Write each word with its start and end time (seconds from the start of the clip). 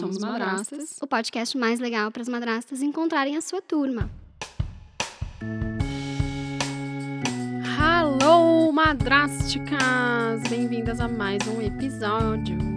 Somos 0.00 0.18
Madrastas, 0.18 0.98
o 1.00 1.06
podcast 1.06 1.56
mais 1.56 1.80
legal 1.80 2.10
para 2.10 2.20
as 2.20 2.28
madrastas 2.28 2.82
encontrarem 2.82 3.34
a 3.36 3.40
sua 3.40 3.62
turma. 3.62 4.10
Hello, 7.78 8.70
madrasticas! 8.72 10.42
Bem-vindas 10.50 11.00
a 11.00 11.08
mais 11.08 11.46
um 11.48 11.62
episódio. 11.62 12.75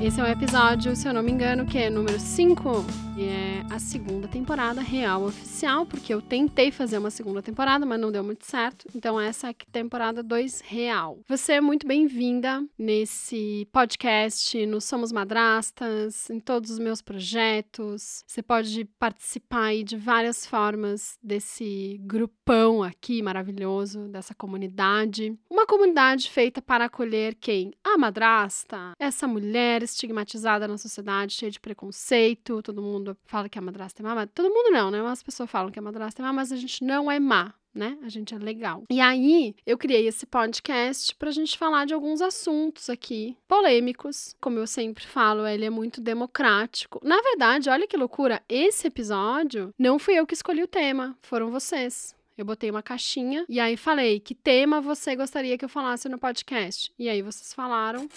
Esse 0.00 0.20
é 0.20 0.24
o 0.24 0.26
episódio, 0.26 0.94
se 0.94 1.08
eu 1.08 1.14
não 1.14 1.22
me 1.22 1.30
engano, 1.30 1.64
que 1.64 1.78
é 1.78 1.88
número 1.88 2.18
5. 2.18 2.84
E 3.16 3.28
é 3.28 3.62
a 3.70 3.78
segunda 3.78 4.26
temporada 4.26 4.80
real 4.80 5.22
oficial, 5.22 5.86
porque 5.86 6.12
eu 6.12 6.20
tentei 6.20 6.72
fazer 6.72 6.98
uma 6.98 7.10
segunda 7.10 7.40
temporada, 7.40 7.86
mas 7.86 8.00
não 8.00 8.10
deu 8.10 8.24
muito 8.24 8.44
certo. 8.44 8.88
Então, 8.92 9.20
essa 9.20 9.46
é 9.46 9.50
a 9.50 9.54
temporada 9.70 10.20
2 10.20 10.62
real. 10.62 11.20
Você 11.28 11.52
é 11.52 11.60
muito 11.60 11.86
bem-vinda 11.86 12.64
nesse 12.76 13.68
podcast, 13.70 14.66
no 14.66 14.80
Somos 14.80 15.12
Madrastas, 15.12 16.28
em 16.28 16.40
todos 16.40 16.72
os 16.72 16.78
meus 16.80 17.00
projetos. 17.00 18.24
Você 18.26 18.42
pode 18.42 18.84
participar 18.98 19.66
aí 19.66 19.84
de 19.84 19.96
várias 19.96 20.44
formas 20.44 21.16
desse 21.22 22.00
grupão 22.02 22.82
aqui 22.82 23.22
maravilhoso, 23.22 24.08
dessa 24.08 24.34
comunidade. 24.34 25.38
Uma 25.48 25.66
comunidade 25.66 26.28
feita 26.28 26.60
para 26.60 26.86
acolher 26.86 27.36
quem? 27.36 27.72
A 27.84 27.96
madrasta, 27.96 28.92
essa 28.98 29.28
mulher 29.28 29.83
estigmatizada 29.84 30.66
na 30.66 30.78
sociedade, 30.78 31.34
cheia 31.34 31.50
de 31.50 31.60
preconceito, 31.60 32.62
todo 32.62 32.82
mundo 32.82 33.16
fala 33.24 33.48
que 33.48 33.58
a 33.58 33.62
madrasta 33.62 34.02
é 34.02 34.04
má, 34.04 34.14
mas 34.14 34.28
todo 34.34 34.52
mundo 34.52 34.70
não, 34.70 34.90
né? 34.90 35.02
Umas 35.02 35.22
pessoas 35.22 35.50
falam 35.50 35.70
que 35.70 35.78
a 35.78 35.82
madrasta 35.82 36.20
é 36.20 36.24
má, 36.24 36.32
mas 36.32 36.52
a 36.52 36.56
gente 36.56 36.84
não 36.84 37.10
é 37.10 37.18
má. 37.18 37.54
Né? 37.74 37.98
A 38.04 38.08
gente 38.08 38.32
é 38.32 38.38
legal. 38.38 38.84
E 38.88 39.00
aí, 39.00 39.56
eu 39.66 39.76
criei 39.76 40.06
esse 40.06 40.26
podcast 40.26 41.12
para 41.16 41.30
a 41.30 41.32
gente 41.32 41.58
falar 41.58 41.84
de 41.84 41.92
alguns 41.92 42.22
assuntos 42.22 42.88
aqui 42.88 43.36
polêmicos. 43.48 44.36
Como 44.40 44.60
eu 44.60 44.66
sempre 44.68 45.04
falo, 45.04 45.44
ele 45.44 45.64
é 45.64 45.70
muito 45.70 46.00
democrático. 46.00 47.00
Na 47.02 47.20
verdade, 47.20 47.68
olha 47.68 47.88
que 47.88 47.96
loucura, 47.96 48.40
esse 48.48 48.86
episódio 48.86 49.74
não 49.76 49.98
fui 49.98 50.14
eu 50.14 50.24
que 50.24 50.34
escolhi 50.34 50.62
o 50.62 50.68
tema, 50.68 51.18
foram 51.20 51.50
vocês. 51.50 52.14
Eu 52.36 52.44
botei 52.44 52.70
uma 52.70 52.82
caixinha 52.82 53.44
e 53.48 53.60
aí 53.60 53.76
falei 53.76 54.18
que 54.18 54.34
tema 54.34 54.80
você 54.80 55.14
gostaria 55.14 55.56
que 55.56 55.64
eu 55.64 55.68
falasse 55.68 56.08
no 56.08 56.18
podcast. 56.18 56.92
E 56.98 57.08
aí 57.08 57.22
vocês 57.22 57.52
falaram 57.52 58.08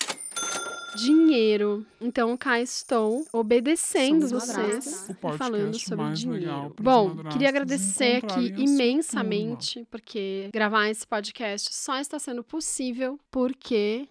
dinheiro. 0.97 1.85
Então 2.01 2.35
cá 2.35 2.59
estou 2.59 3.25
obedecendo 3.31 4.27
Somos 4.27 4.47
vocês 4.47 5.09
e 5.09 5.37
falando 5.37 5.79
sobre 5.79 6.11
dinheiro. 6.13 6.73
Bom, 6.81 7.17
queria 7.31 7.49
agradecer 7.49 8.25
aqui 8.25 8.53
imensamente 8.57 9.87
porque 9.89 10.49
gravar 10.51 10.89
esse 10.89 11.05
podcast 11.05 11.73
só 11.73 11.99
está 11.99 12.17
sendo 12.19 12.43
possível 12.43 13.19
porque 13.31 14.07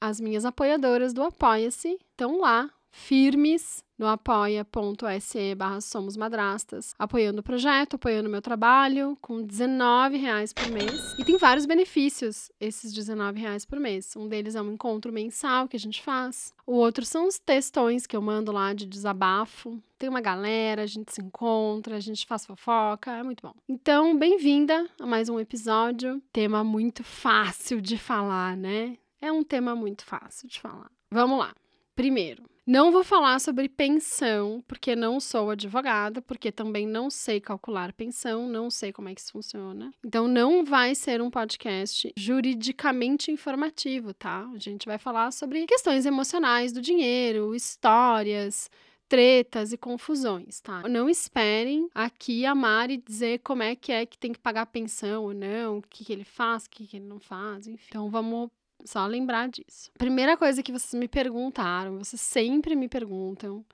as 0.00 0.20
minhas 0.20 0.44
apoiadoras 0.44 1.12
do 1.12 1.22
Apoia-se 1.22 1.98
estão 2.12 2.40
lá 2.40 2.70
firmes 2.90 3.84
no 3.98 4.06
apoia.se 4.06 5.54
barra 5.56 5.80
Somos 5.80 6.16
Madrastas, 6.16 6.94
apoiando 6.98 7.40
o 7.40 7.42
projeto, 7.42 7.94
apoiando 7.94 8.28
o 8.28 8.32
meu 8.32 8.40
trabalho, 8.40 9.18
com 9.20 9.38
R$19,00 9.38 10.54
por 10.54 10.70
mês. 10.70 11.18
E 11.18 11.24
tem 11.24 11.36
vários 11.36 11.66
benefícios, 11.66 12.50
esses 12.60 12.94
R$19,00 12.94 13.66
por 13.66 13.80
mês. 13.80 14.14
Um 14.16 14.28
deles 14.28 14.54
é 14.54 14.62
um 14.62 14.72
encontro 14.72 15.12
mensal 15.12 15.66
que 15.66 15.76
a 15.76 15.80
gente 15.80 16.00
faz. 16.02 16.54
O 16.64 16.74
outro 16.74 17.04
são 17.04 17.26
os 17.26 17.38
textões 17.38 18.06
que 18.06 18.16
eu 18.16 18.22
mando 18.22 18.52
lá 18.52 18.72
de 18.72 18.86
desabafo. 18.86 19.82
Tem 19.98 20.08
uma 20.08 20.20
galera, 20.20 20.82
a 20.82 20.86
gente 20.86 21.12
se 21.12 21.20
encontra, 21.20 21.96
a 21.96 22.00
gente 22.00 22.24
faz 22.24 22.46
fofoca, 22.46 23.10
é 23.10 23.22
muito 23.22 23.42
bom. 23.42 23.54
Então, 23.68 24.16
bem-vinda 24.16 24.88
a 25.00 25.06
mais 25.06 25.28
um 25.28 25.40
episódio. 25.40 26.22
Tema 26.32 26.62
muito 26.62 27.02
fácil 27.02 27.80
de 27.80 27.98
falar, 27.98 28.56
né? 28.56 28.96
É 29.20 29.32
um 29.32 29.42
tema 29.42 29.74
muito 29.74 30.04
fácil 30.04 30.48
de 30.48 30.60
falar. 30.60 30.90
Vamos 31.10 31.38
lá. 31.38 31.52
Primeiro, 31.96 32.44
não 32.68 32.92
vou 32.92 33.02
falar 33.02 33.40
sobre 33.40 33.66
pensão, 33.66 34.62
porque 34.68 34.94
não 34.94 35.18
sou 35.18 35.48
advogada, 35.48 36.20
porque 36.20 36.52
também 36.52 36.86
não 36.86 37.08
sei 37.08 37.40
calcular 37.40 37.94
pensão, 37.94 38.46
não 38.46 38.70
sei 38.70 38.92
como 38.92 39.08
é 39.08 39.14
que 39.14 39.22
isso 39.22 39.32
funciona. 39.32 39.90
Então 40.04 40.28
não 40.28 40.62
vai 40.62 40.94
ser 40.94 41.22
um 41.22 41.30
podcast 41.30 42.12
juridicamente 42.14 43.30
informativo, 43.30 44.12
tá? 44.12 44.46
A 44.54 44.58
gente 44.58 44.84
vai 44.84 44.98
falar 44.98 45.32
sobre 45.32 45.64
questões 45.64 46.04
emocionais 46.04 46.70
do 46.70 46.82
dinheiro, 46.82 47.54
histórias, 47.54 48.70
tretas 49.08 49.72
e 49.72 49.78
confusões, 49.78 50.60
tá? 50.60 50.86
Não 50.86 51.08
esperem 51.08 51.88
aqui 51.94 52.44
a 52.44 52.54
Mari 52.54 52.98
dizer 52.98 53.38
como 53.38 53.62
é 53.62 53.74
que 53.74 53.90
é 53.90 54.04
que 54.04 54.18
tem 54.18 54.32
que 54.32 54.38
pagar 54.38 54.66
pensão 54.66 55.24
ou 55.24 55.32
não, 55.32 55.78
o 55.78 55.82
que, 55.82 56.04
que 56.04 56.12
ele 56.12 56.24
faz, 56.24 56.66
o 56.66 56.70
que, 56.70 56.86
que 56.86 56.98
ele 56.98 57.06
não 57.06 57.18
faz, 57.18 57.66
enfim. 57.66 57.86
Então 57.88 58.10
vamos 58.10 58.50
só 58.84 59.06
lembrar 59.06 59.48
disso. 59.48 59.90
Primeira 59.98 60.36
coisa 60.36 60.62
que 60.62 60.72
vocês 60.72 60.98
me 60.98 61.08
perguntaram, 61.08 61.98
vocês 61.98 62.20
sempre 62.20 62.74
me 62.74 62.88
perguntam, 62.88 63.64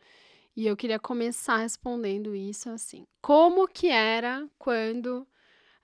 e 0.56 0.66
eu 0.66 0.76
queria 0.76 0.98
começar 0.98 1.58
respondendo 1.58 2.34
isso 2.34 2.70
assim: 2.70 3.06
como 3.20 3.66
que 3.66 3.88
era 3.88 4.48
quando 4.58 5.26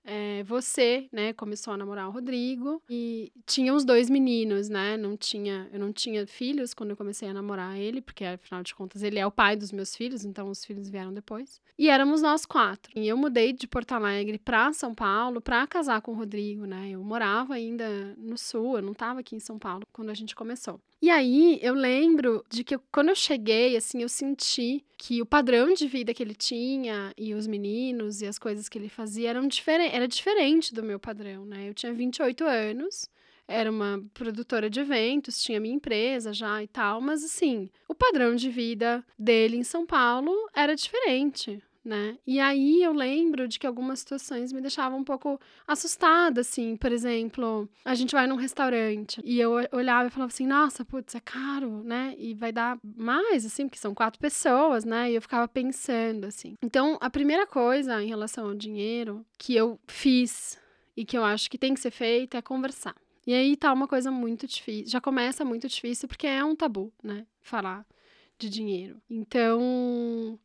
é, 0.04 0.42
você, 0.44 1.08
né, 1.12 1.32
começou 1.32 1.74
a 1.74 1.76
namorar 1.76 2.08
o 2.08 2.10
Rodrigo 2.10 2.82
e 2.88 3.32
tinha 3.46 3.74
os 3.74 3.84
dois 3.84 4.08
meninos, 4.08 4.68
né? 4.68 4.96
Não 4.96 5.16
tinha, 5.16 5.68
eu 5.72 5.78
não 5.78 5.92
tinha 5.92 6.26
filhos 6.26 6.74
quando 6.74 6.90
eu 6.90 6.96
comecei 6.96 7.28
a 7.28 7.34
namorar 7.34 7.78
ele, 7.78 8.00
porque 8.00 8.24
afinal 8.24 8.62
de 8.62 8.74
contas 8.74 9.02
ele 9.02 9.18
é 9.18 9.26
o 9.26 9.30
pai 9.30 9.56
dos 9.56 9.72
meus 9.72 9.94
filhos, 9.94 10.24
então 10.24 10.48
os 10.48 10.64
filhos 10.64 10.88
vieram 10.88 11.12
depois. 11.12 11.60
E 11.78 11.88
éramos 11.88 12.22
nós 12.22 12.44
quatro. 12.44 12.92
E 12.96 13.06
eu 13.06 13.16
mudei 13.16 13.52
de 13.52 13.66
Porto 13.66 13.92
Alegre 13.92 14.38
para 14.38 14.72
São 14.72 14.94
Paulo 14.94 15.40
para 15.40 15.66
casar 15.66 16.00
com 16.00 16.12
o 16.12 16.14
Rodrigo, 16.14 16.64
né? 16.64 16.90
Eu 16.90 17.02
morava 17.02 17.54
ainda 17.54 18.14
no 18.18 18.36
sul, 18.36 18.76
eu 18.76 18.82
não 18.82 18.92
estava 18.92 19.20
aqui 19.20 19.36
em 19.36 19.40
São 19.40 19.58
Paulo 19.58 19.86
quando 19.92 20.10
a 20.10 20.14
gente 20.14 20.34
começou. 20.34 20.80
E 21.02 21.08
aí 21.08 21.58
eu 21.62 21.72
lembro 21.72 22.44
de 22.50 22.62
que 22.62 22.74
eu, 22.74 22.82
quando 22.92 23.08
eu 23.08 23.14
cheguei, 23.14 23.74
assim, 23.74 24.02
eu 24.02 24.08
senti 24.08 24.84
que 24.98 25.22
o 25.22 25.26
padrão 25.26 25.72
de 25.72 25.86
vida 25.86 26.12
que 26.12 26.22
ele 26.22 26.34
tinha 26.34 27.14
e 27.16 27.32
os 27.32 27.46
meninos 27.46 28.20
e 28.20 28.26
as 28.26 28.38
coisas 28.38 28.68
que 28.68 28.76
ele 28.76 28.90
fazia 28.90 29.30
eram 29.30 29.48
diferentes 29.48 29.94
era 29.94 30.06
diferente 30.06 30.74
do 30.74 30.82
meu 30.82 31.00
padrão, 31.00 31.46
né? 31.46 31.68
Eu 31.68 31.72
tinha 31.72 31.92
28 31.92 32.44
anos, 32.44 33.08
era 33.48 33.70
uma 33.70 34.04
produtora 34.12 34.68
de 34.68 34.80
eventos, 34.80 35.42
tinha 35.42 35.58
minha 35.58 35.74
empresa 35.74 36.34
já 36.34 36.62
e 36.62 36.68
tal, 36.68 37.00
mas 37.00 37.24
assim, 37.24 37.70
o 37.88 37.94
padrão 37.94 38.36
de 38.36 38.50
vida 38.50 39.02
dele 39.18 39.56
em 39.56 39.64
São 39.64 39.86
Paulo 39.86 40.30
era 40.54 40.76
diferente, 40.76 41.62
né? 41.84 42.18
E 42.26 42.38
aí 42.38 42.82
eu 42.82 42.92
lembro 42.92 43.48
de 43.48 43.58
que 43.58 43.66
algumas 43.66 44.00
situações 44.00 44.52
me 44.52 44.60
deixavam 44.60 44.98
um 44.98 45.04
pouco 45.04 45.40
assustada, 45.66 46.42
assim. 46.42 46.76
Por 46.76 46.92
exemplo, 46.92 47.68
a 47.84 47.94
gente 47.94 48.12
vai 48.12 48.26
num 48.26 48.36
restaurante 48.36 49.20
e 49.24 49.40
eu 49.40 49.52
olhava 49.72 50.08
e 50.08 50.10
falava 50.10 50.32
assim, 50.32 50.46
nossa, 50.46 50.84
putz, 50.84 51.14
é 51.14 51.20
caro, 51.20 51.82
né? 51.82 52.14
E 52.18 52.34
vai 52.34 52.52
dar 52.52 52.78
mais, 52.82 53.46
assim, 53.46 53.66
porque 53.66 53.78
são 53.78 53.94
quatro 53.94 54.20
pessoas, 54.20 54.84
né? 54.84 55.10
E 55.10 55.14
eu 55.14 55.22
ficava 55.22 55.48
pensando, 55.48 56.26
assim. 56.26 56.54
Então, 56.62 56.98
a 57.00 57.08
primeira 57.08 57.46
coisa 57.46 58.02
em 58.02 58.08
relação 58.08 58.48
ao 58.48 58.54
dinheiro 58.54 59.24
que 59.38 59.54
eu 59.54 59.78
fiz 59.86 60.58
e 60.96 61.04
que 61.04 61.16
eu 61.16 61.24
acho 61.24 61.50
que 61.50 61.58
tem 61.58 61.74
que 61.74 61.80
ser 61.80 61.90
feita 61.90 62.38
é 62.38 62.42
conversar. 62.42 62.94
E 63.26 63.32
aí 63.32 63.56
tá 63.56 63.72
uma 63.72 63.86
coisa 63.86 64.10
muito 64.10 64.46
difícil. 64.46 64.90
Já 64.90 65.00
começa 65.00 65.44
muito 65.44 65.68
difícil 65.68 66.08
porque 66.08 66.26
é 66.26 66.44
um 66.44 66.56
tabu, 66.56 66.92
né? 67.02 67.26
Falar 67.40 67.86
de 68.38 68.48
dinheiro. 68.48 69.00
Então, 69.08 70.38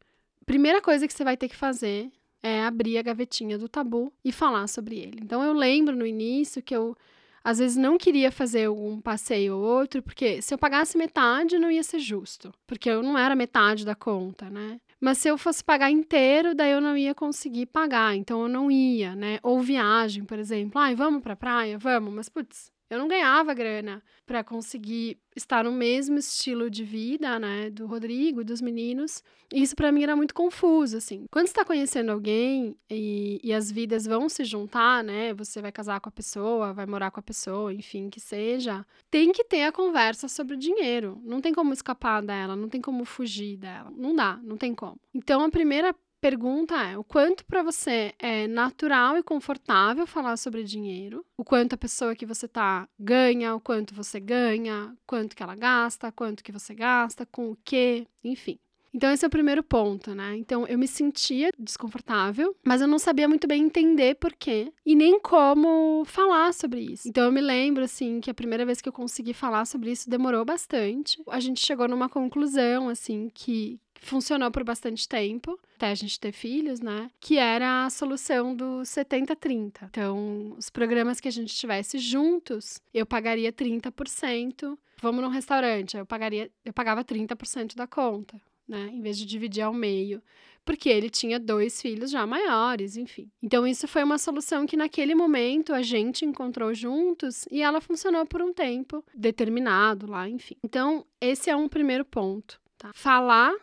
primeira 0.45 0.81
coisa 0.81 1.07
que 1.07 1.13
você 1.13 1.23
vai 1.23 1.35
ter 1.37 1.49
que 1.49 1.55
fazer 1.55 2.11
é 2.41 2.63
abrir 2.63 2.97
a 2.97 3.01
gavetinha 3.01 3.57
do 3.57 3.67
tabu 3.67 4.13
e 4.23 4.31
falar 4.31 4.67
sobre 4.67 4.97
ele. 4.97 5.19
Então 5.21 5.43
eu 5.43 5.53
lembro 5.53 5.95
no 5.95 6.05
início 6.05 6.61
que 6.61 6.75
eu 6.75 6.95
às 7.43 7.59
vezes 7.59 7.77
não 7.77 7.95
queria 7.95 8.31
fazer 8.31 8.69
um 8.69 8.99
passeio 8.99 9.55
ou 9.55 9.63
outro, 9.63 10.01
porque 10.01 10.41
se 10.41 10.51
eu 10.51 10.57
pagasse 10.57 10.97
metade 10.97 11.59
não 11.59 11.69
ia 11.69 11.83
ser 11.83 11.99
justo, 11.99 12.51
porque 12.65 12.89
eu 12.89 13.03
não 13.03 13.15
era 13.15 13.35
metade 13.35 13.85
da 13.85 13.93
conta, 13.93 14.49
né? 14.49 14.79
Mas 14.99 15.19
se 15.19 15.27
eu 15.27 15.37
fosse 15.37 15.63
pagar 15.63 15.91
inteiro, 15.91 16.55
daí 16.55 16.71
eu 16.71 16.81
não 16.81 16.97
ia 16.97 17.13
conseguir 17.13 17.67
pagar, 17.67 18.15
então 18.15 18.41
eu 18.41 18.47
não 18.47 18.71
ia, 18.71 19.15
né? 19.15 19.37
Ou 19.43 19.59
viagem, 19.59 20.23
por 20.25 20.39
exemplo, 20.39 20.81
ai, 20.81 20.95
vamos 20.95 21.21
pra 21.21 21.35
praia, 21.35 21.77
vamos, 21.77 22.11
mas 22.11 22.29
putz, 22.29 22.71
eu 22.95 22.99
não 22.99 23.07
ganhava 23.07 23.53
grana 23.53 24.01
para 24.25 24.43
conseguir 24.43 25.19
estar 25.35 25.63
no 25.63 25.71
mesmo 25.71 26.17
estilo 26.17 26.69
de 26.69 26.83
vida, 26.83 27.37
né, 27.37 27.69
do 27.69 27.85
Rodrigo 27.85 28.41
e 28.41 28.43
dos 28.43 28.61
meninos. 28.61 29.21
E 29.53 29.61
isso 29.61 29.75
para 29.75 29.91
mim 29.91 30.03
era 30.03 30.15
muito 30.15 30.33
confuso, 30.33 30.97
assim. 30.97 31.25
Quando 31.31 31.47
está 31.47 31.63
conhecendo 31.63 32.11
alguém 32.11 32.75
e, 32.89 33.39
e 33.43 33.53
as 33.53 33.71
vidas 33.71 34.05
vão 34.05 34.27
se 34.27 34.43
juntar, 34.43 35.03
né, 35.03 35.33
você 35.33 35.61
vai 35.61 35.71
casar 35.71 35.99
com 35.99 36.09
a 36.09 36.11
pessoa, 36.11 36.73
vai 36.73 36.85
morar 36.85 37.11
com 37.11 37.19
a 37.19 37.23
pessoa, 37.23 37.73
enfim, 37.73 38.09
que 38.09 38.19
seja, 38.19 38.85
tem 39.11 39.31
que 39.31 39.43
ter 39.43 39.63
a 39.63 39.71
conversa 39.71 40.27
sobre 40.27 40.55
o 40.55 40.59
dinheiro. 40.59 41.21
Não 41.23 41.41
tem 41.41 41.53
como 41.53 41.73
escapar 41.73 42.21
dela, 42.21 42.55
não 42.55 42.69
tem 42.69 42.81
como 42.81 43.05
fugir 43.05 43.57
dela. 43.57 43.91
Não 43.95 44.15
dá, 44.15 44.39
não 44.43 44.57
tem 44.57 44.73
como. 44.73 44.99
Então 45.13 45.43
a 45.43 45.49
primeira 45.49 45.93
pergunta 46.25 46.73
é: 46.81 46.97
o 46.97 47.03
quanto 47.03 47.45
para 47.45 47.61
você 47.61 48.11
é 48.17 48.47
natural 48.47 49.15
e 49.15 49.21
confortável 49.21 50.07
falar 50.07 50.37
sobre 50.37 50.63
dinheiro? 50.63 51.23
O 51.37 51.43
quanto 51.43 51.73
a 51.73 51.77
pessoa 51.77 52.15
que 52.15 52.25
você 52.25 52.47
tá 52.47 52.89
ganha, 52.99 53.53
o 53.53 53.59
quanto 53.59 53.93
você 53.93 54.19
ganha, 54.19 54.95
quanto 55.05 55.35
que 55.35 55.43
ela 55.43 55.53
gasta, 55.53 56.11
quanto 56.11 56.43
que 56.43 56.51
você 56.51 56.73
gasta, 56.73 57.27
com 57.27 57.51
o 57.51 57.57
quê, 57.63 58.07
enfim. 58.23 58.57
Então, 58.91 59.11
esse 59.11 59.25
é 59.25 59.27
o 59.27 59.29
primeiro 59.29 59.61
ponto, 59.61 60.15
né? 60.15 60.37
Então, 60.37 60.65
eu 60.65 60.79
me 60.79 60.87
sentia 60.87 61.49
desconfortável, 61.59 62.55
mas 62.65 62.79
eu 62.79 62.87
não 62.87 62.97
sabia 62.97 63.27
muito 63.27 63.45
bem 63.45 63.63
entender 63.63 64.15
por 64.15 64.31
quê 64.33 64.71
e 64.85 64.95
nem 64.95 65.19
como 65.19 66.05
falar 66.05 66.53
sobre 66.53 66.79
isso. 66.79 67.05
Então, 67.05 67.25
eu 67.25 67.31
me 67.31 67.41
lembro, 67.41 67.83
assim, 67.83 68.21
que 68.21 68.31
a 68.31 68.33
primeira 68.33 68.65
vez 68.65 68.79
que 68.79 68.87
eu 68.87 68.93
consegui 68.93 69.33
falar 69.33 69.65
sobre 69.65 69.91
isso 69.91 70.09
demorou 70.09 70.45
bastante. 70.45 71.21
A 71.27 71.41
gente 71.41 71.59
chegou 71.59 71.89
numa 71.89 72.07
conclusão, 72.07 72.87
assim, 72.87 73.29
que 73.33 73.81
funcionou 74.01 74.51
por 74.51 74.63
bastante 74.63 75.07
tempo, 75.07 75.59
até 75.75 75.87
a 75.87 75.95
gente 75.95 76.19
ter 76.19 76.31
filhos, 76.31 76.79
né? 76.79 77.09
Que 77.19 77.37
era 77.37 77.85
a 77.85 77.89
solução 77.89 78.55
do 78.55 78.81
70-30. 78.81 79.87
Então, 79.89 80.55
os 80.57 80.69
programas 80.69 81.19
que 81.19 81.27
a 81.27 81.31
gente 81.31 81.55
tivesse 81.55 81.97
juntos, 81.97 82.79
eu 82.93 83.05
pagaria 83.05 83.51
30%. 83.51 84.77
Vamos 85.01 85.21
num 85.21 85.29
restaurante, 85.29 85.97
eu 85.97 86.05
pagaria, 86.05 86.49
eu 86.63 86.73
pagava 86.73 87.03
30% 87.03 87.75
da 87.75 87.85
conta, 87.85 88.39
né? 88.67 88.89
Em 88.93 89.01
vez 89.01 89.17
de 89.17 89.25
dividir 89.25 89.61
ao 89.61 89.73
meio. 89.73 90.21
Porque 90.63 90.89
ele 90.89 91.11
tinha 91.11 91.39
dois 91.39 91.79
filhos 91.79 92.09
já 92.09 92.25
maiores, 92.25 92.97
enfim. 92.97 93.29
Então, 93.41 93.67
isso 93.67 93.87
foi 93.87 94.03
uma 94.03 94.17
solução 94.17 94.65
que 94.65 94.75
naquele 94.75 95.13
momento 95.13 95.71
a 95.73 95.83
gente 95.83 96.25
encontrou 96.25 96.73
juntos 96.73 97.45
e 97.51 97.61
ela 97.61 97.79
funcionou 97.79 98.25
por 98.25 98.41
um 98.41 98.51
tempo 98.51 99.05
determinado 99.13 100.09
lá, 100.09 100.27
enfim. 100.27 100.55
Então, 100.63 101.05
esse 101.21 101.51
é 101.51 101.55
um 101.55 101.69
primeiro 101.69 102.03
ponto. 102.03 102.59
Tá? 102.79 102.91
Falar 102.95 103.53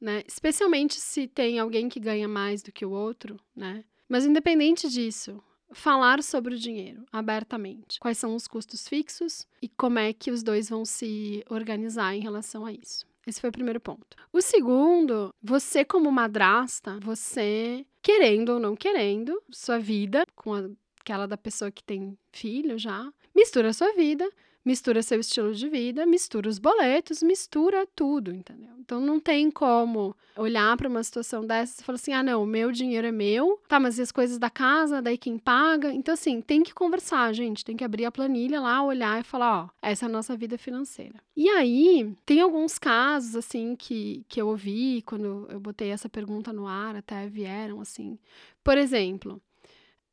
né? 0.00 0.22
Especialmente 0.26 0.94
se 0.94 1.26
tem 1.28 1.58
alguém 1.58 1.88
que 1.88 2.00
ganha 2.00 2.26
mais 2.26 2.62
do 2.62 2.72
que 2.72 2.84
o 2.84 2.90
outro, 2.90 3.38
né? 3.54 3.84
Mas 4.08 4.24
independente 4.24 4.88
disso, 4.88 5.42
falar 5.72 6.22
sobre 6.22 6.54
o 6.54 6.58
dinheiro 6.58 7.04
abertamente. 7.12 8.00
Quais 8.00 8.18
são 8.18 8.34
os 8.34 8.46
custos 8.48 8.88
fixos 8.88 9.46
e 9.62 9.68
como 9.68 9.98
é 9.98 10.12
que 10.12 10.30
os 10.30 10.42
dois 10.42 10.68
vão 10.68 10.84
se 10.84 11.44
organizar 11.48 12.14
em 12.14 12.20
relação 12.20 12.66
a 12.66 12.72
isso. 12.72 13.06
Esse 13.26 13.40
foi 13.40 13.50
o 13.50 13.52
primeiro 13.52 13.80
ponto. 13.80 14.16
O 14.32 14.40
segundo, 14.40 15.32
você 15.42 15.84
como 15.84 16.10
madrasta, 16.10 16.98
você 17.00 17.86
querendo 18.02 18.54
ou 18.54 18.58
não 18.58 18.74
querendo, 18.74 19.40
sua 19.50 19.78
vida 19.78 20.24
com 20.34 20.74
aquela 21.00 21.26
da 21.26 21.36
pessoa 21.36 21.70
que 21.70 21.84
tem 21.84 22.18
filho 22.32 22.78
já, 22.78 23.12
mistura 23.34 23.68
a 23.68 23.72
sua 23.72 23.92
vida 23.92 24.28
mistura 24.64 25.02
seu 25.02 25.20
estilo 25.20 25.54
de 25.54 25.68
vida, 25.68 26.04
mistura 26.06 26.48
os 26.48 26.58
boletos, 26.58 27.22
mistura 27.22 27.86
tudo, 27.94 28.32
entendeu? 28.32 28.70
Então 28.78 29.00
não 29.00 29.20
tem 29.20 29.50
como 29.50 30.16
olhar 30.36 30.76
para 30.76 30.88
uma 30.88 31.02
situação 31.02 31.46
dessa 31.46 31.80
e 31.80 31.84
falar 31.84 31.94
assim: 31.94 32.12
ah, 32.12 32.22
não, 32.22 32.42
o 32.42 32.46
meu 32.46 32.72
dinheiro 32.72 33.06
é 33.06 33.12
meu, 33.12 33.60
tá, 33.68 33.78
mas 33.78 33.98
e 33.98 34.02
as 34.02 34.10
coisas 34.10 34.38
da 34.38 34.50
casa, 34.50 35.00
daí 35.00 35.16
quem 35.16 35.38
paga? 35.38 35.92
Então, 35.92 36.12
assim, 36.12 36.40
tem 36.40 36.62
que 36.62 36.74
conversar, 36.74 37.32
gente, 37.32 37.64
tem 37.64 37.76
que 37.76 37.84
abrir 37.84 38.04
a 38.04 38.12
planilha 38.12 38.60
lá, 38.60 38.82
olhar 38.82 39.20
e 39.20 39.24
falar: 39.24 39.64
ó, 39.64 39.68
essa 39.80 40.06
é 40.06 40.08
a 40.08 40.12
nossa 40.12 40.36
vida 40.36 40.58
financeira. 40.58 41.14
E 41.36 41.48
aí, 41.48 42.12
tem 42.26 42.40
alguns 42.40 42.78
casos, 42.78 43.36
assim, 43.36 43.76
que, 43.76 44.24
que 44.28 44.40
eu 44.40 44.48
ouvi 44.48 45.02
quando 45.02 45.46
eu 45.48 45.60
botei 45.60 45.90
essa 45.90 46.08
pergunta 46.08 46.52
no 46.52 46.66
ar, 46.66 46.96
até 46.96 47.28
vieram, 47.28 47.80
assim. 47.80 48.18
Por 48.62 48.76
exemplo, 48.76 49.40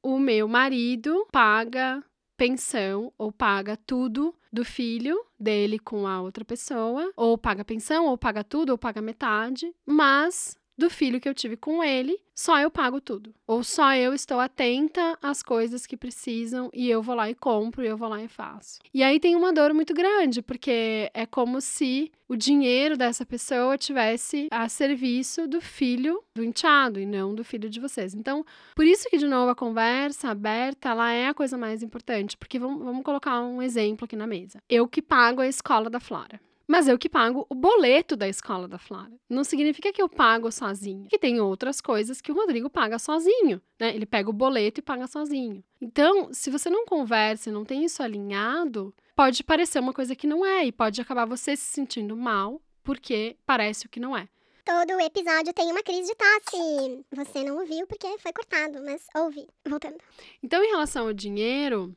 o 0.04 0.20
meu 0.20 0.48
marido 0.48 1.28
paga 1.32 2.04
pensão 2.38 3.12
ou 3.18 3.32
paga 3.32 3.76
tudo 3.76 4.34
do 4.54 4.64
filho 4.64 5.26
dele 5.40 5.80
com 5.80 6.08
a 6.08 6.22
outra 6.22 6.46
pessoa, 6.46 7.12
ou 7.16 7.38
paga 7.38 7.66
pensão, 7.66 8.06
ou 8.06 8.18
paga 8.18 8.44
tudo, 8.44 8.70
ou 8.70 8.78
paga 8.78 9.02
metade, 9.02 9.74
mas 9.86 10.56
do 10.78 10.90
filho 10.90 11.20
que 11.20 11.28
eu 11.28 11.34
tive 11.34 11.58
com 11.58 11.84
ele, 11.84 12.20
só 12.36 12.60
eu 12.60 12.70
pago 12.70 13.02
tudo. 13.02 13.34
Ou 13.48 13.64
só 13.64 13.96
eu 13.96 14.14
estou 14.14 14.40
atenta 14.40 15.18
às 15.22 15.42
coisas 15.42 15.88
que 15.88 15.98
precisam 15.98 16.70
e 16.72 16.88
eu 16.88 17.02
vou 17.02 17.16
lá 17.16 17.30
e 17.30 17.34
compro, 17.36 17.84
e 17.84 17.88
eu 17.88 17.98
vou 17.98 18.08
lá 18.08 18.22
e 18.22 18.28
faço. 18.28 18.80
E 18.94 19.02
aí 19.02 19.20
tem 19.20 19.36
uma 19.36 19.52
dor 19.52 19.74
muito 19.74 19.94
grande, 19.94 20.42
porque 20.42 21.10
é 21.14 21.26
como 21.26 21.60
se 21.60 22.12
o 22.28 22.36
dinheiro 22.36 22.96
dessa 22.96 23.26
pessoa 23.26 23.78
tivesse 23.78 24.48
a 24.52 24.70
serviço 24.70 25.48
do 25.48 25.60
filho 25.60 26.22
do 26.36 26.44
enteado 26.44 27.00
e 27.00 27.06
não 27.06 27.34
do 27.34 27.44
filho 27.44 27.70
de 27.70 27.80
vocês. 27.80 28.14
Então, 28.14 28.46
por 28.76 28.86
isso 28.86 29.10
que, 29.10 29.18
de 29.18 29.28
novo, 29.28 29.50
a 29.50 29.56
conversa 29.56 30.30
aberta, 30.30 30.90
ela 30.90 31.12
é 31.12 31.28
a 31.28 31.34
coisa 31.34 31.58
mais 31.58 31.82
importante, 31.82 32.38
porque 32.38 32.60
vamos, 32.60 32.84
vamos 32.84 33.04
colocar 33.04 33.42
um 33.42 33.62
exemplo 33.62 34.06
aqui 34.06 34.16
na 34.16 34.28
mesa. 34.28 34.62
Eu 34.70 34.88
que 34.88 35.02
pago 35.02 35.42
a 35.42 35.48
escola 35.48 35.90
da 35.90 36.00
Flora. 36.00 36.40
Mas 36.68 36.88
eu 36.88 36.98
que 36.98 37.08
pago 37.08 37.46
o 37.50 37.56
boleto 37.56 38.16
da 38.18 38.28
escola 38.28 38.68
da 38.68 38.78
Flora. 38.78 39.14
Não 39.30 39.44
significa 39.44 39.94
que 39.94 40.02
eu 40.02 40.10
pago 40.10 40.52
sozinho. 40.52 41.08
Que 41.08 41.18
tem 41.18 41.40
outras 41.40 41.80
coisas 41.80 42.20
que 42.20 42.32
o 42.32 42.36
Rodrigo 42.36 42.70
paga 42.70 43.00
sozinho, 43.00 43.62
né? 43.80 43.96
Ele 43.96 44.06
pega 44.06 44.30
o 44.30 44.34
boleto 44.34 44.82
e 44.82 44.84
paga 44.84 45.08
sozinho. 45.08 45.64
Então, 45.80 46.34
se 46.34 46.50
você 46.50 46.70
não 46.70 46.86
conversa 46.86 47.50
e 47.50 47.54
não 47.54 47.64
tem 47.64 47.86
isso 47.86 48.04
alinhado, 48.04 48.94
pode 49.16 49.44
parecer 49.44 49.80
uma 49.80 49.94
coisa 49.94 50.16
que 50.16 50.28
não 50.28 50.46
é 50.46 50.66
e 50.66 50.72
pode 50.72 51.00
acabar 51.00 51.26
você 51.26 51.56
se 51.56 51.66
sentindo 51.66 52.18
mal 52.18 52.62
porque 52.84 53.38
parece 53.46 53.86
o 53.86 53.90
que 53.90 54.00
não 54.00 54.16
é. 54.16 54.28
Todo 54.66 55.00
episódio 55.00 55.54
tem 55.54 55.72
uma 55.72 55.82
crise 55.82 56.10
de 56.10 56.16
tosse. 56.16 57.06
Você 57.14 57.44
não 57.44 57.58
ouviu 57.60 57.88
porque 57.88 58.18
foi 58.18 58.34
cortado, 58.34 58.84
mas 58.84 59.06
ouvi. 59.16 59.48
Voltando. 59.66 59.98
Então, 60.44 60.62
em 60.62 60.68
relação 60.68 61.08
ao 61.08 61.14
dinheiro, 61.14 61.96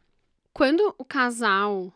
quando 0.52 0.94
o 0.96 1.04
casal 1.04 1.92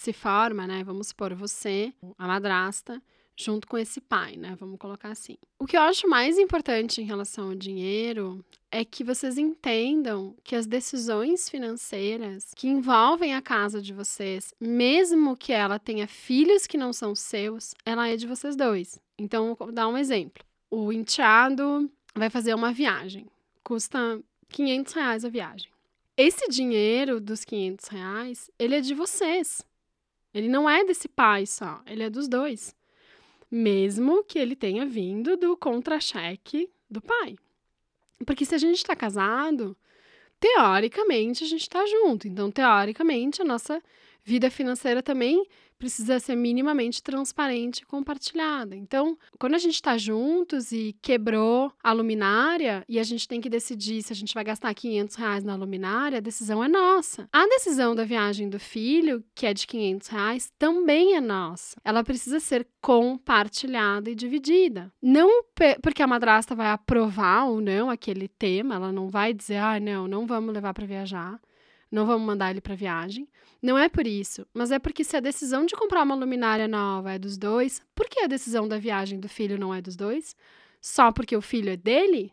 se 0.00 0.14
forma, 0.14 0.66
né? 0.66 0.82
Vamos 0.82 1.08
supor, 1.08 1.34
você, 1.34 1.92
a 2.16 2.26
madrasta, 2.26 3.02
junto 3.36 3.68
com 3.68 3.76
esse 3.76 4.00
pai, 4.00 4.34
né? 4.34 4.56
Vamos 4.58 4.78
colocar 4.78 5.10
assim. 5.10 5.36
O 5.58 5.66
que 5.66 5.76
eu 5.76 5.82
acho 5.82 6.08
mais 6.08 6.38
importante 6.38 7.02
em 7.02 7.04
relação 7.04 7.50
ao 7.50 7.54
dinheiro 7.54 8.42
é 8.70 8.82
que 8.82 9.04
vocês 9.04 9.36
entendam 9.36 10.34
que 10.42 10.56
as 10.56 10.66
decisões 10.66 11.50
financeiras 11.50 12.50
que 12.56 12.66
envolvem 12.66 13.34
a 13.34 13.42
casa 13.42 13.82
de 13.82 13.92
vocês, 13.92 14.54
mesmo 14.58 15.36
que 15.36 15.52
ela 15.52 15.78
tenha 15.78 16.08
filhos 16.08 16.66
que 16.66 16.78
não 16.78 16.94
são 16.94 17.14
seus, 17.14 17.74
ela 17.84 18.08
é 18.08 18.16
de 18.16 18.26
vocês 18.26 18.56
dois. 18.56 18.98
Então, 19.18 19.54
vou 19.54 19.70
dar 19.70 19.86
um 19.86 19.98
exemplo. 19.98 20.42
O 20.70 20.90
enteado 20.90 21.90
vai 22.14 22.30
fazer 22.30 22.54
uma 22.54 22.72
viagem, 22.72 23.26
custa 23.62 24.18
500 24.48 24.94
reais 24.94 25.24
a 25.26 25.28
viagem. 25.28 25.68
Esse 26.16 26.48
dinheiro 26.48 27.20
dos 27.20 27.44
500 27.44 27.88
reais, 27.88 28.50
ele 28.58 28.76
é 28.76 28.80
de 28.80 28.94
vocês. 28.94 29.62
Ele 30.32 30.48
não 30.48 30.68
é 30.68 30.84
desse 30.84 31.08
pai 31.08 31.46
só, 31.46 31.82
ele 31.86 32.02
é 32.02 32.10
dos 32.10 32.28
dois. 32.28 32.74
Mesmo 33.50 34.22
que 34.24 34.38
ele 34.38 34.54
tenha 34.54 34.86
vindo 34.86 35.36
do 35.36 35.56
contra-cheque 35.56 36.70
do 36.88 37.00
pai. 37.00 37.36
Porque 38.24 38.44
se 38.44 38.54
a 38.54 38.58
gente 38.58 38.76
está 38.76 38.94
casado, 38.94 39.76
teoricamente 40.38 41.44
a 41.44 41.46
gente 41.46 41.62
está 41.62 41.84
junto. 41.86 42.28
Então, 42.28 42.50
teoricamente, 42.50 43.42
a 43.42 43.44
nossa 43.44 43.82
vida 44.22 44.50
financeira 44.50 45.02
também 45.02 45.46
precisa 45.80 46.20
ser 46.20 46.36
minimamente 46.36 47.02
transparente 47.02 47.78
e 47.78 47.86
compartilhada. 47.86 48.76
Então, 48.76 49.16
quando 49.38 49.54
a 49.54 49.58
gente 49.58 49.76
está 49.76 49.96
juntos 49.96 50.70
e 50.72 50.94
quebrou 51.00 51.72
a 51.82 51.90
luminária 51.90 52.84
e 52.86 52.98
a 52.98 53.02
gente 53.02 53.26
tem 53.26 53.40
que 53.40 53.48
decidir 53.48 54.02
se 54.02 54.12
a 54.12 54.16
gente 54.16 54.34
vai 54.34 54.44
gastar 54.44 54.72
500 54.74 55.16
reais 55.16 55.42
na 55.42 55.56
luminária, 55.56 56.18
a 56.18 56.20
decisão 56.20 56.62
é 56.62 56.68
nossa. 56.68 57.26
A 57.32 57.46
decisão 57.46 57.94
da 57.94 58.04
viagem 58.04 58.50
do 58.50 58.60
filho, 58.60 59.24
que 59.34 59.46
é 59.46 59.54
de 59.54 59.66
500 59.66 60.08
reais, 60.08 60.52
também 60.58 61.16
é 61.16 61.20
nossa. 61.20 61.80
Ela 61.82 62.04
precisa 62.04 62.38
ser 62.38 62.68
compartilhada 62.82 64.10
e 64.10 64.14
dividida. 64.14 64.92
Não 65.02 65.42
porque 65.82 66.02
a 66.02 66.06
madrasta 66.06 66.54
vai 66.54 66.70
aprovar 66.70 67.46
ou 67.46 67.60
não 67.60 67.88
aquele 67.88 68.28
tema, 68.28 68.74
ela 68.74 68.92
não 68.92 69.08
vai 69.08 69.32
dizer, 69.32 69.56
ah, 69.56 69.80
não, 69.80 70.06
não 70.06 70.26
vamos 70.26 70.52
levar 70.52 70.74
para 70.74 70.86
viajar 70.86 71.40
não 71.90 72.06
vamos 72.06 72.26
mandar 72.26 72.50
ele 72.50 72.60
para 72.60 72.74
viagem. 72.74 73.28
Não 73.62 73.76
é 73.76 73.88
por 73.88 74.06
isso, 74.06 74.46
mas 74.54 74.70
é 74.70 74.78
porque 74.78 75.04
se 75.04 75.16
a 75.16 75.20
decisão 75.20 75.66
de 75.66 75.74
comprar 75.74 76.02
uma 76.02 76.14
luminária 76.14 76.66
nova 76.66 77.12
é 77.12 77.18
dos 77.18 77.36
dois, 77.36 77.82
por 77.94 78.08
que 78.08 78.20
a 78.20 78.26
decisão 78.26 78.66
da 78.66 78.78
viagem 78.78 79.20
do 79.20 79.28
filho 79.28 79.58
não 79.58 79.74
é 79.74 79.82
dos 79.82 79.96
dois? 79.96 80.34
Só 80.80 81.12
porque 81.12 81.36
o 81.36 81.42
filho 81.42 81.70
é 81.70 81.76
dele? 81.76 82.32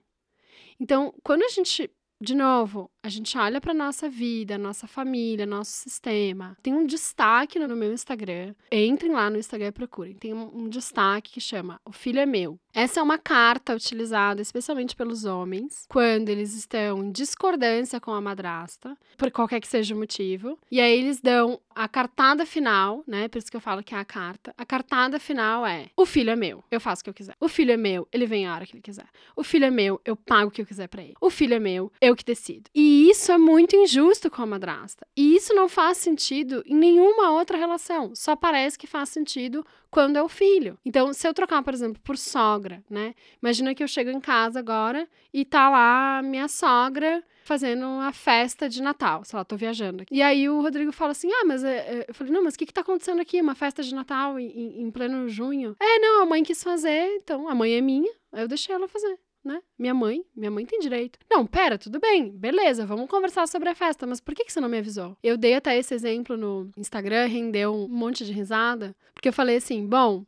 Então, 0.80 1.14
quando 1.24 1.44
a 1.44 1.50
gente 1.50 1.90
de 2.20 2.34
novo, 2.34 2.90
a 3.08 3.10
gente 3.10 3.38
olha 3.38 3.62
para 3.62 3.74
nossa 3.74 4.10
vida, 4.10 4.58
nossa 4.58 4.86
família, 4.86 5.46
nosso 5.46 5.72
sistema. 5.72 6.58
Tem 6.62 6.74
um 6.74 6.86
destaque 6.86 7.58
no 7.58 7.74
meu 7.74 7.94
Instagram. 7.94 8.54
Entrem 8.70 9.14
lá 9.14 9.30
no 9.30 9.38
Instagram 9.38 9.68
e 9.68 9.72
procurem. 9.72 10.14
Tem 10.14 10.34
um, 10.34 10.68
destaque 10.68 11.32
que 11.32 11.40
chama 11.40 11.80
O 11.86 11.94
Filho 11.94 12.20
é 12.20 12.26
Meu. 12.26 12.60
Essa 12.74 13.00
é 13.00 13.04
uma 13.04 13.18
carta 13.18 13.74
utilizada 13.74 14.42
especialmente 14.42 14.94
pelos 14.94 15.24
homens 15.24 15.86
quando 15.88 16.28
eles 16.28 16.54
estão 16.54 17.02
em 17.02 17.10
discordância 17.10 18.00
com 18.02 18.12
a 18.12 18.20
madrasta, 18.20 18.98
por 19.18 19.32
qualquer 19.32 19.62
que 19.62 19.68
seja 19.70 19.96
o 19.96 19.98
motivo. 19.98 20.60
E 20.70 20.82
aí 20.82 21.00
eles 21.00 21.22
dão 21.22 21.62
a 21.74 21.88
cartada 21.88 22.46
final, 22.46 23.04
né? 23.08 23.30
Por 23.30 23.38
isso 23.38 23.50
que 23.50 23.56
eu 23.56 23.62
falo 23.62 23.82
que 23.82 23.96
é 23.96 23.98
a 23.98 24.06
carta. 24.06 24.54
A 24.58 24.66
cartada 24.66 25.18
final 25.18 25.66
é: 25.66 25.88
O 25.96 26.06
filho 26.06 26.30
é 26.30 26.36
meu, 26.36 26.62
eu 26.70 26.82
faço 26.82 27.02
o 27.02 27.04
que 27.06 27.10
eu 27.10 27.14
quiser. 27.14 27.36
O 27.40 27.48
filho 27.48 27.72
é 27.72 27.78
meu, 27.78 28.06
ele 28.12 28.26
vem 28.26 28.46
a 28.46 28.54
hora 28.54 28.66
que 28.66 28.74
ele 28.74 28.82
quiser. 28.82 29.08
O 29.36 29.44
filho 29.44 29.66
é 29.66 29.72
meu, 29.72 30.02
eu 30.04 30.16
pago 30.16 30.50
o 30.50 30.52
que 30.52 30.62
eu 30.62 30.66
quiser 30.66 30.88
para 30.88 31.02
ele. 31.02 31.16
O 31.22 31.30
filho 31.30 31.54
é 31.54 31.60
meu, 31.60 31.92
eu 32.02 32.16
que 32.16 32.26
decido. 32.26 32.70
E 32.76 32.97
isso 33.10 33.32
é 33.32 33.38
muito 33.38 33.76
injusto 33.76 34.30
com 34.30 34.42
a 34.42 34.46
madrasta. 34.46 35.06
E 35.16 35.36
isso 35.36 35.54
não 35.54 35.68
faz 35.70 35.98
sentido 35.98 36.64
em 36.66 36.76
nenhuma 36.76 37.32
outra 37.32 37.58
relação. 37.58 38.16
Só 38.16 38.36
parece 38.36 38.78
que 38.78 38.88
faz 38.88 39.10
sentido 39.10 39.66
quando 39.90 40.18
é 40.18 40.24
o 40.24 40.30
filho. 40.30 40.78
Então, 40.86 41.14
se 41.14 41.28
eu 41.28 41.34
trocar, 41.34 41.64
por 41.64 41.74
exemplo, 41.74 42.02
por 42.04 42.18
sogra, 42.18 42.84
né? 42.90 43.14
Imagina 43.42 43.74
que 43.74 43.84
eu 43.84 43.88
chego 43.88 44.10
em 44.10 44.20
casa 44.20 44.60
agora 44.60 45.08
e 45.34 45.46
tá 45.46 45.70
lá 45.70 46.22
minha 46.22 46.48
sogra 46.48 47.24
fazendo 47.44 47.86
uma 47.86 48.12
festa 48.12 48.68
de 48.68 48.82
Natal. 48.84 49.24
Sei 49.24 49.38
lá, 49.38 49.46
tô 49.46 49.56
viajando. 49.56 50.04
E 50.12 50.22
aí 50.22 50.50
o 50.50 50.62
Rodrigo 50.62 50.92
fala 50.92 51.12
assim: 51.12 51.32
Ah, 51.32 51.46
mas 51.46 51.64
é, 51.64 51.78
é... 51.78 52.06
eu 52.08 52.14
falei, 52.14 52.34
não, 52.34 52.44
mas 52.44 52.56
o 52.56 52.58
que 52.58 52.66
que 52.66 52.74
tá 52.74 52.82
acontecendo 52.82 53.22
aqui? 53.22 53.42
Uma 53.42 53.56
festa 53.56 53.82
de 53.82 53.96
Natal 53.96 54.38
em, 54.38 54.82
em 54.82 54.92
pleno 54.92 55.30
junho? 55.30 55.76
É, 55.80 56.00
não, 56.00 56.24
a 56.24 56.26
mãe 56.26 56.44
quis 56.44 56.62
fazer, 56.62 57.16
então 57.16 57.48
a 57.48 57.56
mãe 57.56 57.74
é 57.74 57.82
minha, 57.82 58.12
aí 58.34 58.42
eu 58.42 58.48
deixei 58.48 58.76
ela 58.76 58.88
fazer. 58.88 59.18
Né? 59.44 59.62
Minha 59.80 59.94
mãe, 59.94 60.26
minha 60.36 60.52
mãe 60.52 60.66
tem 60.66 60.80
direito. 60.80 61.18
Não, 61.30 61.46
pera, 61.46 61.78
tudo 61.78 62.00
bem, 62.00 62.30
beleza, 62.30 62.86
vamos 62.86 63.10
conversar 63.10 63.48
sobre 63.48 63.70
a 63.70 63.76
festa, 63.76 64.06
mas 64.06 64.20
por 64.20 64.36
que, 64.36 64.44
que 64.44 64.52
você 64.52 64.60
não 64.60 64.68
me 64.68 64.78
avisou? 64.78 65.16
Eu 65.24 65.38
dei 65.38 65.54
até 65.54 65.78
esse 65.78 65.94
exemplo 65.94 66.36
no 66.36 66.70
Instagram, 66.76 67.28
rendeu 67.28 67.74
um 67.74 67.88
monte 67.88 68.26
de 68.26 68.34
risada, 68.34 68.94
porque 69.14 69.30
eu 69.30 69.34
falei 69.34 69.58
assim: 69.58 69.88
bom, 69.88 70.26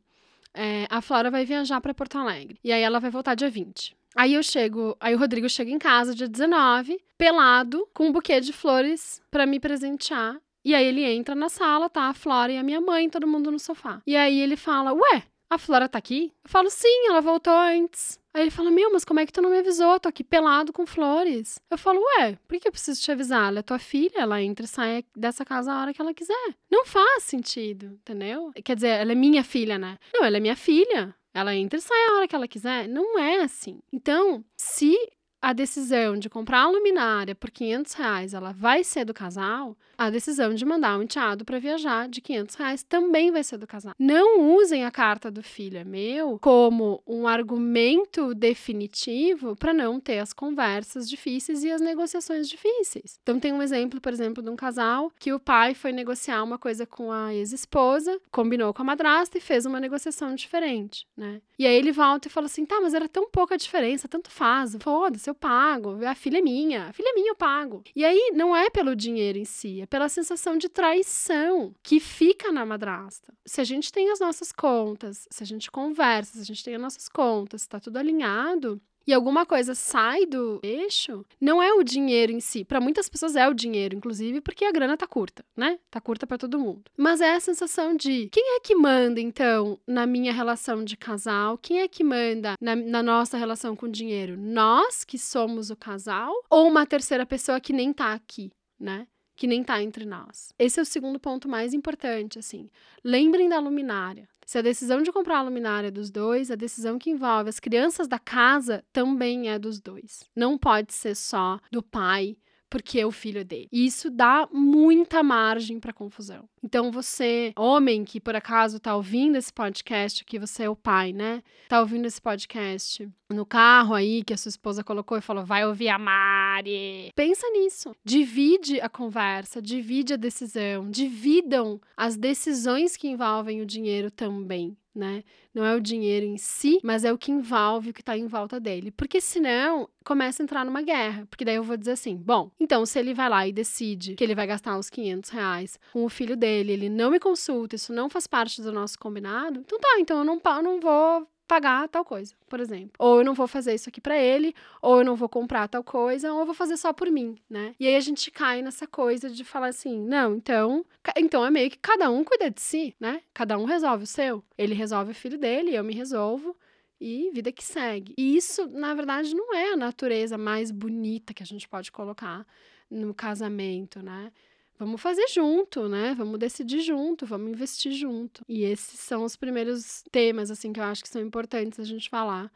é, 0.53 0.87
a 0.89 1.01
Flora 1.01 1.29
vai 1.29 1.45
viajar 1.45 1.81
para 1.81 1.93
Porto 1.93 2.17
Alegre 2.17 2.57
e 2.63 2.71
aí 2.71 2.81
ela 2.81 2.99
vai 2.99 3.09
voltar 3.09 3.35
dia 3.35 3.49
20. 3.49 3.97
Aí 4.15 4.33
eu 4.33 4.43
chego, 4.43 4.97
aí 4.99 5.13
o 5.13 5.17
Rodrigo 5.19 5.47
chega 5.47 5.69
em 5.69 5.77
casa 5.77 6.15
dia 6.15 6.27
19, 6.27 6.99
pelado, 7.17 7.87
com 7.93 8.07
um 8.07 8.11
buquê 8.11 8.39
de 8.39 8.51
flores 8.51 9.21
para 9.29 9.45
me 9.45 9.59
presentear. 9.59 10.37
E 10.65 10.73
aí 10.75 10.85
ele 10.85 11.03
entra 11.03 11.35
na 11.35 11.47
sala, 11.47 11.89
tá 11.89 12.03
a 12.03 12.13
Flora 12.13 12.51
e 12.51 12.57
a 12.57 12.63
minha 12.63 12.81
mãe, 12.81 13.09
todo 13.09 13.27
mundo 13.27 13.51
no 13.51 13.59
sofá. 13.59 14.01
E 14.05 14.15
aí 14.15 14.39
ele 14.39 14.57
fala: 14.57 14.93
"Ué, 14.93 15.23
a 15.49 15.57
Flora 15.57 15.89
tá 15.89 15.97
aqui?" 15.97 16.31
Eu 16.43 16.49
falo: 16.49 16.69
"Sim, 16.69 17.07
ela 17.07 17.21
voltou 17.21 17.53
antes." 17.53 18.19
Aí 18.33 18.43
ele 18.43 18.51
fala: 18.51 18.69
Meu, 18.69 18.91
mas 18.91 19.03
como 19.03 19.19
é 19.19 19.25
que 19.25 19.33
tu 19.33 19.41
não 19.41 19.49
me 19.49 19.57
avisou? 19.57 19.99
Tô 19.99 20.07
aqui 20.07 20.23
pelado 20.23 20.71
com 20.71 20.85
flores. 20.85 21.59
Eu 21.69 21.77
falo: 21.77 21.99
Ué, 21.99 22.37
por 22.47 22.59
que 22.59 22.67
eu 22.67 22.71
preciso 22.71 23.01
te 23.01 23.11
avisar? 23.11 23.47
Ela 23.47 23.59
é 23.59 23.63
tua 23.63 23.79
filha, 23.79 24.19
ela 24.19 24.41
entra 24.41 24.65
e 24.65 24.67
sai 24.67 25.03
dessa 25.15 25.43
casa 25.43 25.71
a 25.73 25.81
hora 25.81 25.93
que 25.93 26.01
ela 26.01 26.13
quiser. 26.13 26.55
Não 26.69 26.85
faz 26.85 27.23
sentido, 27.23 27.87
entendeu? 27.87 28.51
Quer 28.63 28.75
dizer, 28.75 28.89
ela 28.89 29.11
é 29.11 29.15
minha 29.15 29.43
filha, 29.43 29.77
né? 29.77 29.97
Não, 30.13 30.23
ela 30.23 30.37
é 30.37 30.39
minha 30.39 30.55
filha. 30.55 31.15
Ela 31.33 31.55
entra 31.55 31.77
e 31.77 31.81
sai 31.81 31.97
a 32.07 32.13
hora 32.15 32.27
que 32.27 32.35
ela 32.35 32.47
quiser. 32.47 32.87
Não 32.87 33.17
é 33.19 33.41
assim. 33.41 33.79
Então, 33.91 34.43
se 34.57 34.95
a 35.41 35.53
decisão 35.53 36.17
de 36.17 36.29
comprar 36.29 36.61
a 36.61 36.69
luminária 36.69 37.33
por 37.33 37.49
500 37.49 37.93
reais 37.93 38.33
ela 38.33 38.51
vai 38.51 38.83
ser 38.83 39.05
do 39.05 39.13
casal, 39.13 39.77
a 39.97 40.09
decisão 40.09 40.53
de 40.53 40.65
mandar 40.65 40.97
um 40.97 41.03
enteado 41.03 41.43
para 41.45 41.59
viajar 41.59 42.07
de 42.07 42.21
500 42.21 42.55
reais 42.55 42.83
também 42.83 43.31
vai 43.31 43.43
ser 43.43 43.57
do 43.57 43.67
casal. 43.67 43.93
Não 43.97 44.55
usem 44.55 44.85
a 44.85 44.91
carta 44.91 45.29
do 45.29 45.43
filho 45.43 45.77
é 45.77 45.83
meu 45.83 46.39
como 46.39 47.01
um 47.07 47.27
argumento 47.27 48.33
definitivo 48.33 49.55
para 49.55 49.73
não 49.73 49.99
ter 49.99 50.19
as 50.19 50.33
conversas 50.33 51.09
difíceis 51.09 51.63
e 51.63 51.71
as 51.71 51.81
negociações 51.81 52.47
difíceis. 52.47 53.19
Então 53.21 53.39
tem 53.39 53.53
um 53.53 53.61
exemplo, 53.61 53.99
por 54.01 54.11
exemplo, 54.11 54.43
de 54.43 54.49
um 54.49 54.55
casal 54.55 55.11
que 55.19 55.33
o 55.33 55.39
pai 55.39 55.73
foi 55.73 55.91
negociar 55.91 56.43
uma 56.43 56.57
coisa 56.57 56.85
com 56.85 57.11
a 57.11 57.33
ex-esposa, 57.33 58.19
combinou 58.31 58.73
com 58.73 58.81
a 58.81 58.85
madrasta 58.85 59.37
e 59.37 59.41
fez 59.41 59.65
uma 59.65 59.79
negociação 59.79 60.35
diferente, 60.35 61.05
né? 61.15 61.41
E 61.57 61.65
aí 61.65 61.75
ele 61.75 61.91
volta 61.91 62.27
e 62.27 62.31
fala 62.31 62.45
assim: 62.45 62.65
"Tá, 62.65 62.79
mas 62.81 62.93
era 62.93 63.07
tão 63.09 63.29
pouca 63.29 63.57
diferença, 63.57 64.07
tanto 64.07 64.31
faz. 64.31 64.77
Foda-se, 64.79 65.28
eu 65.29 65.35
pago. 65.35 66.05
A 66.05 66.15
filha 66.15 66.39
é 66.39 66.41
minha. 66.41 66.87
A 66.87 66.93
filha 66.93 67.09
é 67.09 67.13
minha, 67.13 67.31
eu 67.31 67.35
pago". 67.35 67.83
E 67.95 68.03
aí 68.03 68.31
não 68.33 68.55
é 68.55 68.69
pelo 68.69 68.95
dinheiro 68.95 69.37
em 69.37 69.45
si, 69.45 69.81
é 69.81 69.85
pela 69.85 70.09
sensação 70.09 70.57
de 70.57 70.69
traição 70.69 71.73
que 71.83 71.99
fica 71.99 72.51
na 72.51 72.65
madrasta. 72.65 73.33
Se 73.45 73.61
a 73.61 73.63
gente 73.63 73.91
tem 73.91 74.11
as 74.11 74.19
nossas 74.19 74.51
contas, 74.51 75.27
se 75.29 75.43
a 75.43 75.45
gente 75.45 75.71
conversa, 75.71 76.33
se 76.33 76.41
a 76.41 76.45
gente 76.45 76.63
tem 76.63 76.75
as 76.75 76.81
nossas 76.81 77.07
contas, 77.09 77.61
está 77.61 77.79
tudo 77.79 77.97
alinhado, 77.97 78.81
e 79.09 79.13
alguma 79.13 79.43
coisa 79.43 79.73
sai 79.73 80.27
do 80.27 80.59
eixo, 80.61 81.25
não 81.41 81.61
é 81.63 81.73
o 81.73 81.83
dinheiro 81.83 82.31
em 82.31 82.39
si. 82.39 82.63
Para 82.63 82.79
muitas 82.79 83.09
pessoas 83.09 83.35
é 83.35 83.49
o 83.49 83.55
dinheiro, 83.55 83.95
inclusive, 83.95 84.39
porque 84.39 84.63
a 84.63 84.71
grana 84.71 84.95
tá 84.95 85.07
curta, 85.07 85.43
né? 85.57 85.79
Tá 85.89 85.99
curta 85.99 86.27
para 86.27 86.37
todo 86.37 86.59
mundo. 86.59 86.83
Mas 86.95 87.19
é 87.19 87.33
a 87.33 87.39
sensação 87.39 87.95
de 87.95 88.29
quem 88.31 88.57
é 88.57 88.59
que 88.59 88.75
manda, 88.75 89.19
então, 89.19 89.79
na 89.87 90.05
minha 90.05 90.31
relação 90.31 90.83
de 90.83 90.95
casal? 90.95 91.57
Quem 91.57 91.79
é 91.79 91.87
que 91.87 92.03
manda 92.03 92.53
na, 92.61 92.75
na 92.75 93.01
nossa 93.01 93.35
relação 93.35 93.75
com 93.75 93.87
o 93.87 93.91
dinheiro? 93.91 94.37
Nós, 94.37 95.03
que 95.03 95.17
somos 95.17 95.71
o 95.71 95.75
casal? 95.75 96.31
Ou 96.47 96.67
uma 96.67 96.85
terceira 96.85 97.25
pessoa 97.25 97.59
que 97.59 97.73
nem 97.73 97.91
tá 97.91 98.13
aqui, 98.13 98.51
né? 98.79 99.07
Que 99.39 99.47
nem 99.47 99.63
tá 99.63 99.81
entre 99.81 100.03
nós. 100.03 100.53
Esse 100.59 100.81
é 100.81 100.83
o 100.83 100.85
segundo 100.85 101.17
ponto 101.17 101.47
mais 101.47 101.73
importante, 101.73 102.37
assim. 102.37 102.69
Lembrem 103.01 103.47
da 103.47 103.57
luminária. 103.57 104.27
Se 104.45 104.57
a 104.57 104.61
decisão 104.61 105.01
de 105.01 105.13
comprar 105.13 105.37
a 105.37 105.43
luminária 105.43 105.87
é 105.87 105.91
dos 105.91 106.11
dois, 106.11 106.51
a 106.51 106.55
decisão 106.55 106.99
que 106.99 107.09
envolve 107.09 107.47
as 107.47 107.57
crianças 107.57 108.05
da 108.05 108.19
casa 108.19 108.83
também 108.91 109.49
é 109.49 109.57
dos 109.57 109.79
dois. 109.79 110.29
Não 110.35 110.57
pode 110.57 110.91
ser 110.93 111.15
só 111.15 111.57
do 111.71 111.81
pai 111.81 112.35
porque 112.69 112.99
é 112.99 113.05
o 113.05 113.11
filho 113.11 113.45
dele. 113.45 113.69
E 113.71 113.85
isso 113.85 114.11
dá 114.11 114.47
muita 114.51 115.23
margem 115.23 115.79
para 115.79 115.93
confusão. 115.93 116.47
Então 116.63 116.91
você, 116.91 117.53
homem 117.57 118.03
que 118.03 118.19
por 118.19 118.35
acaso 118.35 118.79
tá 118.79 118.95
ouvindo 118.95 119.37
esse 119.37 119.51
podcast, 119.51 120.23
que 120.25 120.39
você 120.39 120.63
é 120.63 120.69
o 120.69 120.75
pai, 120.75 121.13
né? 121.13 121.41
Tá 121.67 121.79
ouvindo 121.79 122.05
esse 122.05 122.21
podcast 122.21 123.09
no 123.29 123.45
carro 123.45 123.93
aí 123.93 124.23
que 124.23 124.33
a 124.33 124.37
sua 124.37 124.49
esposa 124.49 124.83
colocou 124.83 125.17
e 125.17 125.21
falou: 125.21 125.45
"Vai 125.45 125.65
ouvir 125.65 125.89
a 125.89 125.97
Mari". 125.97 127.11
Pensa 127.15 127.49
nisso. 127.51 127.95
Divide 128.03 128.81
a 128.81 128.89
conversa, 128.89 129.61
divide 129.61 130.13
a 130.13 130.17
decisão, 130.17 130.89
dividam 130.89 131.79
as 131.95 132.17
decisões 132.17 132.97
que 132.97 133.07
envolvem 133.07 133.61
o 133.61 133.65
dinheiro 133.65 134.11
também 134.11 134.75
né? 134.99 135.23
Não 135.53 135.65
é 135.65 135.75
o 135.75 135.79
dinheiro 135.79 136.25
em 136.25 136.37
si, 136.37 136.79
mas 136.83 137.03
é 137.03 137.11
o 137.11 137.17
que 137.17 137.31
envolve 137.31 137.89
o 137.89 137.93
que 137.93 138.01
está 138.01 138.17
em 138.17 138.27
volta 138.27 138.59
dele. 138.59 138.91
Porque 138.91 139.21
senão 139.21 139.89
começa 140.03 140.41
a 140.41 140.43
entrar 140.43 140.65
numa 140.65 140.81
guerra. 140.81 141.25
Porque 141.29 141.45
daí 141.45 141.55
eu 141.55 141.63
vou 141.63 141.77
dizer 141.77 141.91
assim: 141.91 142.15
bom, 142.15 142.51
então 142.59 142.85
se 142.85 142.99
ele 142.99 143.13
vai 143.13 143.29
lá 143.29 143.47
e 143.47 143.53
decide 143.53 144.15
que 144.15 144.23
ele 144.23 144.35
vai 144.35 144.45
gastar 144.45 144.77
os 144.77 144.89
500 144.89 145.29
reais 145.29 145.79
com 145.93 146.03
o 146.03 146.09
filho 146.09 146.35
dele, 146.35 146.48
ele 146.49 146.89
não 146.89 147.11
me 147.11 147.19
consulta, 147.19 147.75
isso 147.75 147.93
não 147.93 148.09
faz 148.09 148.27
parte 148.27 148.61
do 148.61 148.71
nosso 148.71 148.97
combinado, 148.97 149.59
então 149.59 149.79
tá, 149.79 149.99
então 149.99 150.19
eu 150.19 150.23
não, 150.23 150.41
eu 150.43 150.63
não 150.63 150.79
vou 150.79 151.27
pagar 151.49 151.89
tal 151.89 152.05
coisa, 152.05 152.35
por 152.47 152.59
exemplo. 152.59 152.91
Ou 152.99 153.17
eu 153.19 153.25
não 153.25 153.33
vou 153.33 153.47
fazer 153.47 153.73
isso 153.73 153.89
aqui 153.89 153.99
para 153.99 154.15
ele, 154.15 154.53
ou 154.83 154.99
eu 154.99 155.03
não 155.03 155.15
vou 155.15 155.27
comprar 155.27 155.67
tal 155.67 155.83
coisa, 155.83 156.31
ou 156.31 156.41
eu 156.41 156.45
vou 156.45 156.53
fazer 156.53 156.77
só 156.77 156.93
por 156.93 157.09
mim, 157.09 157.39
né? 157.49 157.73
E 157.79 157.87
aí 157.87 157.95
a 157.95 157.99
gente 157.99 158.29
cai 158.29 158.61
nessa 158.61 158.85
coisa 158.85 159.31
de 159.31 159.43
falar 159.43 159.69
assim, 159.69 159.99
não, 159.99 160.35
então, 160.35 160.85
então 161.17 161.43
é 161.43 161.49
meio 161.49 161.71
que 161.71 161.79
cada 161.79 162.11
um 162.11 162.23
cuida 162.23 162.51
de 162.51 162.61
si, 162.61 162.95
né? 162.99 163.23
Cada 163.33 163.57
um 163.57 163.65
resolve 163.65 164.03
o 164.03 164.07
seu. 164.07 164.43
Ele 164.55 164.75
resolve 164.75 165.11
o 165.11 165.15
filho 165.15 165.39
dele, 165.39 165.75
eu 165.75 165.83
me 165.83 165.95
resolvo 165.95 166.55
e 167.01 167.31
vida 167.33 167.51
que 167.51 167.63
segue. 167.63 168.13
E 168.15 168.37
isso, 168.37 168.67
na 168.67 168.93
verdade, 168.93 169.33
não 169.33 169.55
é 169.55 169.73
a 169.73 169.77
natureza 169.77 170.37
mais 170.37 170.69
bonita 170.69 171.33
que 171.33 171.41
a 171.41 171.45
gente 171.45 171.67
pode 171.67 171.91
colocar 171.91 172.45
no 172.91 173.11
casamento, 173.13 174.03
né? 174.03 174.31
Vamos 174.79 175.01
fazer 175.01 175.27
junto, 175.27 175.89
né? 175.89 176.15
Vamos 176.17 176.39
decidir 176.39 176.81
junto, 176.81 177.25
vamos 177.25 177.51
investir 177.51 177.91
junto. 177.91 178.43
E 178.47 178.63
esses 178.63 178.99
são 178.99 179.25
os 179.25 179.35
primeiros 179.35 180.03
temas, 180.09 180.49
assim, 180.49 180.71
que 180.71 180.79
eu 180.79 180.85
acho 180.85 181.03
que 181.03 181.09
são 181.09 181.21
importantes 181.21 181.79
a 181.79 181.83
gente 181.83 182.09
falar 182.09 182.49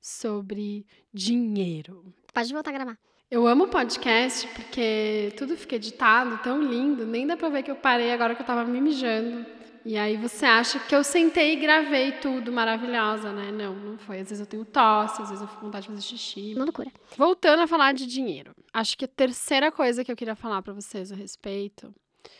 sobre 0.00 0.86
dinheiro. 1.12 2.04
Pode 2.32 2.52
voltar 2.52 2.70
a 2.70 2.74
gravar. 2.74 2.98
Eu 3.30 3.46
amo 3.46 3.68
podcast 3.68 4.46
porque 4.48 5.32
tudo 5.36 5.56
fica 5.56 5.76
editado, 5.76 6.38
tão 6.42 6.60
lindo, 6.60 7.06
nem 7.06 7.26
dá 7.26 7.36
pra 7.36 7.48
ver 7.48 7.62
que 7.62 7.70
eu 7.70 7.76
parei 7.76 8.12
agora 8.12 8.34
que 8.34 8.42
eu 8.42 8.46
tava 8.46 8.64
me 8.64 8.80
mijando. 8.80 9.46
E 9.84 9.96
aí 9.96 10.16
você 10.16 10.44
acha 10.44 10.78
que 10.78 10.94
eu 10.94 11.02
sentei 11.02 11.54
e 11.54 11.56
gravei 11.56 12.12
tudo 12.12 12.52
maravilhosa, 12.52 13.32
né? 13.32 13.50
Não, 13.50 13.74
não 13.74 13.98
foi. 13.98 14.20
Às 14.20 14.28
vezes 14.28 14.40
eu 14.40 14.46
tenho 14.46 14.64
tosse, 14.64 15.22
às 15.22 15.28
vezes 15.28 15.42
eu 15.42 15.48
fico 15.48 15.60
com 15.60 15.66
vontade 15.66 15.84
de 15.84 15.88
fazer 15.88 16.02
xixi. 16.02 16.54
Uma 16.54 16.64
loucura. 16.64 16.90
Voltando 17.16 17.62
a 17.62 17.66
falar 17.66 17.92
de 17.92 18.06
dinheiro. 18.06 18.52
Acho 18.72 18.96
que 18.96 19.04
a 19.04 19.08
terceira 19.08 19.72
coisa 19.72 20.04
que 20.04 20.12
eu 20.12 20.16
queria 20.16 20.36
falar 20.36 20.60
para 20.62 20.74
vocês 20.74 21.10
a 21.10 21.16
respeito 21.16 21.92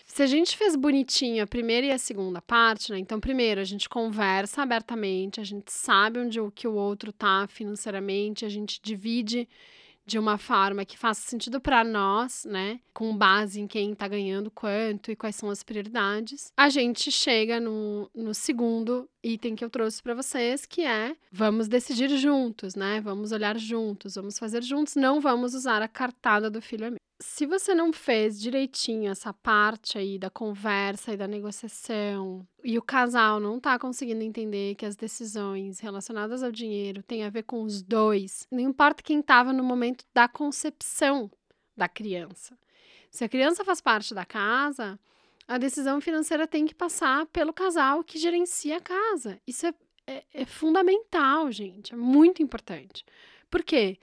se 0.04 0.22
a 0.22 0.26
gente 0.26 0.56
fez 0.56 0.74
bonitinho 0.74 1.42
a 1.42 1.46
primeira 1.46 1.86
e 1.86 1.92
a 1.92 1.98
segunda 1.98 2.42
parte, 2.42 2.90
né? 2.90 2.98
Então, 2.98 3.20
primeiro, 3.20 3.60
a 3.60 3.64
gente 3.64 3.88
conversa 3.88 4.62
abertamente, 4.62 5.40
a 5.40 5.44
gente 5.44 5.72
sabe 5.72 6.18
onde 6.18 6.40
o 6.40 6.50
que 6.50 6.66
o 6.66 6.74
outro 6.74 7.12
tá 7.12 7.46
financeiramente, 7.48 8.44
a 8.44 8.48
gente 8.48 8.80
divide 8.82 9.48
de 10.06 10.18
uma 10.18 10.38
forma 10.38 10.84
que 10.84 10.98
faça 10.98 11.20
sentido 11.20 11.60
para 11.60 11.84
nós, 11.84 12.44
né? 12.44 12.80
Com 12.92 13.16
base 13.16 13.60
em 13.60 13.66
quem 13.66 13.92
está 13.92 14.08
ganhando 14.08 14.50
quanto 14.50 15.10
e 15.10 15.16
quais 15.16 15.36
são 15.36 15.50
as 15.50 15.62
prioridades. 15.62 16.52
A 16.56 16.68
gente 16.68 17.10
chega 17.10 17.60
no, 17.60 18.10
no 18.14 18.34
segundo 18.34 19.08
item 19.22 19.54
que 19.54 19.64
eu 19.64 19.70
trouxe 19.70 20.02
para 20.02 20.14
vocês, 20.14 20.66
que 20.66 20.82
é 20.82 21.16
vamos 21.30 21.68
decidir 21.68 22.08
juntos, 22.16 22.74
né? 22.74 23.00
Vamos 23.00 23.32
olhar 23.32 23.58
juntos, 23.58 24.14
vamos 24.14 24.38
fazer 24.38 24.62
juntos, 24.62 24.96
não 24.96 25.20
vamos 25.20 25.54
usar 25.54 25.82
a 25.82 25.88
cartada 25.88 26.50
do 26.50 26.60
filho 26.60 26.94
se 27.22 27.44
você 27.44 27.74
não 27.74 27.92
fez 27.92 28.40
direitinho 28.40 29.10
essa 29.10 29.32
parte 29.32 29.98
aí 29.98 30.18
da 30.18 30.30
conversa 30.30 31.12
e 31.12 31.16
da 31.18 31.28
negociação, 31.28 32.46
e 32.64 32.78
o 32.78 32.82
casal 32.82 33.38
não 33.38 33.60
tá 33.60 33.78
conseguindo 33.78 34.22
entender 34.22 34.74
que 34.74 34.86
as 34.86 34.96
decisões 34.96 35.80
relacionadas 35.80 36.42
ao 36.42 36.50
dinheiro 36.50 37.02
têm 37.02 37.22
a 37.22 37.30
ver 37.30 37.42
com 37.42 37.62
os 37.62 37.82
dois, 37.82 38.46
não 38.50 38.60
importa 38.60 39.02
quem 39.02 39.20
estava 39.20 39.52
no 39.52 39.62
momento 39.62 40.04
da 40.14 40.26
concepção 40.26 41.30
da 41.76 41.88
criança. 41.88 42.58
Se 43.10 43.24
a 43.24 43.28
criança 43.28 43.64
faz 43.64 43.80
parte 43.80 44.14
da 44.14 44.24
casa, 44.24 44.98
a 45.50 45.58
decisão 45.58 46.00
financeira 46.00 46.46
tem 46.46 46.64
que 46.64 46.72
passar 46.76 47.26
pelo 47.26 47.52
casal 47.52 48.04
que 48.04 48.20
gerencia 48.20 48.76
a 48.76 48.80
casa. 48.80 49.40
Isso 49.44 49.66
é, 49.66 49.74
é, 50.06 50.24
é 50.32 50.44
fundamental, 50.44 51.50
gente, 51.50 51.92
é 51.92 51.96
muito 51.96 52.40
importante. 52.40 53.04
Por 53.50 53.64
quê? 53.64 53.98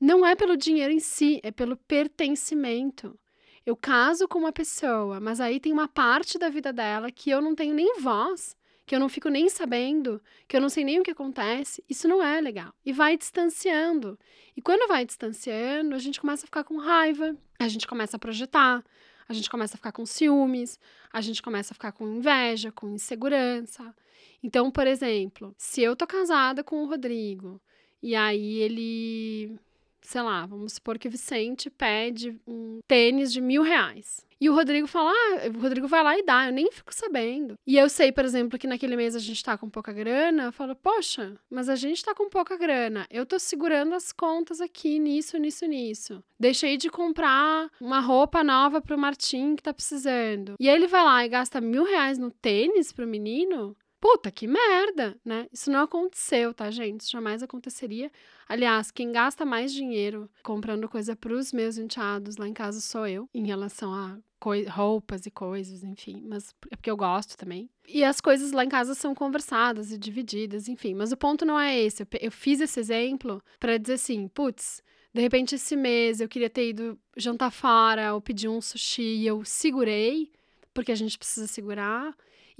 Não 0.00 0.24
é 0.24 0.36
pelo 0.36 0.56
dinheiro 0.56 0.92
em 0.92 1.00
si, 1.00 1.40
é 1.42 1.50
pelo 1.50 1.76
pertencimento. 1.76 3.18
Eu 3.66 3.74
caso 3.74 4.28
com 4.28 4.38
uma 4.38 4.52
pessoa, 4.52 5.18
mas 5.18 5.40
aí 5.40 5.58
tem 5.58 5.72
uma 5.72 5.88
parte 5.88 6.38
da 6.38 6.48
vida 6.48 6.72
dela 6.72 7.10
que 7.10 7.30
eu 7.30 7.40
não 7.40 7.56
tenho 7.56 7.74
nem 7.74 7.98
voz, 7.98 8.56
que 8.86 8.94
eu 8.94 9.00
não 9.00 9.08
fico 9.08 9.28
nem 9.28 9.48
sabendo, 9.48 10.22
que 10.46 10.56
eu 10.56 10.60
não 10.60 10.68
sei 10.68 10.84
nem 10.84 11.00
o 11.00 11.02
que 11.02 11.10
acontece. 11.10 11.82
Isso 11.90 12.06
não 12.06 12.22
é 12.22 12.40
legal. 12.40 12.72
E 12.86 12.92
vai 12.92 13.16
distanciando. 13.16 14.16
E 14.56 14.62
quando 14.62 14.86
vai 14.86 15.04
distanciando, 15.04 15.96
a 15.96 15.98
gente 15.98 16.20
começa 16.20 16.44
a 16.44 16.46
ficar 16.46 16.62
com 16.62 16.76
raiva, 16.76 17.36
a 17.58 17.66
gente 17.66 17.88
começa 17.88 18.16
a 18.16 18.20
projetar, 18.20 18.84
a 19.32 19.34
gente 19.34 19.50
começa 19.50 19.74
a 19.74 19.78
ficar 19.78 19.92
com 19.92 20.06
ciúmes, 20.06 20.78
a 21.12 21.20
gente 21.20 21.42
começa 21.42 21.72
a 21.72 21.74
ficar 21.74 21.92
com 21.92 22.06
inveja, 22.06 22.70
com 22.70 22.88
insegurança. 22.90 23.94
Então, 24.42 24.70
por 24.70 24.86
exemplo, 24.86 25.54
se 25.56 25.82
eu 25.82 25.96
tô 25.96 26.06
casada 26.06 26.62
com 26.62 26.82
o 26.82 26.86
Rodrigo 26.86 27.60
e 28.02 28.14
aí 28.14 28.60
ele 28.60 29.58
sei 30.02 30.22
lá, 30.22 30.44
vamos 30.46 30.74
supor 30.74 30.98
que 30.98 31.08
o 31.08 31.10
Vicente 31.10 31.70
pede 31.70 32.40
um 32.46 32.80
tênis 32.86 33.32
de 33.32 33.40
mil 33.40 33.62
reais. 33.62 34.26
E 34.42 34.50
o 34.50 34.54
Rodrigo 34.54 34.88
fala, 34.88 35.12
ah, 35.12 35.56
o 35.56 35.60
Rodrigo 35.60 35.86
vai 35.86 36.02
lá 36.02 36.18
e 36.18 36.24
dá, 36.24 36.46
eu 36.46 36.52
nem 36.52 36.68
fico 36.72 36.92
sabendo. 36.92 37.54
E 37.64 37.76
eu 37.78 37.88
sei, 37.88 38.10
por 38.10 38.24
exemplo, 38.24 38.58
que 38.58 38.66
naquele 38.66 38.96
mês 38.96 39.14
a 39.14 39.20
gente 39.20 39.40
tá 39.40 39.56
com 39.56 39.70
pouca 39.70 39.92
grana, 39.92 40.42
eu 40.42 40.52
falo, 40.52 40.74
poxa, 40.74 41.36
mas 41.48 41.68
a 41.68 41.76
gente 41.76 42.04
tá 42.04 42.12
com 42.12 42.28
pouca 42.28 42.56
grana. 42.56 43.06
Eu 43.08 43.24
tô 43.24 43.38
segurando 43.38 43.94
as 43.94 44.10
contas 44.10 44.60
aqui, 44.60 44.98
nisso, 44.98 45.38
nisso, 45.38 45.64
nisso. 45.66 46.24
Deixei 46.40 46.76
de 46.76 46.90
comprar 46.90 47.70
uma 47.80 48.00
roupa 48.00 48.42
nova 48.42 48.80
pro 48.80 48.98
Martim 48.98 49.54
que 49.54 49.62
tá 49.62 49.72
precisando. 49.72 50.54
E 50.58 50.68
aí 50.68 50.74
ele 50.74 50.88
vai 50.88 51.04
lá 51.04 51.24
e 51.24 51.28
gasta 51.28 51.60
mil 51.60 51.84
reais 51.84 52.18
no 52.18 52.32
tênis 52.32 52.90
pro 52.92 53.06
menino. 53.06 53.76
Puta, 54.02 54.32
que 54.32 54.48
merda, 54.48 55.16
né? 55.24 55.46
Isso 55.52 55.70
não 55.70 55.82
aconteceu, 55.82 56.52
tá, 56.52 56.68
gente? 56.72 57.02
Isso 57.02 57.12
jamais 57.12 57.40
aconteceria. 57.40 58.10
Aliás, 58.48 58.90
quem 58.90 59.12
gasta 59.12 59.44
mais 59.44 59.72
dinheiro 59.72 60.28
comprando 60.42 60.88
coisa 60.88 61.14
para 61.14 61.32
os 61.32 61.52
meus 61.52 61.78
enteados 61.78 62.36
lá 62.36 62.48
em 62.48 62.52
casa 62.52 62.80
sou 62.80 63.06
eu, 63.06 63.28
em 63.32 63.46
relação 63.46 63.94
a 63.94 64.18
roupas 64.68 65.24
e 65.24 65.30
coisas, 65.30 65.84
enfim, 65.84 66.20
mas 66.26 66.52
é 66.68 66.74
porque 66.74 66.90
eu 66.90 66.96
gosto 66.96 67.38
também. 67.38 67.70
E 67.86 68.02
as 68.02 68.20
coisas 68.20 68.50
lá 68.50 68.64
em 68.64 68.68
casa 68.68 68.92
são 68.96 69.14
conversadas 69.14 69.92
e 69.92 69.96
divididas, 69.96 70.66
enfim, 70.66 70.94
mas 70.94 71.12
o 71.12 71.16
ponto 71.16 71.44
não 71.44 71.58
é 71.58 71.78
esse. 71.78 72.04
Eu 72.20 72.32
fiz 72.32 72.60
esse 72.60 72.80
exemplo 72.80 73.40
para 73.60 73.78
dizer 73.78 73.94
assim, 73.94 74.26
putz, 74.26 74.82
de 75.14 75.20
repente 75.20 75.54
esse 75.54 75.76
mês 75.76 76.20
eu 76.20 76.28
queria 76.28 76.50
ter 76.50 76.70
ido 76.70 76.98
jantar 77.16 77.52
fora 77.52 78.14
ou 78.14 78.20
pedir 78.20 78.48
um 78.48 78.60
sushi 78.60 79.20
e 79.20 79.26
eu 79.28 79.44
segurei, 79.44 80.28
porque 80.74 80.90
a 80.90 80.96
gente 80.96 81.16
precisa 81.16 81.46
segurar. 81.46 82.12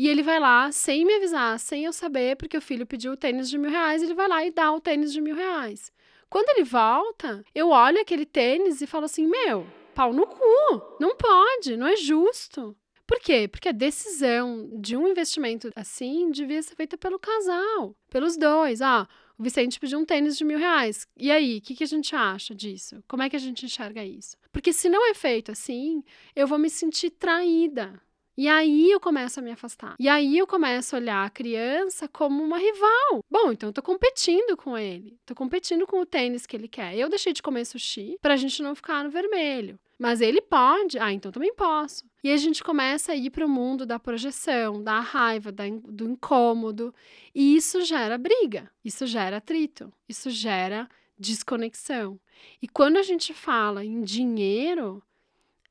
E 0.02 0.08
ele 0.08 0.20
vai 0.20 0.40
lá, 0.40 0.72
sem 0.72 1.04
me 1.04 1.14
avisar, 1.14 1.60
sem 1.60 1.84
eu 1.84 1.92
saber, 1.92 2.34
porque 2.34 2.56
o 2.56 2.60
filho 2.60 2.84
pediu 2.84 3.12
o 3.12 3.16
tênis 3.16 3.48
de 3.48 3.56
mil 3.56 3.70
reais, 3.70 4.02
ele 4.02 4.14
vai 4.14 4.26
lá 4.26 4.44
e 4.44 4.50
dá 4.50 4.72
o 4.72 4.80
tênis 4.80 5.12
de 5.12 5.20
mil 5.20 5.36
reais. 5.36 5.92
Quando 6.28 6.48
ele 6.48 6.64
volta, 6.64 7.44
eu 7.54 7.68
olho 7.68 8.00
aquele 8.00 8.26
tênis 8.26 8.80
e 8.80 8.86
falo 8.88 9.04
assim: 9.04 9.28
meu, 9.28 9.64
pau 9.94 10.12
no 10.12 10.26
cu, 10.26 10.96
não 10.98 11.14
pode, 11.14 11.76
não 11.76 11.86
é 11.86 11.94
justo. 11.94 12.76
Por 13.06 13.20
quê? 13.20 13.46
Porque 13.46 13.68
a 13.68 13.72
decisão 13.72 14.68
de 14.72 14.96
um 14.96 15.06
investimento 15.06 15.70
assim 15.76 16.32
devia 16.32 16.64
ser 16.64 16.74
feita 16.74 16.98
pelo 16.98 17.16
casal, 17.16 17.94
pelos 18.10 18.36
dois. 18.36 18.82
Ah, 18.82 19.06
o 19.38 19.42
Vicente 19.44 19.78
pediu 19.78 20.00
um 20.00 20.04
tênis 20.04 20.36
de 20.36 20.44
mil 20.44 20.58
reais. 20.58 21.06
E 21.16 21.30
aí, 21.30 21.58
o 21.58 21.60
que, 21.60 21.76
que 21.76 21.84
a 21.84 21.86
gente 21.86 22.12
acha 22.16 22.52
disso? 22.56 23.04
Como 23.06 23.22
é 23.22 23.30
que 23.30 23.36
a 23.36 23.38
gente 23.38 23.64
enxerga 23.64 24.04
isso? 24.04 24.36
Porque 24.50 24.72
se 24.72 24.88
não 24.88 25.08
é 25.08 25.14
feito 25.14 25.52
assim, 25.52 26.02
eu 26.34 26.48
vou 26.48 26.58
me 26.58 26.68
sentir 26.68 27.10
traída. 27.10 28.02
E 28.36 28.48
aí 28.48 28.90
eu 28.90 28.98
começo 28.98 29.40
a 29.40 29.42
me 29.42 29.50
afastar. 29.50 29.94
E 29.98 30.08
aí 30.08 30.38
eu 30.38 30.46
começo 30.46 30.96
a 30.96 30.98
olhar 30.98 31.24
a 31.24 31.30
criança 31.30 32.08
como 32.08 32.42
uma 32.42 32.58
rival. 32.58 33.22
Bom, 33.30 33.52
então 33.52 33.68
eu 33.68 33.72
tô 33.72 33.82
competindo 33.82 34.56
com 34.56 34.76
ele. 34.76 35.18
Tô 35.26 35.34
competindo 35.34 35.86
com 35.86 36.00
o 36.00 36.06
tênis 36.06 36.46
que 36.46 36.56
ele 36.56 36.68
quer. 36.68 36.96
Eu 36.96 37.08
deixei 37.08 37.32
de 37.32 37.42
comer 37.42 37.64
sushi 37.66 38.16
pra 38.22 38.36
gente 38.36 38.62
não 38.62 38.74
ficar 38.74 39.04
no 39.04 39.10
vermelho. 39.10 39.78
Mas 39.98 40.20
ele 40.20 40.40
pode, 40.40 40.98
ah, 40.98 41.12
então 41.12 41.30
também 41.30 41.54
posso. 41.54 42.04
E 42.24 42.32
a 42.32 42.36
gente 42.36 42.64
começa 42.64 43.12
a 43.12 43.16
ir 43.16 43.30
para 43.30 43.46
o 43.46 43.48
mundo 43.48 43.84
da 43.84 43.98
projeção, 43.98 44.82
da 44.82 44.98
raiva, 44.98 45.52
da, 45.52 45.64
do 45.68 46.08
incômodo. 46.08 46.94
E 47.34 47.54
isso 47.54 47.82
gera 47.82 48.16
briga, 48.16 48.70
isso 48.84 49.06
gera 49.06 49.36
atrito, 49.36 49.92
isso 50.08 50.30
gera 50.30 50.88
desconexão. 51.18 52.18
E 52.60 52.66
quando 52.66 52.96
a 52.96 53.02
gente 53.02 53.32
fala 53.32 53.84
em 53.84 54.02
dinheiro, 54.02 55.02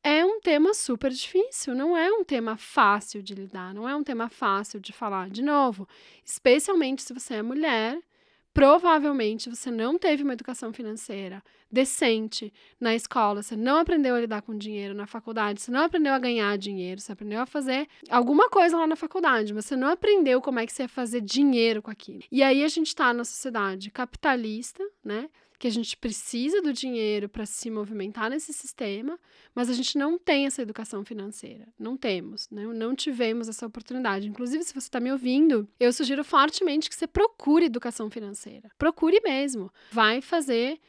é 0.04 0.26
um 0.26 0.40
tema 0.40 0.74
super 0.74 1.12
difícil, 1.12 1.76
não 1.76 1.96
é 1.96 2.12
um 2.12 2.24
tema 2.24 2.58
fácil 2.58 3.22
de 3.22 3.36
lidar, 3.36 3.74
não 3.74 3.88
é 3.88 3.96
um 3.96 4.04
tema 4.04 4.30
fácil 4.30 4.80
de 4.80 4.92
falar. 4.92 5.30
De 5.30 5.42
novo, 5.42 5.88
especialmente 6.26 7.04
se 7.04 7.14
você 7.14 7.36
é 7.36 7.42
mulher, 7.42 8.00
provavelmente 8.54 9.50
você 9.50 9.70
não 9.70 9.98
teve 9.98 10.24
uma 10.24 10.34
educação 10.34 10.74
financeira 10.74 11.44
decente 11.72 12.52
na 12.80 12.94
escola, 12.94 13.42
você 13.42 13.56
não 13.56 13.78
aprendeu 13.78 14.16
a 14.16 14.20
lidar 14.20 14.42
com 14.42 14.58
dinheiro 14.58 14.94
na 14.94 15.08
faculdade, 15.08 15.62
você 15.62 15.72
não 15.72 15.84
aprendeu 15.86 16.14
a 16.14 16.20
ganhar 16.20 16.58
dinheiro, 16.58 17.00
você 17.00 17.14
aprendeu 17.14 17.40
a 17.40 17.46
fazer 17.46 17.88
alguma 18.10 18.50
coisa 18.50 18.78
lá 18.78 18.86
na 18.86 18.96
faculdade, 18.96 19.54
mas 19.54 19.66
você 19.66 19.76
não 19.76 19.88
aprendeu 19.88 20.42
como 20.42 20.60
é 20.60 20.66
que 20.66 20.74
você 20.74 20.84
ia 20.84 20.90
fazer 20.90 21.22
dinheiro 21.22 21.82
com 21.82 21.92
aquilo. 21.92 22.24
E 22.32 22.44
aí 22.44 22.64
a 22.64 22.68
gente 22.68 22.88
está 22.88 23.14
na 23.14 23.24
sociedade 23.24 23.90
capitalista, 23.90 24.84
né? 25.04 25.30
Que 25.62 25.68
a 25.68 25.72
gente 25.72 25.96
precisa 25.96 26.60
do 26.60 26.74
dinheiro 26.74 27.30
para 27.30 27.46
se 27.46 27.70
movimentar 27.70 28.32
nesse 28.32 28.52
sistema, 28.52 29.20
mas 29.54 29.70
a 29.70 29.74
gente 29.74 29.96
não 29.96 30.18
tem 30.18 30.48
essa 30.48 30.60
educação 30.60 31.06
financeira. 31.06 31.68
Não 31.78 31.96
temos, 31.96 32.50
né? 32.50 32.66
não 32.66 32.96
tivemos 32.96 33.48
essa 33.48 33.68
oportunidade. 33.68 34.28
Inclusive, 34.28 34.64
se 34.64 34.74
você 34.74 34.88
está 34.88 35.00
me 35.00 35.12
ouvindo, 35.12 35.70
eu 35.80 35.94
sugiro 35.94 36.24
fortemente 36.24 36.90
que 36.90 36.96
você 36.96 37.06
procure 37.06 37.68
educação 37.68 38.10
financeira. 38.10 38.72
Procure 38.76 39.22
mesmo. 39.24 39.72
Vai 39.92 40.20
fazer 40.20 40.80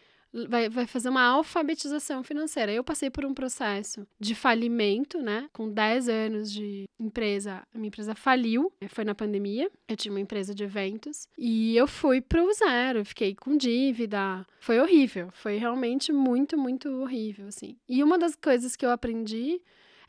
vai, 0.49 0.69
vai 0.69 0.87
fazer 0.87 1.09
uma 1.09 1.23
alfabetização 1.23 2.23
financeira. 2.23 2.73
Eu 2.73 2.85
passei 2.85 3.11
por 3.11 3.25
um 3.25 3.35
processo 3.35 4.07
de 4.19 4.35
falimento, 4.35 5.21
né? 5.21 5.49
Com 5.53 5.69
10 5.71 6.09
anos 6.09 6.53
de 6.53 6.85
empresa, 6.99 7.63
a 7.75 7.79
minha 7.79 7.89
empresa 7.89 8.15
faliu, 8.15 8.73
foi 8.89 9.05
na 9.05 9.15
pandemia. 9.15 9.71
Eu 9.89 9.97
tinha 9.97 10.13
uma 10.13 10.21
empresa 10.21 10.55
de 10.55 10.65
eventos 10.65 11.27
e 11.37 11.77
eu 11.77 11.87
fui 11.87 12.21
pro 12.21 12.53
zero, 12.53 13.05
fiquei 13.05 13.35
com 13.35 13.57
dívida. 13.57 14.47
Foi 14.61 14.81
horrível, 14.81 15.31
foi 15.33 15.57
realmente 15.57 16.13
muito, 16.13 16.57
muito 16.57 16.89
horrível, 16.89 17.49
assim. 17.49 17.77
E 17.89 18.03
uma 18.03 18.19
das 18.19 18.35
coisas 18.37 18.77
que 18.77 18.87
eu 18.87 18.91
aprendi 18.91 19.61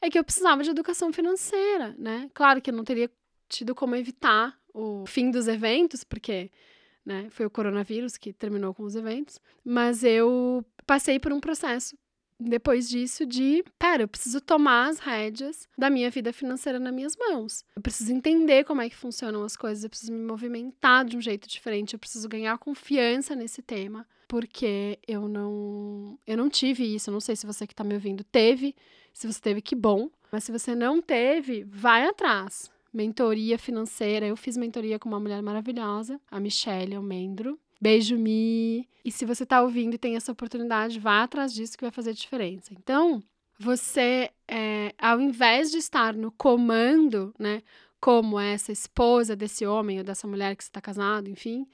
é 0.02 0.10
que 0.10 0.20
eu 0.20 0.24
precisava 0.24 0.64
de 0.64 0.70
educação 0.70 1.12
financeira, 1.12 1.96
né? 1.98 2.30
Claro 2.34 2.62
que 2.62 2.70
eu 2.70 2.76
não 2.76 2.84
teria 2.84 3.10
tido 3.48 3.74
como 3.74 3.96
evitar 3.96 4.58
o 4.74 5.06
fim 5.06 5.30
dos 5.30 5.48
eventos, 5.48 6.04
porque 6.04 6.50
né? 7.06 7.28
Foi 7.30 7.46
o 7.46 7.50
coronavírus 7.50 8.18
que 8.18 8.34
terminou 8.34 8.74
com 8.74 8.84
os 8.84 8.96
eventos. 8.96 9.40
Mas 9.64 10.04
eu 10.04 10.66
passei 10.86 11.20
por 11.20 11.32
um 11.32 11.40
processo 11.40 11.96
depois 12.40 12.90
disso 12.90 13.26
de, 13.26 13.64
pera, 13.80 14.04
eu 14.04 14.08
preciso 14.08 14.42
tomar 14.42 14.90
as 14.90 15.00
rédeas 15.00 15.68
da 15.78 15.90
minha 15.90 16.10
vida 16.10 16.34
financeira 16.34 16.80
nas 16.80 16.94
minhas 16.94 17.16
mãos. 17.16 17.64
Eu 17.76 17.82
preciso 17.82 18.12
entender 18.12 18.64
como 18.66 18.82
é 18.82 18.90
que 18.90 18.96
funcionam 18.96 19.44
as 19.44 19.56
coisas, 19.56 19.84
eu 19.84 19.90
preciso 19.90 20.12
me 20.12 20.20
movimentar 20.26 21.06
de 21.06 21.16
um 21.16 21.22
jeito 21.22 21.48
diferente, 21.48 21.94
eu 21.94 22.00
preciso 22.00 22.28
ganhar 22.28 22.58
confiança 22.58 23.36
nesse 23.36 23.62
tema, 23.62 24.06
porque 24.28 25.00
eu 25.08 25.28
não 25.28 26.20
eu 26.26 26.38
não 26.38 26.50
tive 26.50 26.96
isso, 26.96 27.10
eu 27.10 27.14
não 27.14 27.22
sei 27.22 27.36
se 27.36 27.46
você 27.46 27.66
que 27.66 27.74
está 27.74 27.84
me 27.84 27.94
ouvindo 27.94 28.24
teve, 28.24 28.76
se 29.14 29.28
você 29.28 29.40
teve 29.40 29.62
que 29.62 29.76
bom, 29.76 30.10
mas 30.32 30.44
se 30.44 30.52
você 30.52 30.76
não 30.76 31.02
teve, 31.02 31.64
vai 31.66 32.06
atrás 32.06 32.72
mentoria 32.94 33.58
financeira. 33.58 34.26
Eu 34.26 34.38
fiz 34.38 34.56
mentoria 34.56 35.00
com 35.00 35.10
uma 35.10 35.20
mulher 35.20 35.42
maravilhosa, 35.42 36.20
a 36.30 36.40
Michelle 36.40 36.96
Almendro. 36.96 37.60
Beijo, 37.82 38.18
Mi. 38.18 38.88
E 39.04 39.12
se 39.12 39.26
você 39.26 39.44
está 39.44 39.62
ouvindo 39.62 39.96
e 39.96 39.98
tem 39.98 40.16
essa 40.16 40.32
oportunidade, 40.32 41.00
vá 41.00 41.24
atrás 41.24 41.54
disso 41.54 41.78
que 41.78 41.84
vai 41.84 41.92
fazer 41.92 42.14
diferença. 42.14 42.72
Então, 42.74 43.22
você, 43.60 44.30
é, 44.48 44.94
ao 44.98 45.20
invés 45.20 45.72
de 45.72 45.78
estar 45.78 46.14
no 46.14 46.32
comando, 46.32 47.34
né, 47.38 47.62
como 48.00 48.40
essa 48.40 48.72
esposa 48.72 49.36
desse 49.36 49.66
homem 49.66 49.98
ou 49.98 50.04
dessa 50.04 50.28
mulher 50.28 50.56
que 50.56 50.64
está 50.64 50.80
casado, 50.80 51.30
enfim, 51.30 51.68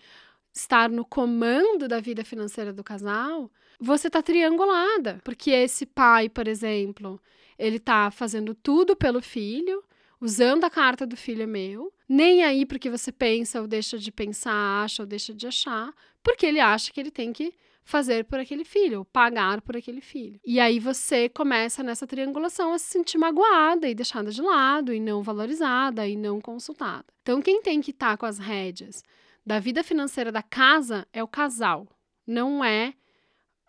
estar 0.54 0.90
no 0.90 1.06
comando 1.06 1.88
da 1.88 2.00
vida 2.00 2.24
financeira 2.24 2.74
do 2.74 2.84
casal, 2.84 3.52
você 3.80 4.08
está 4.08 4.22
triangulada, 4.22 5.20
porque 5.24 5.52
esse 5.52 5.86
pai, 5.86 6.28
por 6.28 6.48
exemplo, 6.48 7.20
ele 7.58 7.78
está 7.78 8.12
fazendo 8.12 8.54
tudo 8.54 8.96
pelo 8.96 9.22
filho, 9.22 9.84
usando 10.20 10.64
a 10.64 10.70
carta 10.70 11.06
do 11.06 11.16
filho 11.16 11.44
é 11.44 11.48
meu, 11.48 11.94
nem 12.08 12.44
aí 12.44 12.66
porque 12.66 12.90
você 12.90 13.12
pensa 13.12 13.62
ou 13.62 13.68
deixa 13.68 13.98
de 13.98 14.12
pensar, 14.12 14.84
acha 14.84 15.04
ou 15.04 15.08
deixa 15.08 15.34
de 15.34 15.48
achar, 15.48 15.94
porque 16.24 16.46
ele 16.46 16.60
acha 16.60 16.92
que 16.92 17.00
ele 17.00 17.12
tem 17.12 17.32
que 17.32 17.54
fazer 17.90 18.26
por 18.26 18.40
aquele 18.40 18.64
filho, 18.64 19.00
ou 19.00 19.06
pagar 19.06 19.62
por 19.62 19.76
aquele 19.76 20.00
filho. 20.00 20.40
E 20.46 20.60
aí 20.60 20.80
você 20.80 21.28
começa 21.28 21.82
nessa 21.82 22.06
triangulação 22.06 22.72
a 22.72 22.78
se 22.78 22.86
sentir 22.86 23.18
magoada 23.18 23.90
e 23.90 23.96
deixada 23.96 24.30
de 24.30 24.42
lado, 24.42 24.94
e 24.94 25.00
não 25.00 25.24
valorizada, 25.24 26.08
e 26.08 26.16
não 26.16 26.40
consultada. 26.40 27.06
Então, 27.24 27.42
quem 27.42 27.62
tem 27.62 27.82
que 27.82 27.90
estar 27.90 28.12
tá 28.12 28.18
com 28.18 28.28
as 28.28 28.38
rédeas 28.38 29.04
da 29.44 29.60
vida 29.60 29.84
financeira 29.84 30.32
da 30.32 30.44
casa 30.44 31.08
é 31.12 31.24
o 31.24 31.28
casal, 31.28 31.88
não 32.28 32.64
é 32.64 32.94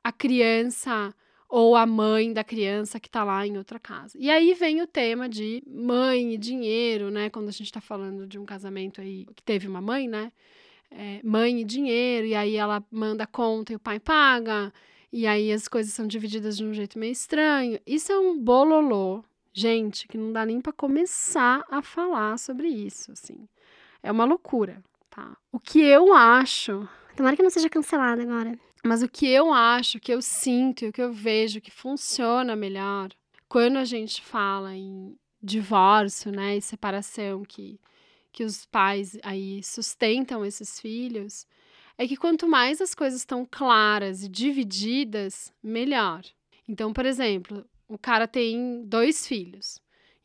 a 0.04 0.12
criança 0.12 1.14
ou 1.50 1.74
a 1.74 1.84
mãe 1.84 2.32
da 2.32 2.44
criança 2.44 3.00
que 3.00 3.08
está 3.08 3.24
lá 3.24 3.44
em 3.44 3.58
outra 3.58 3.80
casa. 3.80 4.16
E 4.16 4.30
aí 4.30 4.54
vem 4.54 4.80
o 4.80 4.86
tema 4.86 5.28
de 5.28 5.60
mãe 5.66 6.34
e 6.34 6.38
dinheiro, 6.38 7.10
né? 7.10 7.28
Quando 7.28 7.48
a 7.48 7.52
gente 7.52 7.64
está 7.64 7.80
falando 7.80 8.24
de 8.24 8.38
um 8.38 8.46
casamento 8.46 9.00
aí 9.00 9.26
que 9.34 9.42
teve 9.42 9.66
uma 9.66 9.80
mãe, 9.80 10.06
né? 10.06 10.30
É, 10.92 11.20
mãe 11.24 11.60
e 11.60 11.64
dinheiro, 11.64 12.26
e 12.28 12.34
aí 12.36 12.54
ela 12.54 12.84
manda 12.90 13.26
conta 13.26 13.72
e 13.72 13.76
o 13.76 13.80
pai 13.80 13.98
paga, 13.98 14.72
E 15.12 15.26
aí 15.26 15.52
as 15.52 15.66
coisas 15.66 15.92
são 15.92 16.06
divididas 16.06 16.56
de 16.56 16.64
um 16.64 16.72
jeito 16.72 16.98
meio 16.98 17.12
estranho. 17.12 17.80
Isso 17.84 18.12
é 18.12 18.18
um 18.18 18.38
bololô, 18.38 19.24
gente, 19.52 20.06
que 20.06 20.16
não 20.16 20.32
dá 20.32 20.46
nem 20.46 20.60
para 20.60 20.72
começar 20.72 21.64
a 21.68 21.82
falar 21.82 22.38
sobre 22.38 22.68
isso, 22.68 23.10
assim. 23.10 23.48
É 24.02 24.12
uma 24.12 24.24
loucura, 24.24 24.82
tá? 25.10 25.36
O 25.50 25.58
que 25.58 25.80
eu 25.80 26.14
acho. 26.14 26.88
Tomara 27.16 27.36
que 27.36 27.42
não 27.42 27.50
seja 27.50 27.68
cancelada 27.68 28.22
agora. 28.22 28.56
Mas 28.84 29.02
o 29.02 29.08
que 29.08 29.26
eu 29.26 29.52
acho, 29.52 29.98
o 29.98 30.00
que 30.00 30.12
eu 30.12 30.22
sinto 30.22 30.84
e 30.84 30.88
o 30.88 30.92
que 30.92 31.02
eu 31.02 31.12
vejo 31.12 31.60
que 31.60 31.70
funciona 31.70 32.56
melhor 32.56 33.10
quando 33.48 33.78
a 33.78 33.84
gente 33.84 34.22
fala 34.22 34.74
em 34.74 35.16
divórcio, 35.42 36.30
né, 36.30 36.56
e 36.56 36.62
separação 36.62 37.42
que 37.44 37.80
que 38.32 38.44
os 38.44 38.64
pais 38.66 39.18
aí 39.22 39.62
sustentam 39.62 40.44
esses 40.44 40.80
filhos, 40.80 41.46
é 41.98 42.06
que 42.06 42.16
quanto 42.16 42.48
mais 42.48 42.80
as 42.80 42.94
coisas 42.94 43.20
estão 43.20 43.46
claras 43.48 44.22
e 44.22 44.28
divididas, 44.28 45.52
melhor. 45.62 46.22
Então, 46.66 46.92
por 46.92 47.04
exemplo, 47.04 47.64
o 47.88 47.98
cara 47.98 48.28
tem 48.28 48.84
dois 48.86 49.26
filhos. 49.26 49.80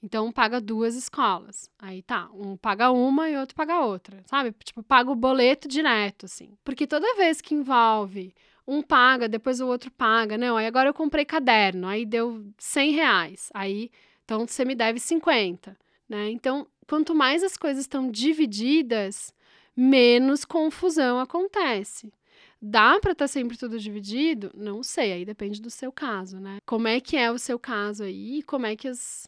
Então 0.06 0.32
paga 0.32 0.62
duas 0.62 0.96
escolas. 0.96 1.68
Aí 1.80 2.04
tá, 2.04 2.30
um 2.32 2.56
paga 2.56 2.92
uma 2.92 3.28
e 3.28 3.36
outro 3.36 3.56
paga 3.56 3.80
outra, 3.80 4.22
sabe? 4.28 4.54
Tipo, 4.64 4.84
paga 4.84 5.10
o 5.10 5.16
boleto 5.16 5.68
direto, 5.68 6.28
assim. 6.28 6.52
Porque 6.64 6.86
toda 6.86 7.16
vez 7.16 7.42
que 7.42 7.56
envolve 7.56 8.32
um 8.68 8.84
paga, 8.84 9.28
depois 9.28 9.60
o 9.60 9.66
outro 9.68 9.90
paga. 9.90 10.38
Não, 10.38 10.58
aí 10.58 10.68
agora 10.68 10.90
eu 10.90 10.94
comprei 10.94 11.26
caderno, 11.26 11.88
aí 11.88 12.06
deu 12.06 12.46
100 12.60 12.92
reais. 12.92 13.50
Aí, 13.52 13.90
então 14.24 14.46
você 14.46 14.64
me 14.64 14.76
deve 14.76 15.00
50, 15.00 15.76
né? 16.08 16.30
Então, 16.30 16.68
quanto 16.88 17.16
mais 17.16 17.44
as 17.44 17.58
coisas 17.58 17.84
estão 17.84 18.12
divididas, 18.12 19.34
menos 19.76 20.46
confusão 20.46 21.20
acontece. 21.20 22.14
Dá 22.62 23.00
para 23.00 23.14
estar 23.14 23.26
tá 23.26 23.28
sempre 23.28 23.58
tudo 23.58 23.80
dividido? 23.80 24.52
Não 24.56 24.84
sei, 24.84 25.14
aí 25.14 25.26
depende 25.26 25.60
do 25.60 25.72
seu 25.72 25.92
caso, 25.92 26.40
né? 26.40 26.60
Como 26.64 26.88
é 26.88 27.00
que 27.00 27.18
é 27.18 27.32
o 27.32 27.40
seu 27.40 27.58
caso 27.58 28.04
aí? 28.04 28.44
Como 28.44 28.68
é 28.68 28.76
que 28.76 28.88
as, 28.88 29.28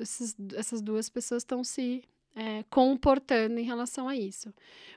esses, 0.00 0.36
essas 0.54 0.80
duas 0.80 1.08
pessoas 1.08 1.42
estão 1.42 1.62
se 1.64 2.02
é, 2.34 2.64
comportando 2.70 3.58
em 3.58 3.64
relação 3.64 4.08
a 4.08 4.16
isso? 4.16 4.52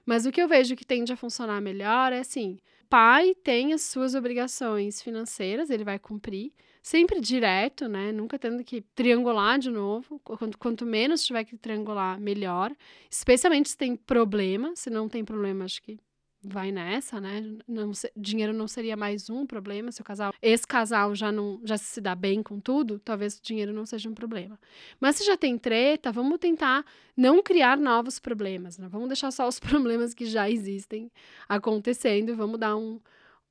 Mas 0.05 0.25
o 0.25 0.31
que 0.31 0.41
eu 0.41 0.47
vejo 0.47 0.75
que 0.75 0.85
tende 0.85 1.13
a 1.13 1.17
funcionar 1.17 1.61
melhor 1.61 2.11
é 2.13 2.19
assim: 2.19 2.59
pai 2.89 3.35
tem 3.35 3.73
as 3.73 3.83
suas 3.83 4.15
obrigações 4.15 5.01
financeiras, 5.01 5.69
ele 5.69 5.83
vai 5.83 5.99
cumprir, 5.99 6.51
sempre 6.81 7.19
direto, 7.19 7.87
né? 7.87 8.11
Nunca 8.11 8.39
tendo 8.39 8.63
que 8.63 8.81
triangular 8.81 9.59
de 9.59 9.69
novo. 9.69 10.19
Quanto, 10.23 10.57
quanto 10.57 10.85
menos 10.85 11.25
tiver 11.25 11.43
que 11.43 11.57
triangular, 11.57 12.19
melhor. 12.19 12.73
Especialmente 13.09 13.69
se 13.69 13.77
tem 13.77 13.95
problema. 13.95 14.73
Se 14.75 14.89
não 14.89 15.09
tem 15.09 15.25
problema, 15.25 15.65
acho 15.65 15.81
que 15.81 15.99
vai 16.43 16.71
nessa, 16.71 17.19
né? 17.19 17.43
Não, 17.67 17.91
dinheiro 18.15 18.53
não 18.53 18.67
seria 18.67 18.95
mais 18.95 19.29
um 19.29 19.45
problema 19.45 19.91
se 19.91 20.01
o 20.01 20.03
casal, 20.03 20.33
esse 20.41 20.65
casal 20.65 21.13
já 21.15 21.31
não 21.31 21.59
já 21.63 21.77
se 21.77 21.99
dá 21.99 22.15
bem 22.15 22.43
com 22.43 22.59
tudo, 22.59 22.99
talvez 22.99 23.37
o 23.37 23.41
dinheiro 23.41 23.73
não 23.73 23.85
seja 23.85 24.09
um 24.09 24.13
problema. 24.13 24.59
Mas 24.99 25.17
se 25.17 25.25
já 25.25 25.35
tem 25.35 25.57
treta, 25.57 26.11
vamos 26.11 26.37
tentar 26.39 26.85
não 27.15 27.41
criar 27.41 27.77
novos 27.77 28.19
problemas, 28.19 28.77
né? 28.77 28.87
Vamos 28.89 29.07
deixar 29.07 29.31
só 29.31 29.47
os 29.47 29.59
problemas 29.59 30.13
que 30.13 30.25
já 30.25 30.49
existem 30.49 31.11
acontecendo, 31.49 32.35
vamos 32.35 32.59
dar 32.59 32.75
um, 32.75 32.99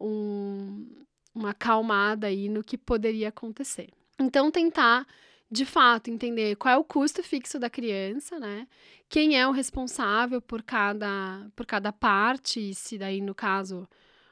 um 0.01 0.87
uma 1.35 1.51
acalmada 1.51 2.29
aí 2.29 2.49
no 2.49 2.65
que 2.65 2.79
poderia 2.79 3.29
acontecer. 3.29 3.91
Então 4.19 4.51
tentar 4.51 5.07
de 5.51 5.65
fato 5.65 6.11
entender 6.11 6.57
qual 6.57 6.75
é 6.75 6.77
o 6.77 6.85
custo 6.85 7.23
fixo 7.23 7.59
da 7.59 7.71
criança, 7.71 8.39
né? 8.39 8.67
Quem 9.09 9.39
é 9.39 9.47
o 9.47 9.53
responsável 9.53 10.43
por 10.43 10.63
cada, 10.63 11.47
por 11.55 11.65
cada 11.65 11.93
parte, 11.93 12.71
e 12.71 12.75
se 12.75 12.99
daí, 12.99 13.21
no 13.21 13.35
caso, 13.35 13.89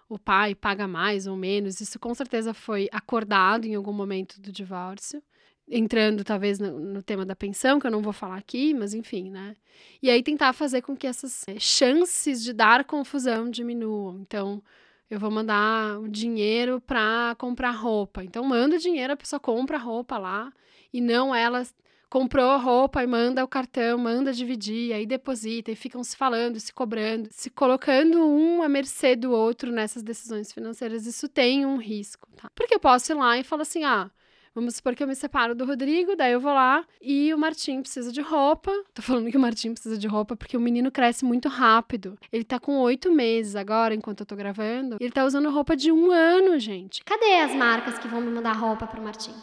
o 0.08 0.18
pai 0.18 0.54
paga 0.54 0.88
mais 0.88 1.26
ou 1.26 1.36
menos, 1.36 1.80
isso 1.80 1.98
com 1.98 2.12
certeza 2.14 2.52
foi 2.52 2.88
acordado 2.92 3.66
em 3.66 3.74
algum 3.74 3.92
momento 3.92 4.40
do 4.40 4.50
divórcio. 4.50 5.22
Entrando, 5.68 6.24
talvez, 6.24 6.58
no, 6.58 6.78
no 6.78 7.02
tema 7.02 7.24
da 7.24 7.34
pensão, 7.34 7.78
que 7.80 7.86
eu 7.86 7.90
não 7.90 8.02
vou 8.02 8.12
falar 8.12 8.36
aqui, 8.36 8.74
mas 8.74 8.92
enfim, 8.92 9.30
né? 9.30 9.56
E 10.02 10.10
aí 10.10 10.22
tentar 10.22 10.52
fazer 10.52 10.82
com 10.82 10.96
que 10.96 11.06
essas 11.06 11.42
é, 11.48 11.58
chances 11.58 12.42
de 12.42 12.52
dar 12.52 12.84
confusão 12.84 13.48
diminuam. 13.48 14.18
Então, 14.20 14.62
eu 15.08 15.18
vou 15.18 15.30
mandar 15.30 15.98
o 16.00 16.08
dinheiro 16.08 16.80
para 16.80 17.34
comprar 17.38 17.70
roupa. 17.70 18.22
Então, 18.24 18.44
manda 18.44 18.76
o 18.76 18.78
dinheiro, 18.78 19.12
a 19.12 19.16
pessoa 19.16 19.40
compra 19.40 19.76
a 19.78 19.80
roupa 19.80 20.18
lá 20.18 20.52
e 20.94 21.00
não 21.00 21.34
ela 21.34 21.66
comprou 22.08 22.50
a 22.50 22.56
roupa 22.56 23.02
e 23.02 23.06
manda 23.08 23.42
o 23.42 23.48
cartão, 23.48 23.98
manda 23.98 24.32
dividir, 24.32 24.92
aí 24.92 25.04
deposita 25.04 25.72
e 25.72 25.74
ficam 25.74 26.04
se 26.04 26.16
falando, 26.16 26.60
se 26.60 26.72
cobrando, 26.72 27.28
se 27.32 27.50
colocando 27.50 28.24
um 28.24 28.62
à 28.62 28.68
mercê 28.68 29.16
do 29.16 29.32
outro 29.32 29.72
nessas 29.72 30.04
decisões 30.04 30.52
financeiras. 30.52 31.04
Isso 31.04 31.28
tem 31.28 31.66
um 31.66 31.76
risco, 31.76 32.28
tá? 32.36 32.48
Porque 32.54 32.76
eu 32.76 32.78
posso 32.78 33.10
ir 33.10 33.16
lá 33.16 33.36
e 33.36 33.42
falar 33.42 33.62
assim: 33.62 33.82
ah, 33.82 34.08
Vamos 34.54 34.76
supor 34.76 34.94
que 34.94 35.02
eu 35.02 35.08
me 35.08 35.16
separo 35.16 35.52
do 35.52 35.64
Rodrigo, 35.64 36.14
daí 36.14 36.30
eu 36.30 36.40
vou 36.40 36.52
lá 36.52 36.84
e 37.02 37.34
o 37.34 37.38
Martim 37.38 37.80
precisa 37.80 38.12
de 38.12 38.20
roupa. 38.20 38.70
Tô 38.94 39.02
falando 39.02 39.28
que 39.28 39.36
o 39.36 39.40
Martim 39.40 39.72
precisa 39.72 39.98
de 39.98 40.06
roupa 40.06 40.36
porque 40.36 40.56
o 40.56 40.60
menino 40.60 40.92
cresce 40.92 41.24
muito 41.24 41.48
rápido. 41.48 42.16
Ele 42.30 42.44
tá 42.44 42.60
com 42.60 42.78
oito 42.78 43.10
meses 43.10 43.56
agora, 43.56 43.92
enquanto 43.92 44.20
eu 44.20 44.26
tô 44.26 44.36
gravando. 44.36 44.96
Ele 45.00 45.10
tá 45.10 45.24
usando 45.24 45.50
roupa 45.50 45.74
de 45.76 45.90
um 45.90 46.12
ano, 46.12 46.56
gente. 46.60 47.02
Cadê 47.04 47.40
as 47.40 47.52
marcas 47.52 47.98
que 47.98 48.06
vão 48.06 48.20
me 48.20 48.30
mandar 48.30 48.52
roupa 48.52 48.86
pro 48.86 49.02
Martim? 49.02 49.34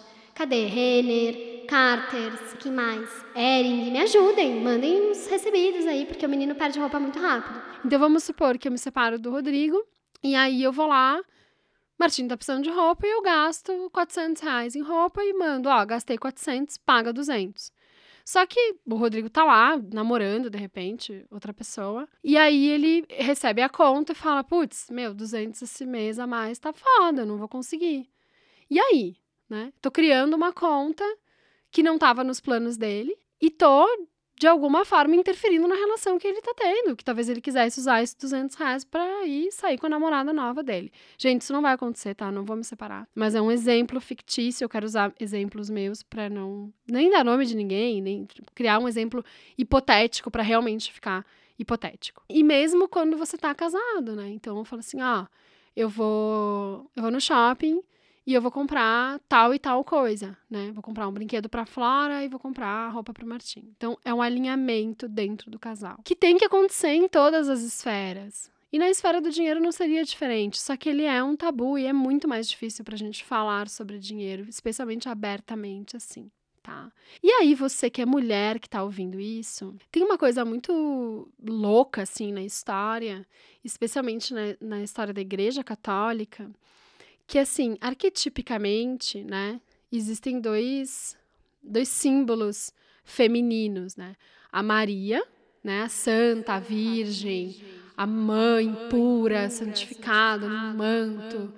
Cadê? 0.41 0.65
Renner, 0.65 1.67
Carters, 1.67 2.55
que 2.55 2.71
mais? 2.71 3.07
Ering, 3.35 3.91
me 3.91 3.99
ajudem, 3.99 4.59
mandem 4.59 5.11
uns 5.11 5.27
recebidos 5.27 5.85
aí, 5.85 6.03
porque 6.03 6.25
o 6.25 6.29
menino 6.29 6.55
perde 6.55 6.79
roupa 6.79 6.99
muito 6.99 7.19
rápido. 7.19 7.61
Então 7.85 7.99
vamos 7.99 8.23
supor 8.23 8.57
que 8.57 8.67
eu 8.67 8.71
me 8.71 8.77
separo 8.79 9.19
do 9.19 9.29
Rodrigo, 9.29 9.77
e 10.23 10.33
aí 10.33 10.63
eu 10.63 10.71
vou 10.71 10.87
lá, 10.87 11.21
Martim 11.95 12.27
tá 12.27 12.35
precisando 12.35 12.63
de 12.63 12.71
roupa 12.71 13.05
e 13.05 13.11
eu 13.11 13.21
gasto 13.21 13.87
400 13.93 14.41
reais 14.41 14.75
em 14.75 14.81
roupa 14.81 15.23
e 15.23 15.31
mando, 15.31 15.69
ó, 15.69 15.85
gastei 15.85 16.17
400, 16.17 16.75
paga 16.77 17.13
200. 17.13 17.71
Só 18.25 18.43
que 18.47 18.77
o 18.83 18.95
Rodrigo 18.95 19.29
tá 19.29 19.43
lá, 19.43 19.79
namorando, 19.93 20.49
de 20.49 20.57
repente, 20.57 21.23
outra 21.29 21.53
pessoa. 21.53 22.09
E 22.23 22.35
aí 22.35 22.67
ele 22.67 23.05
recebe 23.11 23.61
a 23.61 23.69
conta 23.69 24.13
e 24.13 24.15
fala: 24.15 24.43
Putz, 24.43 24.87
meu, 24.89 25.13
200 25.13 25.61
esse 25.61 25.85
mês 25.85 26.17
a 26.17 26.25
mais 26.25 26.57
tá 26.57 26.73
foda, 26.73 27.27
não 27.27 27.37
vou 27.37 27.47
conseguir. 27.47 28.09
E 28.71 28.79
aí? 28.79 29.21
Né? 29.51 29.73
Tô 29.81 29.91
criando 29.91 30.33
uma 30.33 30.53
conta 30.53 31.03
que 31.69 31.83
não 31.83 31.95
estava 31.95 32.23
nos 32.23 32.39
planos 32.39 32.77
dele 32.77 33.13
e 33.39 33.49
tô, 33.49 33.85
de 34.39 34.47
alguma 34.47 34.85
forma, 34.85 35.13
interferindo 35.13 35.67
na 35.67 35.75
relação 35.75 36.17
que 36.17 36.25
ele 36.25 36.41
tá 36.41 36.53
tendo. 36.55 36.95
Que 36.95 37.03
talvez 37.03 37.27
ele 37.27 37.41
quisesse 37.41 37.79
usar 37.79 38.01
esses 38.01 38.15
200 38.15 38.55
reais 38.55 38.85
pra 38.85 39.25
ir 39.25 39.51
sair 39.51 39.77
com 39.77 39.87
a 39.87 39.89
namorada 39.89 40.31
nova 40.31 40.63
dele. 40.63 40.91
Gente, 41.17 41.41
isso 41.41 41.51
não 41.51 41.61
vai 41.61 41.73
acontecer, 41.73 42.15
tá? 42.15 42.31
Não 42.31 42.45
vou 42.45 42.55
me 42.55 42.63
separar. 42.63 43.07
Mas 43.13 43.35
é 43.35 43.41
um 43.41 43.51
exemplo 43.51 43.99
fictício. 43.99 44.63
Eu 44.63 44.69
quero 44.69 44.85
usar 44.85 45.13
exemplos 45.19 45.69
meus 45.69 46.01
pra 46.01 46.29
não. 46.29 46.73
Nem 46.89 47.09
dar 47.09 47.25
nome 47.25 47.45
de 47.45 47.55
ninguém, 47.55 48.01
nem 48.01 48.25
criar 48.55 48.79
um 48.79 48.87
exemplo 48.87 49.23
hipotético 49.57 50.31
para 50.31 50.43
realmente 50.43 50.93
ficar 50.93 51.25
hipotético. 51.59 52.23
E 52.29 52.41
mesmo 52.41 52.87
quando 52.87 53.17
você 53.17 53.37
tá 53.37 53.53
casado, 53.53 54.15
né? 54.15 54.29
Então 54.29 54.57
eu 54.57 54.63
falo 54.63 54.79
assim: 54.79 55.01
ó, 55.01 55.25
eu 55.75 55.89
vou. 55.89 56.89
Eu 56.95 57.03
vou 57.03 57.11
no 57.11 57.19
shopping 57.19 57.81
e 58.25 58.33
eu 58.33 58.41
vou 58.41 58.51
comprar 58.51 59.19
tal 59.27 59.53
e 59.53 59.59
tal 59.59 59.83
coisa, 59.83 60.37
né? 60.49 60.71
Vou 60.71 60.83
comprar 60.83 61.07
um 61.07 61.11
brinquedo 61.11 61.49
para 61.49 61.65
Flora 61.65 62.23
e 62.23 62.27
vou 62.27 62.39
comprar 62.39 62.89
roupa 62.89 63.13
para 63.13 63.25
Martim. 63.25 63.73
Então 63.75 63.97
é 64.05 64.13
um 64.13 64.21
alinhamento 64.21 65.07
dentro 65.07 65.49
do 65.49 65.59
casal, 65.59 65.99
que 66.03 66.15
tem 66.15 66.37
que 66.37 66.45
acontecer 66.45 66.89
em 66.89 67.07
todas 67.07 67.49
as 67.49 67.61
esferas. 67.61 68.51
E 68.71 68.79
na 68.79 68.89
esfera 68.89 69.19
do 69.19 69.29
dinheiro 69.29 69.59
não 69.59 69.71
seria 69.71 70.03
diferente, 70.03 70.61
só 70.61 70.77
que 70.77 70.87
ele 70.87 71.03
é 71.03 71.21
um 71.21 71.35
tabu 71.35 71.77
e 71.77 71.85
é 71.85 71.91
muito 71.91 72.25
mais 72.27 72.47
difícil 72.47 72.85
para 72.85 72.95
a 72.95 72.97
gente 72.97 73.23
falar 73.23 73.67
sobre 73.67 73.99
dinheiro, 73.99 74.45
especialmente 74.47 75.09
abertamente 75.09 75.97
assim. 75.97 76.31
Tá? 76.63 76.91
E 77.23 77.29
aí, 77.31 77.55
você 77.55 77.89
que 77.89 78.03
é 78.03 78.05
mulher 78.05 78.59
que 78.59 78.69
tá 78.69 78.83
ouvindo 78.83 79.19
isso, 79.19 79.75
tem 79.91 80.03
uma 80.03 80.15
coisa 80.15 80.45
muito 80.45 81.27
louca, 81.43 82.03
assim, 82.03 82.31
na 82.31 82.43
história, 82.43 83.25
especialmente 83.63 84.31
na, 84.31 84.41
na 84.61 84.83
história 84.83 85.11
da 85.11 85.21
Igreja 85.21 85.63
Católica, 85.63 86.51
que 87.31 87.39
assim, 87.39 87.77
arquetipicamente, 87.79 89.23
né, 89.23 89.61
existem 89.89 90.41
dois, 90.41 91.17
dois 91.63 91.87
símbolos 91.87 92.73
femininos, 93.05 93.95
né? 93.95 94.17
A 94.51 94.61
Maria, 94.61 95.23
né, 95.63 95.83
a 95.83 95.87
santa, 95.87 96.55
a 96.55 96.59
virgem, 96.59 97.55
a 97.95 98.05
mãe 98.05 98.75
pura, 98.89 99.49
santificada 99.49 100.45
no 100.45 100.77
manto, 100.77 101.53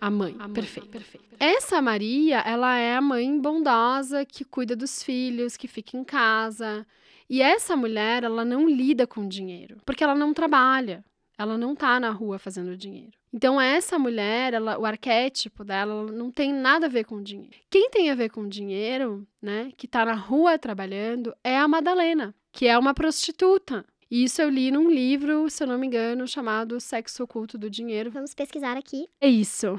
a 0.00 0.10
mãe, 0.10 0.34
perfeito, 0.54 0.88
perfeito. 0.88 1.26
Essa 1.38 1.82
Maria, 1.82 2.38
ela 2.38 2.78
é 2.78 2.96
a 2.96 3.02
mãe 3.02 3.38
bondosa 3.38 4.24
que 4.24 4.46
cuida 4.46 4.74
dos 4.74 5.02
filhos, 5.02 5.58
que 5.58 5.68
fica 5.68 5.94
em 5.98 6.04
casa. 6.04 6.86
E 7.28 7.42
essa 7.42 7.76
mulher, 7.76 8.24
ela 8.24 8.46
não 8.46 8.66
lida 8.66 9.06
com 9.06 9.28
dinheiro, 9.28 9.76
porque 9.84 10.02
ela 10.02 10.14
não 10.14 10.32
trabalha. 10.32 11.04
Ela 11.36 11.58
não 11.58 11.74
tá 11.74 12.00
na 12.00 12.10
rua 12.10 12.38
fazendo 12.38 12.74
dinheiro. 12.78 13.17
Então, 13.32 13.60
essa 13.60 13.98
mulher, 13.98 14.54
ela, 14.54 14.78
o 14.78 14.86
arquétipo 14.86 15.64
dela 15.64 16.10
não 16.10 16.30
tem 16.30 16.52
nada 16.52 16.86
a 16.86 16.88
ver 16.88 17.04
com 17.04 17.22
dinheiro. 17.22 17.56
Quem 17.70 17.90
tem 17.90 18.10
a 18.10 18.14
ver 18.14 18.30
com 18.30 18.48
dinheiro, 18.48 19.26
né, 19.40 19.70
que 19.76 19.86
tá 19.86 20.04
na 20.04 20.14
rua 20.14 20.58
trabalhando, 20.58 21.34
é 21.44 21.58
a 21.58 21.68
Madalena, 21.68 22.34
que 22.52 22.66
é 22.66 22.78
uma 22.78 22.94
prostituta. 22.94 23.84
E 24.10 24.24
isso 24.24 24.40
eu 24.40 24.48
li 24.48 24.70
num 24.70 24.90
livro, 24.90 25.50
se 25.50 25.62
eu 25.62 25.66
não 25.66 25.76
me 25.76 25.86
engano, 25.86 26.26
chamado 26.26 26.80
Sexo 26.80 27.24
Oculto 27.24 27.58
do 27.58 27.68
Dinheiro. 27.68 28.10
Vamos 28.10 28.32
pesquisar 28.32 28.76
aqui. 28.76 29.06
É 29.20 29.28
isso. 29.28 29.78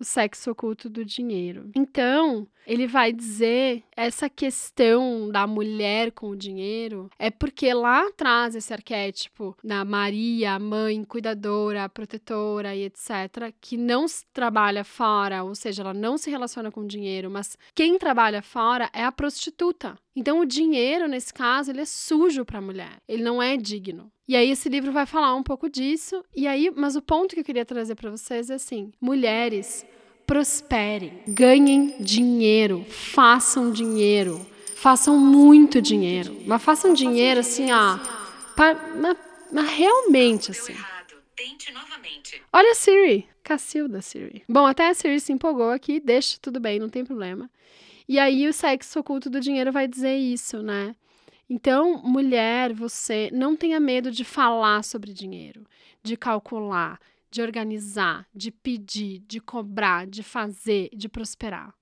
O 0.00 0.04
sexo 0.04 0.50
oculto 0.50 0.88
do 0.88 1.04
dinheiro. 1.04 1.70
Então, 1.74 2.48
ele 2.66 2.86
vai 2.86 3.12
dizer 3.12 3.82
essa 3.94 4.30
questão 4.30 5.30
da 5.30 5.46
mulher 5.46 6.10
com 6.12 6.30
o 6.30 6.36
dinheiro 6.36 7.10
é 7.18 7.30
porque 7.30 7.72
lá 7.74 8.06
atrás 8.06 8.54
esse 8.54 8.72
arquétipo 8.72 9.56
da 9.62 9.84
Maria, 9.84 10.58
mãe, 10.58 11.04
cuidadora, 11.04 11.88
protetora 11.88 12.74
e 12.74 12.84
etc, 12.84 13.52
que 13.60 13.76
não 13.76 14.06
trabalha 14.32 14.84
fora, 14.84 15.42
ou 15.42 15.54
seja, 15.54 15.82
ela 15.82 15.92
não 15.92 16.16
se 16.16 16.30
relaciona 16.30 16.70
com 16.70 16.80
o 16.80 16.88
dinheiro, 16.88 17.30
mas 17.30 17.58
quem 17.74 17.98
trabalha 17.98 18.40
fora 18.40 18.88
é 18.92 19.04
a 19.04 19.12
prostituta. 19.12 19.98
Então 20.20 20.38
o 20.40 20.44
dinheiro 20.44 21.08
nesse 21.08 21.32
caso 21.32 21.70
ele 21.70 21.80
é 21.80 21.86
sujo 21.86 22.44
para 22.44 22.58
a 22.58 22.60
mulher, 22.60 23.00
ele 23.08 23.22
não 23.22 23.42
é 23.42 23.56
digno. 23.56 24.12
E 24.28 24.36
aí 24.36 24.50
esse 24.50 24.68
livro 24.68 24.92
vai 24.92 25.06
falar 25.06 25.34
um 25.34 25.42
pouco 25.42 25.66
disso. 25.70 26.22
E 26.36 26.46
aí, 26.46 26.70
mas 26.76 26.94
o 26.94 27.00
ponto 27.00 27.34
que 27.34 27.40
eu 27.40 27.44
queria 27.44 27.64
trazer 27.64 27.94
para 27.94 28.10
vocês 28.10 28.50
é 28.50 28.54
assim: 28.56 28.92
mulheres 29.00 29.86
prosperem, 30.26 31.22
ganhem 31.26 31.96
dinheiro, 31.98 32.84
façam 32.86 33.72
dinheiro, 33.72 34.44
façam 34.76 35.18
muito 35.18 35.80
dinheiro, 35.80 36.36
mas 36.46 36.62
façam 36.62 36.92
dinheiro 36.92 37.40
assim, 37.40 37.72
ó, 37.72 37.98
pra, 38.54 38.74
mas, 39.00 39.16
mas 39.50 39.70
realmente 39.70 40.50
assim. 40.50 40.76
Olha 42.52 42.72
a 42.72 42.74
Siri, 42.74 43.26
Cacilda 43.42 44.02
Siri. 44.02 44.44
Bom, 44.46 44.66
até 44.66 44.88
a 44.90 44.92
Siri 44.92 45.18
se 45.18 45.32
empolgou 45.32 45.70
aqui, 45.70 45.98
deixa 45.98 46.36
tudo 46.42 46.60
bem, 46.60 46.78
não 46.78 46.90
tem 46.90 47.06
problema. 47.06 47.50
E 48.10 48.18
aí 48.18 48.48
o 48.48 48.52
sexo 48.52 48.98
oculto 48.98 49.30
do 49.30 49.38
dinheiro 49.38 49.70
vai 49.70 49.86
dizer 49.86 50.16
isso, 50.16 50.64
né? 50.64 50.96
Então, 51.48 52.02
mulher, 52.02 52.72
você 52.72 53.30
não 53.32 53.54
tenha 53.54 53.78
medo 53.78 54.10
de 54.10 54.24
falar 54.24 54.82
sobre 54.82 55.12
dinheiro, 55.12 55.64
de 56.02 56.16
calcular, 56.16 56.98
de 57.30 57.40
organizar, 57.40 58.26
de 58.34 58.50
pedir, 58.50 59.20
de 59.28 59.38
cobrar, 59.38 60.08
de 60.08 60.24
fazer, 60.24 60.90
de 60.92 61.08
prosperar. 61.08 61.72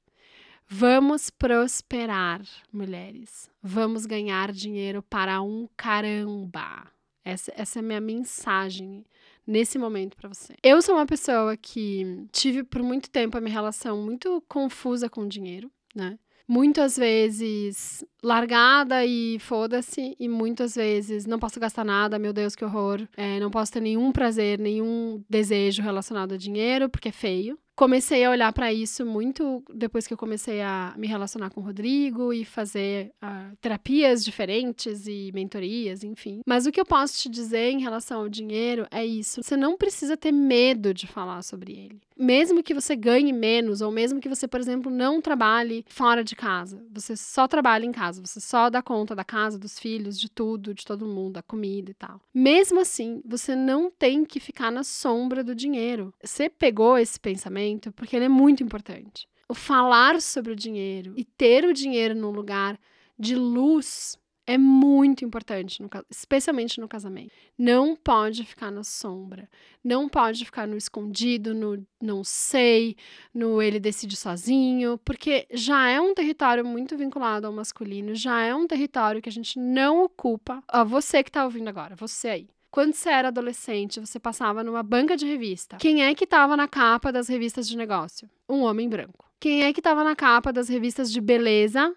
Vamos 0.66 1.30
prosperar, 1.30 2.42
mulheres. 2.70 3.50
Vamos 3.62 4.04
ganhar 4.04 4.52
dinheiro 4.52 5.02
para 5.02 5.40
um 5.40 5.66
caramba. 5.78 6.92
Essa, 7.24 7.50
essa 7.56 7.78
é 7.78 7.80
a 7.80 7.82
minha 7.82 8.02
mensagem 8.02 9.02
nesse 9.46 9.78
momento 9.78 10.14
para 10.14 10.28
você. 10.28 10.52
Eu 10.62 10.82
sou 10.82 10.96
uma 10.96 11.06
pessoa 11.06 11.56
que 11.56 12.26
tive 12.30 12.64
por 12.64 12.82
muito 12.82 13.08
tempo 13.08 13.38
a 13.38 13.40
minha 13.40 13.54
relação 13.54 14.02
muito 14.02 14.44
confusa 14.46 15.08
com 15.08 15.26
dinheiro, 15.26 15.72
né? 15.98 16.18
muitas 16.48 16.96
vezes 16.96 18.02
largada 18.22 19.04
e 19.04 19.38
foda-se, 19.38 20.16
e 20.18 20.26
muitas 20.26 20.74
vezes 20.74 21.26
não 21.26 21.38
posso 21.38 21.60
gastar 21.60 21.84
nada, 21.84 22.18
meu 22.18 22.32
Deus, 22.32 22.56
que 22.56 22.64
horror. 22.64 23.06
É, 23.16 23.38
não 23.38 23.50
posso 23.50 23.70
ter 23.70 23.80
nenhum 23.80 24.10
prazer, 24.10 24.58
nenhum 24.58 25.22
desejo 25.28 25.82
relacionado 25.82 26.32
a 26.32 26.38
dinheiro, 26.38 26.88
porque 26.88 27.10
é 27.10 27.12
feio 27.12 27.58
comecei 27.78 28.24
a 28.24 28.30
olhar 28.30 28.52
para 28.52 28.72
isso 28.72 29.06
muito 29.06 29.62
depois 29.72 30.04
que 30.04 30.12
eu 30.12 30.18
comecei 30.18 30.60
a 30.60 30.92
me 30.98 31.06
relacionar 31.06 31.50
com 31.50 31.60
o 31.60 31.64
Rodrigo 31.64 32.32
e 32.32 32.44
fazer 32.44 33.12
uh, 33.22 33.56
terapias 33.60 34.24
diferentes 34.24 35.06
e 35.06 35.30
mentorias, 35.32 36.02
enfim. 36.02 36.40
Mas 36.44 36.66
o 36.66 36.72
que 36.72 36.80
eu 36.80 36.84
posso 36.84 37.16
te 37.18 37.28
dizer 37.28 37.70
em 37.70 37.80
relação 37.80 38.22
ao 38.22 38.28
dinheiro 38.28 38.84
é 38.90 39.06
isso: 39.06 39.44
você 39.44 39.56
não 39.56 39.76
precisa 39.76 40.16
ter 40.16 40.32
medo 40.32 40.92
de 40.92 41.06
falar 41.06 41.40
sobre 41.42 41.72
ele. 41.72 42.00
Mesmo 42.18 42.64
que 42.64 42.74
você 42.74 42.96
ganhe 42.96 43.32
menos, 43.32 43.80
ou 43.80 43.92
mesmo 43.92 44.20
que 44.20 44.28
você, 44.28 44.48
por 44.48 44.58
exemplo, 44.58 44.90
não 44.90 45.20
trabalhe 45.22 45.84
fora 45.88 46.24
de 46.24 46.34
casa, 46.34 46.84
você 46.90 47.16
só 47.16 47.46
trabalha 47.46 47.86
em 47.86 47.92
casa, 47.92 48.20
você 48.20 48.40
só 48.40 48.68
dá 48.68 48.82
conta 48.82 49.14
da 49.14 49.22
casa, 49.22 49.56
dos 49.56 49.78
filhos, 49.78 50.18
de 50.18 50.28
tudo, 50.28 50.74
de 50.74 50.84
todo 50.84 51.06
mundo, 51.06 51.34
da 51.34 51.42
comida 51.42 51.92
e 51.92 51.94
tal. 51.94 52.20
Mesmo 52.34 52.80
assim, 52.80 53.22
você 53.24 53.54
não 53.54 53.88
tem 53.88 54.24
que 54.24 54.40
ficar 54.40 54.72
na 54.72 54.82
sombra 54.82 55.44
do 55.44 55.54
dinheiro. 55.54 56.12
Você 56.22 56.50
pegou 56.50 56.98
esse 56.98 57.20
pensamento 57.20 57.92
porque 57.92 58.16
ele 58.16 58.24
é 58.24 58.28
muito 58.28 58.64
importante. 58.64 59.28
O 59.48 59.54
falar 59.54 60.20
sobre 60.20 60.52
o 60.52 60.56
dinheiro 60.56 61.14
e 61.16 61.24
ter 61.24 61.64
o 61.64 61.72
dinheiro 61.72 62.14
num 62.14 62.30
lugar 62.30 62.78
de 63.18 63.34
luz 63.34 64.18
é 64.48 64.56
muito 64.56 65.26
importante, 65.26 65.82
no, 65.82 65.90
especialmente 66.10 66.80
no 66.80 66.88
casamento. 66.88 67.30
Não 67.56 67.94
pode 67.94 68.46
ficar 68.46 68.70
na 68.70 68.82
sombra, 68.82 69.46
não 69.84 70.08
pode 70.08 70.42
ficar 70.46 70.66
no 70.66 70.74
escondido, 70.74 71.54
no 71.54 71.86
não 72.00 72.24
sei, 72.24 72.96
no 73.34 73.60
ele 73.60 73.78
decide 73.78 74.16
sozinho, 74.16 74.96
porque 75.04 75.46
já 75.52 75.90
é 75.90 76.00
um 76.00 76.14
território 76.14 76.64
muito 76.64 76.96
vinculado 76.96 77.46
ao 77.46 77.52
masculino, 77.52 78.14
já 78.14 78.40
é 78.40 78.54
um 78.54 78.66
território 78.66 79.20
que 79.20 79.28
a 79.28 79.32
gente 79.32 79.58
não 79.58 80.02
ocupa. 80.02 80.64
Ó, 80.72 80.82
você 80.82 81.22
que 81.22 81.28
está 81.28 81.44
ouvindo 81.44 81.68
agora, 81.68 81.94
você 81.94 82.28
aí. 82.28 82.48
Quando 82.70 82.94
você 82.94 83.10
era 83.10 83.28
adolescente, 83.28 84.00
você 84.00 84.18
passava 84.18 84.64
numa 84.64 84.82
banca 84.82 85.14
de 85.14 85.26
revista. 85.26 85.76
Quem 85.76 86.04
é 86.04 86.14
que 86.14 86.24
estava 86.24 86.56
na 86.56 86.66
capa 86.66 87.12
das 87.12 87.28
revistas 87.28 87.68
de 87.68 87.76
negócio? 87.76 88.30
Um 88.48 88.62
homem 88.62 88.88
branco. 88.88 89.26
Quem 89.38 89.64
é 89.64 89.74
que 89.74 89.80
estava 89.80 90.02
na 90.02 90.16
capa 90.16 90.50
das 90.50 90.70
revistas 90.70 91.12
de 91.12 91.20
beleza? 91.20 91.94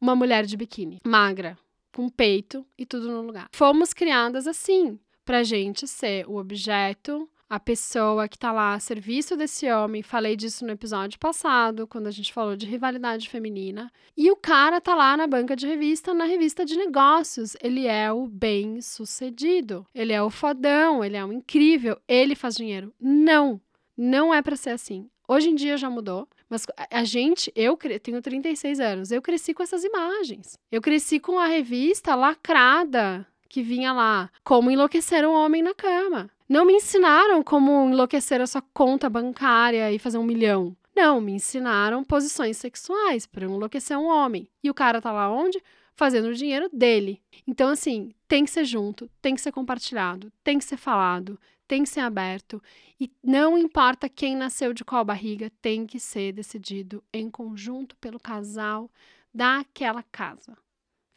Uma 0.00 0.16
mulher 0.16 0.44
de 0.44 0.56
biquíni, 0.56 1.00
magra, 1.04 1.56
com 1.94 2.08
peito 2.08 2.66
e 2.76 2.84
tudo 2.84 3.10
no 3.10 3.22
lugar. 3.22 3.48
Fomos 3.52 3.94
criadas 3.94 4.48
assim, 4.48 4.98
pra 5.24 5.44
gente 5.44 5.86
ser 5.86 6.28
o 6.28 6.36
objeto 6.36 7.28
a 7.48 7.60
pessoa 7.60 8.26
que 8.26 8.36
está 8.36 8.50
lá 8.50 8.74
a 8.74 8.80
serviço 8.80 9.36
desse 9.36 9.70
homem. 9.70 10.02
Falei 10.02 10.34
disso 10.34 10.64
no 10.64 10.72
episódio 10.72 11.18
passado, 11.20 11.86
quando 11.86 12.08
a 12.08 12.10
gente 12.10 12.32
falou 12.32 12.56
de 12.56 12.66
rivalidade 12.66 13.28
feminina. 13.28 13.92
E 14.16 14.30
o 14.30 14.36
cara 14.36 14.80
tá 14.80 14.94
lá 14.94 15.16
na 15.16 15.26
banca 15.26 15.54
de 15.54 15.66
revista, 15.66 16.12
na 16.12 16.24
revista 16.24 16.64
de 16.64 16.76
negócios. 16.76 17.56
Ele 17.62 17.86
é 17.86 18.10
o 18.10 18.26
bem 18.26 18.80
sucedido. 18.80 19.86
Ele 19.94 20.12
é 20.12 20.20
o 20.20 20.30
fodão, 20.30 21.04
ele 21.04 21.16
é 21.16 21.24
o 21.24 21.32
incrível, 21.32 21.96
ele 22.08 22.34
faz 22.34 22.56
dinheiro. 22.56 22.92
Não, 23.00 23.60
não 23.96 24.34
é 24.34 24.42
para 24.42 24.56
ser 24.56 24.70
assim. 24.70 25.08
Hoje 25.28 25.48
em 25.48 25.54
dia 25.54 25.76
já 25.78 25.88
mudou, 25.88 26.28
mas 26.54 26.66
a 26.88 27.02
gente, 27.02 27.52
eu 27.56 27.76
tenho 28.00 28.22
36 28.22 28.78
anos, 28.78 29.10
eu 29.10 29.20
cresci 29.20 29.52
com 29.52 29.64
essas 29.64 29.82
imagens. 29.82 30.56
Eu 30.70 30.80
cresci 30.80 31.18
com 31.18 31.36
a 31.36 31.46
revista 31.46 32.14
lacrada 32.14 33.26
que 33.48 33.60
vinha 33.60 33.92
lá, 33.92 34.30
como 34.44 34.70
enlouquecer 34.70 35.28
um 35.28 35.32
homem 35.32 35.64
na 35.64 35.74
cama. 35.74 36.30
Não 36.48 36.64
me 36.64 36.74
ensinaram 36.74 37.42
como 37.42 37.88
enlouquecer 37.88 38.40
a 38.40 38.46
sua 38.46 38.62
conta 38.72 39.10
bancária 39.10 39.90
e 39.90 39.98
fazer 39.98 40.18
um 40.18 40.22
milhão. 40.22 40.76
Não, 40.94 41.20
me 41.20 41.32
ensinaram 41.32 42.04
posições 42.04 42.56
sexuais 42.56 43.26
para 43.26 43.46
enlouquecer 43.46 43.98
um 43.98 44.06
homem. 44.06 44.48
E 44.62 44.70
o 44.70 44.74
cara 44.74 45.02
tá 45.02 45.10
lá 45.10 45.28
onde? 45.28 45.60
Fazendo 45.96 46.28
o 46.28 46.34
dinheiro 46.34 46.68
dele. 46.72 47.20
Então, 47.48 47.68
assim, 47.68 48.12
tem 48.28 48.44
que 48.44 48.50
ser 48.52 48.64
junto, 48.64 49.10
tem 49.20 49.34
que 49.34 49.40
ser 49.40 49.50
compartilhado, 49.50 50.32
tem 50.44 50.58
que 50.58 50.64
ser 50.64 50.76
falado, 50.76 51.36
tem 51.66 51.82
que 51.82 51.88
ser 51.88 52.00
aberto. 52.00 52.62
E 53.00 53.10
não 53.22 53.58
importa 53.58 54.08
quem 54.08 54.36
nasceu 54.36 54.72
de 54.72 54.84
qual 54.84 55.04
barriga, 55.04 55.50
tem 55.60 55.86
que 55.86 55.98
ser 55.98 56.32
decidido 56.32 57.02
em 57.12 57.30
conjunto 57.30 57.96
pelo 57.96 58.20
casal 58.20 58.90
daquela 59.32 60.02
casa. 60.02 60.56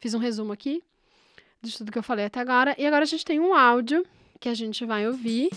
Fiz 0.00 0.14
um 0.14 0.18
resumo 0.18 0.52
aqui 0.52 0.82
de 1.60 1.76
tudo 1.76 1.92
que 1.92 1.98
eu 1.98 2.02
falei 2.02 2.26
até 2.26 2.40
agora. 2.40 2.74
E 2.78 2.86
agora 2.86 3.02
a 3.02 3.06
gente 3.06 3.24
tem 3.24 3.40
um 3.40 3.54
áudio 3.54 4.04
que 4.40 4.48
a 4.48 4.54
gente 4.54 4.84
vai 4.84 5.06
ouvir. 5.06 5.50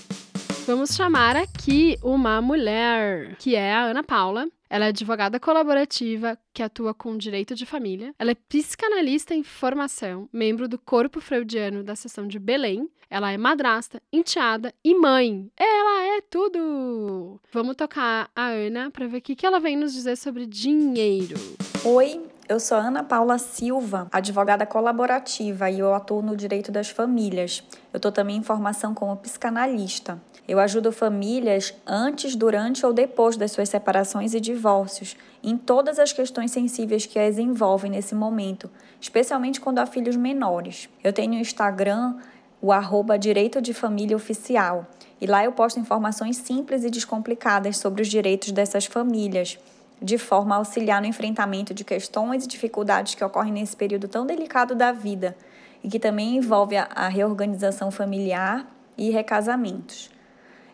Vamos 0.66 0.96
chamar 0.96 1.36
aqui 1.36 1.98
uma 2.04 2.42
mulher, 2.42 3.36
que 3.38 3.56
é 3.56 3.74
a 3.74 3.84
Ana 3.84 4.04
Paula. 4.04 4.48
Ela 4.72 4.86
é 4.86 4.88
advogada 4.88 5.38
colaborativa 5.38 6.40
que 6.54 6.64
atua 6.64 6.94
com 6.94 7.18
direito 7.18 7.54
de 7.54 7.66
família. 7.66 8.16
Ela 8.18 8.32
é 8.32 8.36
psicanalista 8.36 9.36
em 9.36 9.44
formação, 9.44 10.30
membro 10.32 10.66
do 10.66 10.80
corpo 10.80 11.20
freudiano 11.20 11.84
da 11.84 11.94
seção 11.94 12.26
de 12.26 12.40
Belém. 12.40 12.90
Ela 13.10 13.34
é 13.34 13.38
madrasta, 13.38 14.02
enteada 14.14 14.74
e 14.82 14.96
mãe. 14.96 15.52
Ela 15.58 16.16
é 16.16 16.22
tudo! 16.22 17.38
Vamos 17.52 17.76
tocar 17.76 18.32
a 18.34 18.48
Ana 18.48 18.90
para 18.90 19.08
ver 19.08 19.18
o 19.18 19.22
que 19.22 19.46
ela 19.46 19.60
vem 19.60 19.76
nos 19.76 19.92
dizer 19.92 20.16
sobre 20.16 20.46
dinheiro. 20.46 21.36
Oi, 21.84 22.22
eu 22.48 22.60
sou 22.60 22.78
Ana 22.78 23.04
Paula 23.04 23.38
Silva, 23.38 24.08
advogada 24.12 24.66
colaborativa 24.66 25.70
e 25.70 25.80
eu 25.80 25.94
atuo 25.94 26.22
no 26.22 26.36
direito 26.36 26.72
das 26.72 26.90
famílias. 26.90 27.64
Eu 27.94 27.98
estou 27.98 28.12
também 28.12 28.38
em 28.38 28.44
formação 28.44 28.94
como 28.94 29.16
psicanalista. 29.16 30.22
Eu 30.48 30.60
ajudo 30.60 30.92
famílias 30.92 31.74
antes, 31.88 32.36
durante 32.36 32.86
ou 32.86 32.92
depois 32.92 33.38
das 33.38 33.52
suas 33.52 33.70
separações 33.70 34.34
e 34.34 34.42
divórcios, 34.42 35.16
em 35.42 35.56
todas 35.58 35.98
as 35.98 36.12
questões 36.12 36.52
sensíveis 36.52 37.06
que 37.06 37.18
as 37.18 37.38
envolvem 37.38 37.92
nesse 37.92 38.14
momento, 38.14 38.70
especialmente 39.00 39.62
quando 39.62 39.80
há 39.80 39.86
filhos 39.86 40.16
menores. 40.16 40.90
Eu 41.04 41.14
tenho 41.14 41.36
o 41.36 41.40
Instagram, 41.40 42.18
o 42.62 42.74
arroba 42.74 43.18
Direito 43.18 43.62
de 43.62 43.74
Família 43.74 44.16
Oficial, 44.16 44.86
e 45.22 45.26
lá 45.26 45.46
eu 45.46 45.54
posto 45.54 45.80
informações 45.80 46.36
simples 46.38 46.84
e 46.84 46.90
descomplicadas 46.90 47.78
sobre 47.78 48.02
os 48.02 48.10
direitos 48.10 48.52
dessas 48.52 48.86
famílias 48.86 49.58
de 50.02 50.18
forma 50.18 50.56
a 50.56 50.58
auxiliar 50.58 51.00
no 51.00 51.08
enfrentamento 51.08 51.74
de 51.74 51.84
questões 51.84 52.44
e 52.44 52.48
dificuldades 52.48 53.14
que 53.14 53.24
ocorrem 53.24 53.54
nesse 53.54 53.76
período 53.76 54.08
tão 54.08 54.26
delicado 54.26 54.74
da 54.74 54.92
vida 54.92 55.38
e 55.84 55.90
que 55.90 56.00
também 56.00 56.38
envolve 56.38 56.76
a, 56.76 57.08
reorganização 57.08 57.92
familiar 57.92 58.66
e 58.98 59.12
recasamentos. 59.12 60.10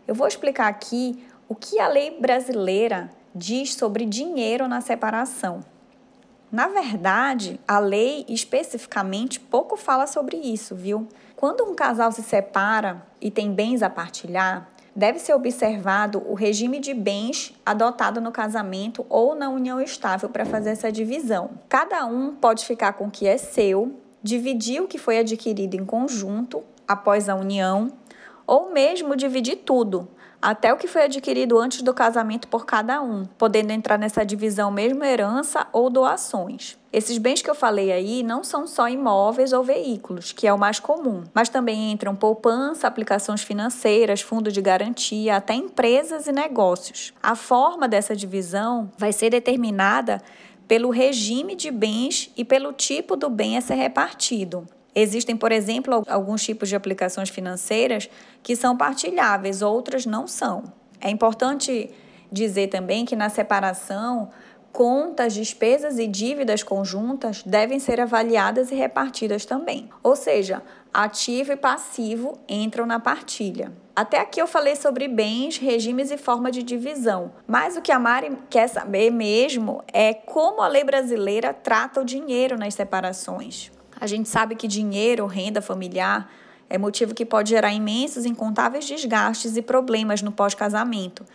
Eu 0.07 0.15
vou 0.15 0.27
explicar 0.27 0.67
aqui 0.67 1.25
o 1.49 1.55
que 1.55 1.79
a 1.79 1.87
lei 1.87 2.19
brasileira 2.19 3.09
diz 3.35 3.73
sobre 3.73 4.05
dinheiro 4.05 4.67
na 4.67 4.79
separação. 4.79 5.63
Na 6.49 6.67
verdade, 6.67 7.59
a 7.67 7.77
lei 7.77 8.25
especificamente 8.29 9.39
pouco 9.39 9.75
fala 9.75 10.07
sobre 10.07 10.37
isso, 10.37 10.75
viu? 10.75 11.07
Quando 11.35 11.65
um 11.65 11.75
casal 11.75 12.11
se 12.11 12.23
separa 12.23 13.05
e 13.19 13.29
tem 13.29 13.51
bens 13.51 13.83
a 13.83 13.89
partilhar, 13.89 14.69
deve 14.97 15.19
ser 15.19 15.35
observado 15.35 16.23
o 16.27 16.33
regime 16.33 16.79
de 16.79 16.91
bens 16.91 17.53
adotado 17.63 18.19
no 18.19 18.31
casamento 18.31 19.05
ou 19.07 19.35
na 19.35 19.47
união 19.47 19.79
estável 19.79 20.27
para 20.27 20.43
fazer 20.43 20.71
essa 20.71 20.91
divisão. 20.91 21.51
Cada 21.69 22.03
um 22.07 22.33
pode 22.33 22.65
ficar 22.65 22.93
com 22.93 23.05
o 23.05 23.11
que 23.11 23.27
é 23.27 23.37
seu, 23.37 23.95
dividir 24.23 24.81
o 24.81 24.87
que 24.87 24.97
foi 24.97 25.19
adquirido 25.19 25.75
em 25.75 25.85
conjunto 25.85 26.63
após 26.87 27.29
a 27.29 27.35
união, 27.35 27.91
ou 28.47 28.73
mesmo 28.73 29.15
dividir 29.15 29.57
tudo, 29.57 30.07
até 30.41 30.73
o 30.73 30.77
que 30.77 30.87
foi 30.87 31.03
adquirido 31.03 31.59
antes 31.59 31.83
do 31.83 31.93
casamento 31.93 32.47
por 32.47 32.65
cada 32.65 32.99
um, 32.99 33.23
podendo 33.37 33.71
entrar 33.71 33.99
nessa 33.99 34.25
divisão 34.25 34.71
mesmo 34.71 35.03
herança 35.03 35.67
ou 35.71 35.91
doações. 35.91 36.76
Esses 36.91 37.17
bens 37.17 37.41
que 37.41 37.49
eu 37.49 37.55
falei 37.55 37.91
aí 37.91 38.23
não 38.23 38.43
são 38.43 38.65
só 38.65 38.87
imóveis 38.87 39.51
ou 39.51 39.61
veículos, 39.61 40.31
que 40.31 40.47
é 40.47 40.53
o 40.53 40.57
mais 40.57 40.79
comum, 40.79 41.23
mas 41.33 41.49
também 41.49 41.91
entram 41.91 42.15
poupança, 42.15 42.87
aplicações 42.87 43.41
financeiras, 43.43 44.21
fundo 44.21 44.51
de 44.51 44.61
garantia, 44.61 45.35
até 45.35 45.53
empresas 45.53 46.27
e 46.27 46.31
negócios. 46.31 47.13
A 47.21 47.35
forma 47.35 47.87
dessa 47.89 48.15
divisão 48.15 48.89
vai 48.97 49.11
ser 49.11 49.29
determinada 49.29 50.21
pelo 50.65 50.89
regime 50.89 51.55
de 51.55 51.71
bens 51.71 52.31
e 52.37 52.45
pelo 52.45 52.71
tipo 52.71 53.15
do 53.15 53.29
bem 53.29 53.57
a 53.57 53.61
ser 53.61 53.75
repartido. 53.75 54.65
Existem, 54.95 55.35
por 55.35 55.51
exemplo, 55.51 56.03
alguns 56.07 56.43
tipos 56.43 56.69
de 56.69 56.75
aplicações 56.75 57.29
financeiras 57.29 58.09
que 58.41 58.55
são 58.55 58.75
partilháveis, 58.75 59.61
outras 59.61 60.05
não 60.05 60.25
são. 60.25 60.63
É 60.99 61.09
importante 61.09 61.91
dizer 62.31 62.67
também 62.67 63.05
que 63.05 63.15
na 63.15 63.29
separação, 63.29 64.29
contas, 64.77 65.33
despesas 65.33 65.97
e 65.97 66.05
dívidas 66.05 66.61
conjuntas 66.61 67.41
devem 67.41 67.79
ser 67.79 67.99
avaliadas 67.99 68.69
e 68.69 68.75
repartidas 68.75 69.43
também. 69.43 69.89
Ou 70.03 70.15
seja, 70.15 70.61
ativo 70.93 71.51
e 71.51 71.55
passivo 71.55 72.37
entram 72.47 72.85
na 72.85 72.99
partilha. 72.99 73.73
Até 73.95 74.19
aqui 74.19 74.39
eu 74.39 74.45
falei 74.45 74.75
sobre 74.75 75.07
bens, 75.07 75.57
regimes 75.57 76.11
e 76.11 76.17
forma 76.17 76.51
de 76.51 76.61
divisão, 76.61 77.31
mas 77.47 77.75
o 77.75 77.81
que 77.81 77.91
a 77.91 77.97
Mari 77.97 78.37
quer 78.51 78.67
saber 78.67 79.09
mesmo 79.09 79.83
é 79.91 80.13
como 80.13 80.61
a 80.61 80.67
lei 80.67 80.83
brasileira 80.83 81.55
trata 81.55 82.01
o 82.01 82.05
dinheiro 82.05 82.55
nas 82.55 82.75
separações. 82.75 83.71
A 83.99 84.05
gente 84.05 84.29
sabe 84.29 84.55
que 84.55 84.67
dinheiro, 84.67 85.25
renda 85.25 85.59
familiar, 85.59 86.31
é 86.69 86.77
motivo 86.77 87.15
que 87.15 87.25
pode 87.25 87.49
gerar 87.49 87.73
imensos, 87.73 88.25
incontáveis 88.25 88.85
desgastes 88.85 89.57
e 89.57 89.61
problemas 89.63 90.21
no 90.21 90.31
pós-casamento, 90.31 91.25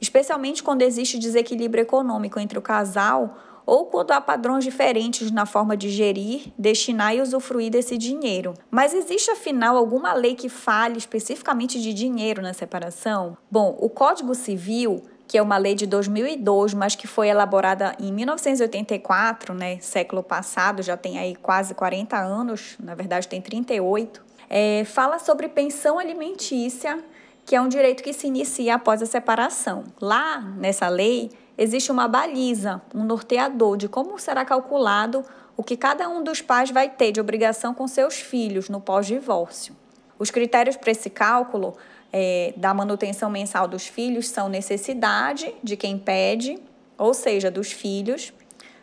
especialmente 0.00 0.62
quando 0.62 0.82
existe 0.82 1.18
desequilíbrio 1.18 1.82
econômico 1.82 2.38
entre 2.38 2.58
o 2.58 2.62
casal 2.62 3.38
ou 3.66 3.86
quando 3.86 4.12
há 4.12 4.20
padrões 4.20 4.62
diferentes 4.62 5.30
na 5.32 5.44
forma 5.44 5.76
de 5.76 5.90
gerir, 5.90 6.52
destinar 6.56 7.16
e 7.16 7.20
usufruir 7.20 7.70
desse 7.70 7.98
dinheiro. 7.98 8.54
Mas 8.70 8.94
existe 8.94 9.28
afinal 9.30 9.76
alguma 9.76 10.12
lei 10.12 10.36
que 10.36 10.48
fale 10.48 10.98
especificamente 10.98 11.80
de 11.80 11.92
dinheiro 11.92 12.40
na 12.40 12.52
separação? 12.52 13.36
Bom, 13.50 13.76
o 13.80 13.90
Código 13.90 14.34
Civil 14.36 15.02
que 15.28 15.36
é 15.36 15.42
uma 15.42 15.56
lei 15.56 15.74
de 15.74 15.86
2002, 15.86 16.74
mas 16.74 16.94
que 16.94 17.06
foi 17.06 17.28
elaborada 17.28 17.94
em 17.98 18.12
1984, 18.12 19.54
né, 19.54 19.78
século 19.80 20.22
passado, 20.22 20.82
já 20.82 20.96
tem 20.96 21.18
aí 21.18 21.34
quase 21.34 21.74
40 21.74 22.16
anos, 22.16 22.76
na 22.78 22.94
verdade 22.94 23.26
tem 23.26 23.40
38, 23.40 24.24
é, 24.48 24.84
fala 24.84 25.18
sobre 25.18 25.48
pensão 25.48 25.98
alimentícia, 25.98 27.02
que 27.46 27.54
é 27.54 27.60
um 27.60 27.68
direito 27.68 28.02
que 28.02 28.12
se 28.12 28.26
inicia 28.26 28.74
após 28.74 29.00
a 29.00 29.06
separação. 29.06 29.84
Lá, 30.00 30.40
nessa 30.40 30.88
lei, 30.88 31.30
existe 31.56 31.92
uma 31.92 32.08
baliza, 32.08 32.82
um 32.92 33.04
norteador 33.04 33.76
de 33.76 33.88
como 33.88 34.18
será 34.18 34.44
calculado 34.44 35.24
o 35.56 35.62
que 35.62 35.76
cada 35.76 36.08
um 36.08 36.24
dos 36.24 36.42
pais 36.42 36.72
vai 36.72 36.90
ter 36.90 37.12
de 37.12 37.20
obrigação 37.20 37.72
com 37.72 37.86
seus 37.86 38.16
filhos 38.16 38.68
no 38.68 38.80
pós-divórcio. 38.80 39.76
Os 40.18 40.30
critérios 40.30 40.76
para 40.76 40.90
esse 40.90 41.08
cálculo 41.08 41.76
é, 42.12 42.52
da 42.56 42.74
manutenção 42.74 43.30
mensal 43.30 43.68
dos 43.68 43.86
filhos 43.86 44.28
são 44.28 44.48
necessidade 44.48 45.54
de 45.62 45.76
quem 45.76 45.96
pede, 45.96 46.58
ou 46.98 47.14
seja, 47.14 47.48
dos 47.48 47.70
filhos, 47.70 48.32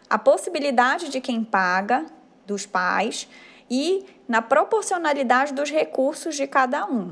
a 0.10 0.18
possibilidade 0.18 1.10
de 1.10 1.20
quem 1.20 1.44
paga, 1.44 2.06
dos 2.48 2.66
pais, 2.66 3.28
e 3.70 4.06
na 4.28 4.42
proporcionalidade 4.42 5.54
dos 5.54 5.70
recursos 5.70 6.36
de 6.36 6.48
cada 6.48 6.86
um. 6.86 7.12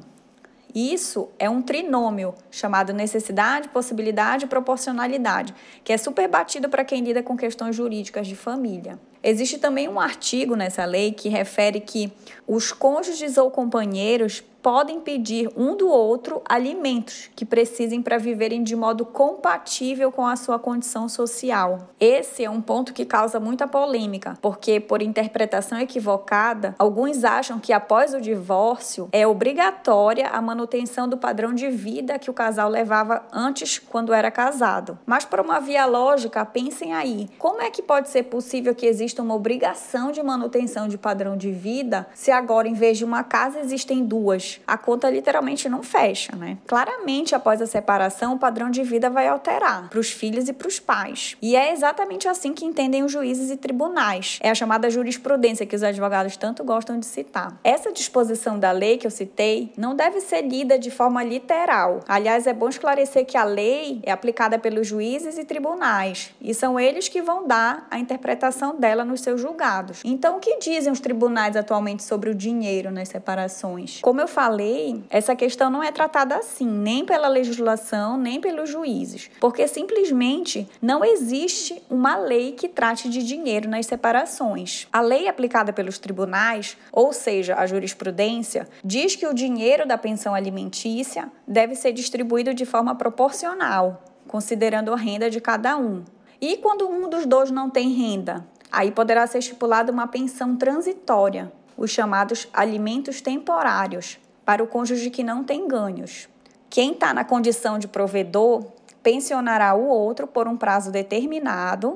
Isso 0.73 1.29
é 1.37 1.49
um 1.49 1.61
trinômio 1.61 2.33
chamado 2.49 2.93
necessidade, 2.93 3.69
possibilidade 3.69 4.45
e 4.45 4.47
proporcionalidade, 4.47 5.53
que 5.83 5.91
é 5.91 5.97
super 5.97 6.27
batido 6.27 6.69
para 6.69 6.85
quem 6.85 7.03
lida 7.03 7.21
com 7.21 7.35
questões 7.35 7.75
jurídicas 7.75 8.27
de 8.27 8.35
família. 8.35 8.99
Existe 9.23 9.57
também 9.57 9.87
um 9.87 9.99
artigo 9.99 10.55
nessa 10.55 10.83
lei 10.85 11.11
que 11.11 11.29
refere 11.29 11.79
que 11.79 12.11
os 12.47 12.71
cônjuges 12.71 13.37
ou 13.37 13.51
companheiros 13.51 14.43
podem 14.61 14.99
pedir 14.99 15.49
um 15.57 15.75
do 15.75 15.89
outro 15.89 16.41
alimentos 16.47 17.29
que 17.35 17.45
precisem 17.45 18.01
para 18.01 18.17
viverem 18.17 18.63
de 18.63 18.75
modo 18.75 19.05
compatível 19.05 20.11
com 20.11 20.25
a 20.25 20.35
sua 20.35 20.59
condição 20.59 21.09
social. 21.09 21.89
Esse 21.99 22.43
é 22.43 22.49
um 22.49 22.61
ponto 22.61 22.93
que 22.93 23.05
causa 23.05 23.39
muita 23.39 23.67
polêmica, 23.67 24.37
porque, 24.41 24.79
por 24.79 25.01
interpretação 25.01 25.79
equivocada, 25.79 26.75
alguns 26.77 27.23
acham 27.23 27.59
que 27.59 27.73
após 27.73 28.13
o 28.13 28.21
divórcio 28.21 29.09
é 29.11 29.25
obrigatória 29.25 30.29
a 30.29 30.41
manutenção 30.41 31.07
do 31.07 31.17
padrão 31.17 31.53
de 31.53 31.69
vida 31.69 32.19
que 32.19 32.29
o 32.29 32.33
casal 32.33 32.69
levava 32.69 33.23
antes 33.31 33.79
quando 33.79 34.13
era 34.13 34.29
casado. 34.29 34.97
Mas, 35.05 35.25
por 35.25 35.39
uma 35.39 35.59
via 35.59 35.85
lógica, 35.85 36.45
pensem 36.45 36.93
aí: 36.93 37.29
como 37.37 37.61
é 37.61 37.69
que 37.69 37.81
pode 37.81 38.09
ser 38.09 38.23
possível 38.23 38.75
que 38.75 38.85
exista 38.85 39.21
uma 39.21 39.35
obrigação 39.35 40.11
de 40.11 40.21
manutenção 40.21 40.87
de 40.87 40.97
padrão 40.97 41.35
de 41.35 41.51
vida 41.51 42.07
se 42.13 42.31
agora, 42.31 42.67
em 42.67 42.73
vez 42.73 42.97
de 42.97 43.05
uma 43.05 43.23
casa, 43.23 43.59
existem 43.59 44.05
duas? 44.05 44.50
A 44.65 44.77
conta 44.77 45.09
literalmente 45.09 45.69
não 45.69 45.83
fecha, 45.83 46.35
né? 46.35 46.57
Claramente, 46.67 47.35
após 47.35 47.61
a 47.61 47.67
separação, 47.67 48.33
o 48.33 48.39
padrão 48.39 48.69
de 48.69 48.83
vida 48.83 49.09
vai 49.09 49.27
alterar 49.27 49.89
para 49.89 49.99
os 49.99 50.11
filhos 50.11 50.49
e 50.49 50.53
para 50.53 50.67
os 50.67 50.79
pais. 50.79 51.37
E 51.41 51.55
é 51.55 51.71
exatamente 51.71 52.27
assim 52.27 52.53
que 52.53 52.65
entendem 52.65 53.03
os 53.03 53.11
juízes 53.11 53.51
e 53.51 53.57
tribunais. 53.57 54.39
É 54.41 54.49
a 54.49 54.55
chamada 54.55 54.89
jurisprudência 54.89 55.65
que 55.65 55.75
os 55.75 55.83
advogados 55.83 56.37
tanto 56.37 56.63
gostam 56.63 56.99
de 56.99 57.05
citar. 57.05 57.59
Essa 57.63 57.91
disposição 57.91 58.59
da 58.59 58.71
lei 58.71 58.97
que 58.97 59.07
eu 59.07 59.11
citei 59.11 59.71
não 59.77 59.95
deve 59.95 60.19
ser 60.21 60.41
lida 60.41 60.77
de 60.77 60.91
forma 60.91 61.23
literal. 61.23 62.01
Aliás, 62.07 62.47
é 62.47 62.53
bom 62.53 62.69
esclarecer 62.69 63.25
que 63.25 63.37
a 63.37 63.43
lei 63.43 64.01
é 64.03 64.11
aplicada 64.11 64.57
pelos 64.57 64.87
juízes 64.87 65.37
e 65.37 65.45
tribunais, 65.45 66.31
e 66.41 66.53
são 66.53 66.79
eles 66.79 67.07
que 67.07 67.21
vão 67.21 67.47
dar 67.47 67.87
a 67.89 67.99
interpretação 67.99 68.79
dela 68.79 69.05
nos 69.05 69.21
seus 69.21 69.39
julgados. 69.41 70.01
Então, 70.03 70.37
o 70.37 70.39
que 70.39 70.57
dizem 70.57 70.91
os 70.91 70.99
tribunais 70.99 71.55
atualmente 71.55 72.03
sobre 72.03 72.29
o 72.29 72.35
dinheiro 72.35 72.91
nas 72.91 73.09
separações? 73.09 73.99
Como 74.01 74.21
eu 74.21 74.27
falei, 74.27 74.40
falei, 74.41 75.03
essa 75.11 75.35
questão 75.35 75.69
não 75.69 75.83
é 75.83 75.91
tratada 75.91 76.35
assim, 76.35 76.65
nem 76.65 77.05
pela 77.05 77.27
legislação, 77.27 78.17
nem 78.17 78.41
pelos 78.41 78.71
juízes, 78.71 79.29
porque 79.39 79.67
simplesmente 79.67 80.67
não 80.81 81.05
existe 81.05 81.79
uma 81.87 82.17
lei 82.17 82.53
que 82.53 82.67
trate 82.67 83.07
de 83.07 83.21
dinheiro 83.21 83.69
nas 83.69 83.85
separações. 83.85 84.87
A 84.91 84.99
lei 84.99 85.27
aplicada 85.27 85.71
pelos 85.71 85.99
tribunais, 85.99 86.75
ou 86.91 87.13
seja, 87.13 87.55
a 87.55 87.67
jurisprudência, 87.67 88.67
diz 88.83 89.15
que 89.15 89.27
o 89.27 89.33
dinheiro 89.33 89.87
da 89.87 89.95
pensão 89.95 90.33
alimentícia 90.33 91.31
deve 91.47 91.75
ser 91.75 91.93
distribuído 91.93 92.51
de 92.51 92.65
forma 92.65 92.95
proporcional, 92.95 94.03
considerando 94.27 94.91
a 94.91 94.97
renda 94.97 95.29
de 95.29 95.39
cada 95.39 95.77
um. 95.77 96.03
E 96.41 96.57
quando 96.57 96.89
um 96.89 97.07
dos 97.07 97.27
dois 97.27 97.51
não 97.51 97.69
tem 97.69 97.91
renda? 97.91 98.43
Aí 98.71 98.89
poderá 98.89 99.27
ser 99.27 99.37
estipulada 99.37 99.91
uma 99.91 100.07
pensão 100.07 100.55
transitória, 100.55 101.51
os 101.77 101.91
chamados 101.91 102.47
alimentos 102.51 103.21
temporários, 103.21 104.19
para 104.45 104.63
o 104.63 104.67
cônjuge 104.67 105.09
que 105.09 105.23
não 105.23 105.43
tem 105.43 105.67
ganhos. 105.67 106.27
Quem 106.69 106.93
está 106.93 107.13
na 107.13 107.23
condição 107.23 107.77
de 107.77 107.87
provedor 107.87 108.65
pensionará 109.03 109.73
o 109.73 109.87
outro 109.87 110.27
por 110.27 110.47
um 110.47 110.55
prazo 110.55 110.91
determinado, 110.91 111.95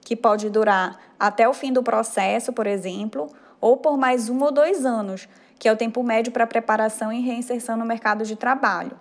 que 0.00 0.16
pode 0.16 0.50
durar 0.50 0.98
até 1.18 1.48
o 1.48 1.54
fim 1.54 1.72
do 1.72 1.82
processo, 1.82 2.52
por 2.52 2.66
exemplo, 2.66 3.30
ou 3.60 3.76
por 3.76 3.96
mais 3.96 4.28
um 4.28 4.42
ou 4.42 4.50
dois 4.50 4.84
anos, 4.84 5.28
que 5.58 5.68
é 5.68 5.72
o 5.72 5.76
tempo 5.76 6.02
médio 6.02 6.32
para 6.32 6.46
preparação 6.46 7.12
e 7.12 7.20
reinserção 7.20 7.76
no 7.76 7.84
mercado 7.84 8.24
de 8.24 8.34
trabalho. 8.34 8.96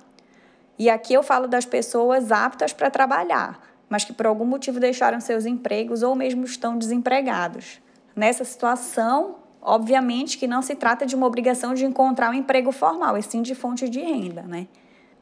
E 0.78 0.90
aqui 0.90 1.14
eu 1.14 1.24
falo 1.24 1.48
das 1.48 1.66
pessoas 1.66 2.32
aptas 2.32 2.72
para 2.72 2.90
trabalhar, 2.90 3.60
mas 3.90 4.04
que 4.04 4.14
por 4.14 4.26
algum 4.28 4.46
motivo 4.46 4.80
deixaram 4.80 5.20
seus 5.20 5.46
empregos 5.46 6.04
ou 6.04 6.16
mesmo 6.16 6.44
estão 6.44 6.78
desempregados. 6.78 7.82
Nessa 8.16 8.44
situação, 8.44 9.38
Obviamente 9.62 10.38
que 10.38 10.48
não 10.48 10.62
se 10.62 10.76
trata 10.76 11.06
de 11.06 11.16
uma 11.16 11.28
obrigação 11.28 11.74
de 11.74 11.86
encontrar 11.86 12.30
um 12.30 12.34
emprego 12.34 12.72
formal, 12.72 13.18
e 13.18 13.24
sim 13.24 13.42
de 13.42 13.54
fonte 13.54 13.90
de 13.90 14.00
renda, 14.00 14.44
né? 14.44 14.68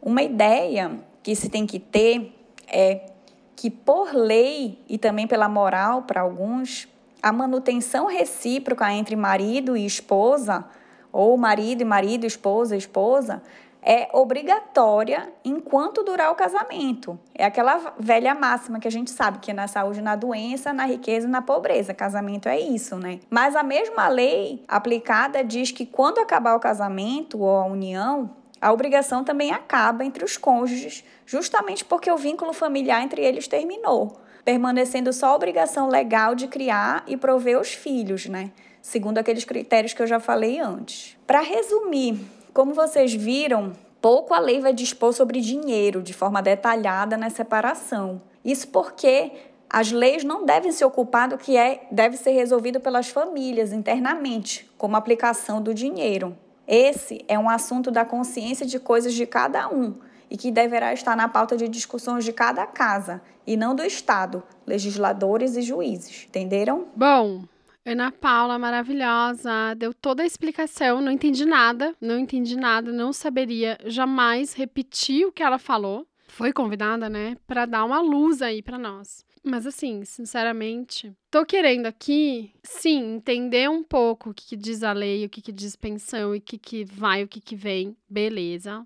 Uma 0.01 0.21
ideia 0.21 0.91
que 1.23 1.35
se 1.35 1.49
tem 1.49 1.65
que 1.65 1.79
ter 1.79 2.33
é 2.67 3.09
que, 3.55 3.71
por 3.71 4.13
lei 4.13 4.79
e 4.87 4.97
também 4.97 5.25
pela 5.25 5.49
moral 5.49 6.03
para 6.03 6.21
alguns, 6.21 6.87
a 7.21 7.31
manutenção 7.31 8.05
recíproca 8.05 8.91
entre 8.93 9.15
marido 9.15 9.75
e 9.75 9.85
esposa, 9.85 10.63
ou 11.11 11.35
marido 11.35 11.81
e 11.81 11.85
marido, 11.85 12.25
esposa 12.25 12.75
e 12.75 12.77
esposa, 12.77 13.41
é 13.89 14.09
obrigatória 14.11 15.31
enquanto 15.45 16.03
durar 16.03 16.29
o 16.29 16.35
casamento. 16.35 17.17
É 17.33 17.45
aquela 17.45 17.95
velha 17.97 18.35
máxima 18.35 18.81
que 18.81 18.87
a 18.87 18.91
gente 18.91 19.09
sabe 19.09 19.39
que 19.39 19.51
é 19.51 19.53
na 19.53 19.65
saúde, 19.65 20.01
na 20.01 20.13
doença, 20.13 20.73
na 20.73 20.85
riqueza 20.85 21.25
e 21.25 21.29
na 21.29 21.41
pobreza. 21.41 21.93
Casamento 21.93 22.49
é 22.49 22.59
isso, 22.59 22.97
né? 22.97 23.21
Mas 23.29 23.55
a 23.55 23.63
mesma 23.63 24.09
lei 24.09 24.61
aplicada 24.67 25.41
diz 25.41 25.71
que 25.71 25.85
quando 25.85 26.19
acabar 26.19 26.53
o 26.55 26.59
casamento 26.59 27.39
ou 27.39 27.55
a 27.55 27.65
união, 27.65 28.29
a 28.59 28.73
obrigação 28.73 29.23
também 29.23 29.53
acaba 29.53 30.03
entre 30.03 30.25
os 30.25 30.35
cônjuges, 30.35 31.05
justamente 31.25 31.85
porque 31.85 32.11
o 32.11 32.17
vínculo 32.17 32.51
familiar 32.51 33.01
entre 33.01 33.23
eles 33.23 33.47
terminou, 33.47 34.19
permanecendo 34.43 35.13
só 35.13 35.27
a 35.27 35.35
obrigação 35.35 35.87
legal 35.87 36.35
de 36.35 36.49
criar 36.49 37.05
e 37.07 37.15
prover 37.15 37.57
os 37.57 37.73
filhos, 37.73 38.25
né? 38.25 38.51
Segundo 38.81 39.17
aqueles 39.17 39.45
critérios 39.45 39.93
que 39.93 40.01
eu 40.01 40.07
já 40.07 40.19
falei 40.19 40.59
antes. 40.59 41.17
Para 41.25 41.39
resumir, 41.39 42.19
como 42.57 42.73
vocês 42.73 43.13
viram, 43.13 43.73
pouco 44.01 44.33
a 44.33 44.39
lei 44.39 44.59
vai 44.59 44.73
dispor 44.73 45.13
sobre 45.13 45.39
dinheiro 45.39 46.01
de 46.01 46.11
forma 46.11 46.41
detalhada 46.41 47.15
na 47.15 47.29
separação. 47.29 48.19
Isso 48.43 48.69
porque 48.69 49.31
as 49.69 49.91
leis 49.91 50.23
não 50.23 50.43
devem 50.43 50.71
se 50.71 50.83
ocupar 50.83 51.27
do 51.29 51.37
que 51.37 51.55
é, 51.55 51.85
deve 51.91 52.17
ser 52.17 52.31
resolvido 52.31 52.79
pelas 52.79 53.09
famílias 53.09 53.71
internamente, 53.71 54.67
como 54.75 54.95
a 54.95 54.97
aplicação 54.97 55.61
do 55.61 55.71
dinheiro. 55.71 56.35
Esse 56.67 57.23
é 57.27 57.37
um 57.37 57.47
assunto 57.47 57.91
da 57.91 58.03
consciência 58.03 58.65
de 58.65 58.79
coisas 58.79 59.13
de 59.13 59.27
cada 59.27 59.69
um 59.69 59.93
e 60.27 60.35
que 60.35 60.49
deverá 60.49 60.91
estar 60.91 61.15
na 61.15 61.29
pauta 61.29 61.55
de 61.55 61.67
discussões 61.67 62.25
de 62.25 62.33
cada 62.33 62.65
casa 62.65 63.21
e 63.45 63.55
não 63.55 63.75
do 63.75 63.83
Estado, 63.83 64.41
legisladores 64.65 65.55
e 65.55 65.61
juízes. 65.61 66.25
Entenderam? 66.27 66.87
Bom, 66.95 67.43
Ana 67.87 68.11
Paula, 68.11 68.59
maravilhosa, 68.59 69.73
deu 69.77 69.93
toda 69.93 70.21
a 70.21 70.25
explicação, 70.25 70.99
não 70.99 71.09
entendi 71.09 71.45
nada, 71.45 71.95
não 72.01 72.19
entendi 72.19 72.57
nada, 72.57 72.91
não 72.91 73.13
saberia 73.13 73.77
jamais 73.85 74.51
repetir 74.51 75.25
o 75.25 75.31
que 75.31 75.41
ela 75.41 75.57
falou. 75.57 76.05
Foi 76.27 76.51
convidada, 76.51 77.09
né, 77.09 77.37
para 77.47 77.65
dar 77.65 77.85
uma 77.85 78.01
luz 78.01 78.41
aí 78.41 78.61
para 78.61 78.77
nós. 78.77 79.25
Mas 79.41 79.65
assim, 79.65 80.03
sinceramente, 80.03 81.15
tô 81.31 81.45
querendo 81.45 81.85
aqui, 81.85 82.51
sim, 82.61 83.15
entender 83.15 83.69
um 83.69 83.81
pouco 83.81 84.31
o 84.31 84.33
que, 84.33 84.47
que 84.47 84.57
diz 84.57 84.83
a 84.83 84.91
lei, 84.91 85.23
o 85.23 85.29
que, 85.29 85.41
que 85.41 85.53
diz 85.53 85.77
pensão 85.77 86.35
e 86.35 86.39
o 86.39 86.41
que, 86.41 86.57
que 86.57 86.83
vai, 86.83 87.23
o 87.23 87.27
que, 87.27 87.39
que 87.39 87.55
vem, 87.55 87.95
beleza. 88.09 88.85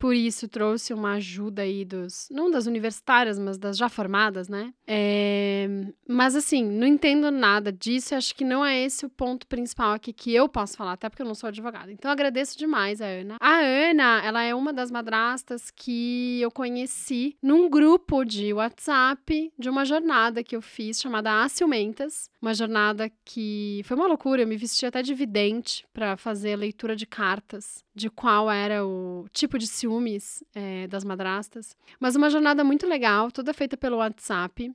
Por 0.00 0.14
isso 0.14 0.48
trouxe 0.48 0.94
uma 0.94 1.12
ajuda 1.12 1.60
aí 1.60 1.84
dos, 1.84 2.26
não 2.30 2.50
das 2.50 2.64
universitárias, 2.66 3.38
mas 3.38 3.58
das 3.58 3.76
já 3.76 3.86
formadas, 3.86 4.48
né? 4.48 4.72
É, 4.86 5.68
mas 6.08 6.34
assim, 6.34 6.64
não 6.64 6.86
entendo 6.86 7.30
nada 7.30 7.70
disso 7.70 8.14
acho 8.14 8.34
que 8.34 8.42
não 8.42 8.64
é 8.64 8.82
esse 8.82 9.04
o 9.04 9.10
ponto 9.10 9.46
principal 9.46 9.92
aqui 9.92 10.10
que 10.10 10.34
eu 10.34 10.48
posso 10.48 10.74
falar, 10.74 10.92
até 10.92 11.10
porque 11.10 11.20
eu 11.20 11.26
não 11.26 11.34
sou 11.34 11.48
advogada. 11.48 11.92
Então 11.92 12.10
agradeço 12.10 12.58
demais 12.58 13.02
a 13.02 13.06
Ana. 13.06 13.36
A 13.38 13.56
Ana, 13.58 14.22
ela 14.24 14.42
é 14.42 14.54
uma 14.54 14.72
das 14.72 14.90
madrastas 14.90 15.70
que 15.70 16.40
eu 16.40 16.50
conheci 16.50 17.36
num 17.42 17.68
grupo 17.68 18.24
de 18.24 18.54
WhatsApp 18.54 19.52
de 19.58 19.68
uma 19.68 19.84
jornada 19.84 20.42
que 20.42 20.56
eu 20.56 20.62
fiz 20.62 20.98
chamada 20.98 21.42
As 21.42 21.52
Ciumentas. 21.52 22.30
Uma 22.40 22.54
jornada 22.54 23.12
que 23.22 23.82
foi 23.84 23.98
uma 23.98 24.06
loucura, 24.06 24.40
eu 24.40 24.46
me 24.46 24.56
vesti 24.56 24.86
até 24.86 25.02
de 25.02 25.12
vidente 25.12 25.84
para 25.92 26.16
fazer 26.16 26.56
leitura 26.56 26.96
de 26.96 27.04
cartas 27.04 27.84
de 27.94 28.08
qual 28.08 28.50
era 28.50 28.86
o 28.86 29.26
tipo 29.32 29.58
de 29.58 29.66
ciúmes 29.90 30.44
é, 30.54 30.86
das 30.86 31.04
madrastas. 31.04 31.76
Mas 31.98 32.14
uma 32.14 32.30
jornada 32.30 32.62
muito 32.62 32.86
legal, 32.86 33.30
toda 33.30 33.52
feita 33.52 33.76
pelo 33.76 33.96
WhatsApp. 33.96 34.72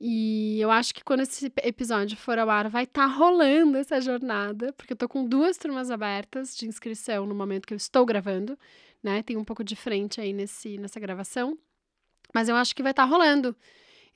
E 0.00 0.60
eu 0.60 0.70
acho 0.70 0.94
que 0.94 1.02
quando 1.02 1.20
esse 1.20 1.50
episódio 1.62 2.16
for 2.16 2.38
ao 2.38 2.50
ar, 2.50 2.68
vai 2.68 2.84
estar 2.84 3.08
tá 3.08 3.14
rolando 3.14 3.78
essa 3.78 4.00
jornada, 4.00 4.72
porque 4.74 4.92
eu 4.92 4.96
tô 4.96 5.08
com 5.08 5.24
duas 5.24 5.56
turmas 5.56 5.90
abertas 5.90 6.54
de 6.56 6.66
inscrição 6.66 7.24
no 7.24 7.34
momento 7.34 7.66
que 7.66 7.72
eu 7.72 7.76
estou 7.76 8.04
gravando, 8.04 8.58
né? 9.02 9.22
Tem 9.22 9.36
um 9.36 9.44
pouco 9.44 9.64
de 9.64 9.74
frente 9.74 10.20
aí 10.20 10.32
nesse, 10.32 10.76
nessa 10.76 11.00
gravação. 11.00 11.56
Mas 12.34 12.48
eu 12.48 12.56
acho 12.56 12.74
que 12.74 12.82
vai 12.82 12.92
estar 12.92 13.04
tá 13.04 13.08
rolando. 13.08 13.56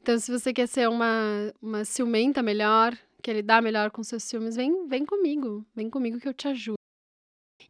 Então, 0.03 0.19
se 0.19 0.31
você 0.31 0.53
quer 0.53 0.67
ser 0.67 0.89
uma, 0.89 1.53
uma 1.63 1.85
ciumenta 1.85 2.43
melhor, 2.43 2.97
quer 3.23 3.35
lidar 3.35 3.63
melhor 3.63 3.91
com 3.91 4.03
seus 4.03 4.25
ciúmes, 4.25 4.57
vem, 4.57 4.87
vem 4.89 5.07
comigo. 5.07 5.65
Vem 5.75 5.89
comigo 5.89 6.19
que 6.19 6.29
eu 6.29 6.35
te 6.35 6.49
ajudo. 6.49 6.78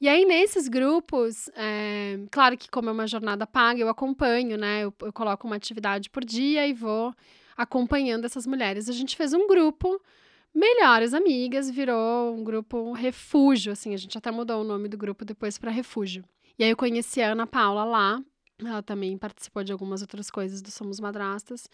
E 0.00 0.08
aí, 0.08 0.24
nesses 0.24 0.68
grupos, 0.68 1.48
é, 1.56 2.20
claro 2.30 2.56
que 2.56 2.70
como 2.70 2.88
é 2.88 2.92
uma 2.92 3.06
jornada 3.06 3.46
paga, 3.46 3.80
eu 3.80 3.88
acompanho, 3.88 4.56
né? 4.56 4.84
Eu, 4.84 4.94
eu, 5.00 5.12
coloco 5.12 5.46
uma 5.46 5.56
atividade 5.56 6.08
por 6.08 6.24
dia 6.24 6.66
e 6.66 6.72
vou 6.72 7.12
acompanhando 7.56 8.24
essas 8.24 8.46
mulheres. 8.46 8.88
A 8.88 8.92
gente 8.92 9.16
fez 9.16 9.32
um 9.32 9.48
grupo, 9.48 10.00
Melhores 10.54 11.12
Amigas, 11.12 11.68
virou 11.68 12.32
um 12.32 12.44
grupo 12.44 12.92
refúgio, 12.92 13.72
assim, 13.72 13.92
a 13.92 13.96
gente 13.96 14.16
até 14.16 14.30
mudou 14.30 14.60
o 14.60 14.64
nome 14.64 14.88
do 14.88 14.96
grupo 14.96 15.24
depois 15.24 15.58
para 15.58 15.70
refúgio. 15.70 16.24
E 16.56 16.62
aí 16.62 16.70
eu 16.70 16.76
conheci 16.76 17.20
a 17.20 17.32
Ana 17.32 17.46
Paula 17.46 17.84
lá, 17.84 18.22
ela 18.60 18.82
também 18.82 19.18
participou 19.18 19.64
de 19.64 19.72
algumas 19.72 20.00
outras 20.00 20.30
coisas 20.30 20.62
do 20.62 20.70
Somos 20.70 21.00
Madrastas. 21.00 21.68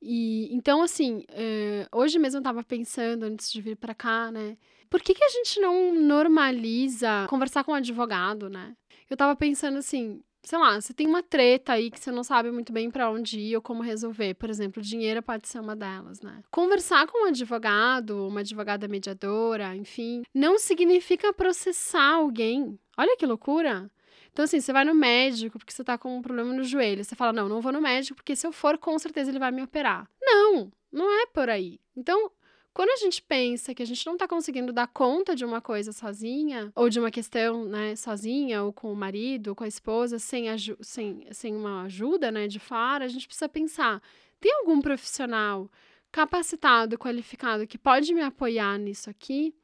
E 0.00 0.48
então, 0.54 0.82
assim, 0.82 1.24
uh, 1.30 1.98
hoje 1.98 2.18
mesmo 2.18 2.38
eu 2.38 2.42
tava 2.42 2.62
pensando, 2.62 3.24
antes 3.24 3.50
de 3.50 3.60
vir 3.60 3.76
para 3.76 3.94
cá, 3.94 4.30
né? 4.30 4.56
Por 4.90 5.00
que, 5.00 5.14
que 5.14 5.24
a 5.24 5.28
gente 5.28 5.60
não 5.60 5.94
normaliza 5.94 7.26
conversar 7.28 7.64
com 7.64 7.72
um 7.72 7.76
advogado, 7.76 8.48
né? 8.48 8.74
Eu 9.08 9.16
tava 9.16 9.36
pensando 9.36 9.78
assim, 9.78 10.22
sei 10.42 10.58
lá, 10.58 10.80
você 10.80 10.94
tem 10.94 11.06
uma 11.06 11.22
treta 11.22 11.72
aí 11.72 11.90
que 11.90 11.98
você 11.98 12.12
não 12.12 12.22
sabe 12.22 12.50
muito 12.52 12.72
bem 12.72 12.90
para 12.90 13.10
onde 13.10 13.38
ir 13.38 13.56
ou 13.56 13.62
como 13.62 13.82
resolver. 13.82 14.34
Por 14.34 14.48
exemplo, 14.48 14.80
dinheiro 14.82 15.22
pode 15.22 15.48
ser 15.48 15.58
uma 15.58 15.74
delas, 15.74 16.20
né? 16.20 16.42
Conversar 16.50 17.06
com 17.08 17.24
um 17.24 17.28
advogado, 17.28 18.28
uma 18.28 18.40
advogada 18.40 18.86
mediadora, 18.86 19.74
enfim, 19.74 20.22
não 20.32 20.58
significa 20.58 21.32
processar 21.32 22.14
alguém. 22.14 22.78
Olha 22.96 23.16
que 23.16 23.26
loucura! 23.26 23.90
Então, 24.32 24.44
assim, 24.44 24.60
você 24.60 24.72
vai 24.72 24.84
no 24.84 24.94
médico 24.94 25.58
porque 25.58 25.72
você 25.72 25.82
tá 25.82 25.96
com 25.96 26.18
um 26.18 26.22
problema 26.22 26.52
no 26.52 26.62
joelho. 26.62 27.02
Você 27.02 27.16
fala, 27.16 27.32
não, 27.32 27.48
não 27.48 27.62
vou 27.62 27.72
no 27.72 27.80
médico 27.80 28.16
porque 28.16 28.36
se 28.36 28.46
eu 28.46 28.52
for, 28.52 28.76
com 28.76 28.98
certeza 28.98 29.30
ele 29.30 29.38
vai 29.38 29.50
me 29.50 29.62
operar. 29.62 30.06
Não, 30.20 30.70
não 30.92 31.10
é 31.10 31.26
por 31.26 31.48
aí. 31.48 31.80
Então, 31.96 32.30
quando 32.76 32.90
a 32.90 32.96
gente 32.96 33.22
pensa 33.22 33.74
que 33.74 33.82
a 33.82 33.86
gente 33.86 34.04
não 34.04 34.16
está 34.16 34.28
conseguindo 34.28 34.70
dar 34.70 34.86
conta 34.86 35.34
de 35.34 35.46
uma 35.46 35.62
coisa 35.62 35.92
sozinha, 35.92 36.70
ou 36.74 36.90
de 36.90 37.00
uma 37.00 37.10
questão, 37.10 37.64
né, 37.64 37.96
sozinha, 37.96 38.62
ou 38.64 38.70
com 38.70 38.92
o 38.92 38.94
marido, 38.94 39.48
ou 39.48 39.56
com 39.56 39.64
a 39.64 39.66
esposa, 39.66 40.18
sem, 40.18 40.44
sem, 40.82 41.26
sem 41.30 41.56
uma 41.56 41.84
ajuda, 41.84 42.30
né, 42.30 42.46
de 42.46 42.58
fora, 42.58 43.06
a 43.06 43.08
gente 43.08 43.26
precisa 43.26 43.48
pensar: 43.48 44.02
tem 44.38 44.52
algum 44.56 44.82
profissional 44.82 45.70
capacitado, 46.12 46.98
qualificado, 46.98 47.66
que 47.66 47.78
pode 47.78 48.12
me 48.12 48.20
apoiar 48.20 48.76
nisso 48.76 49.08
aqui? 49.08 49.54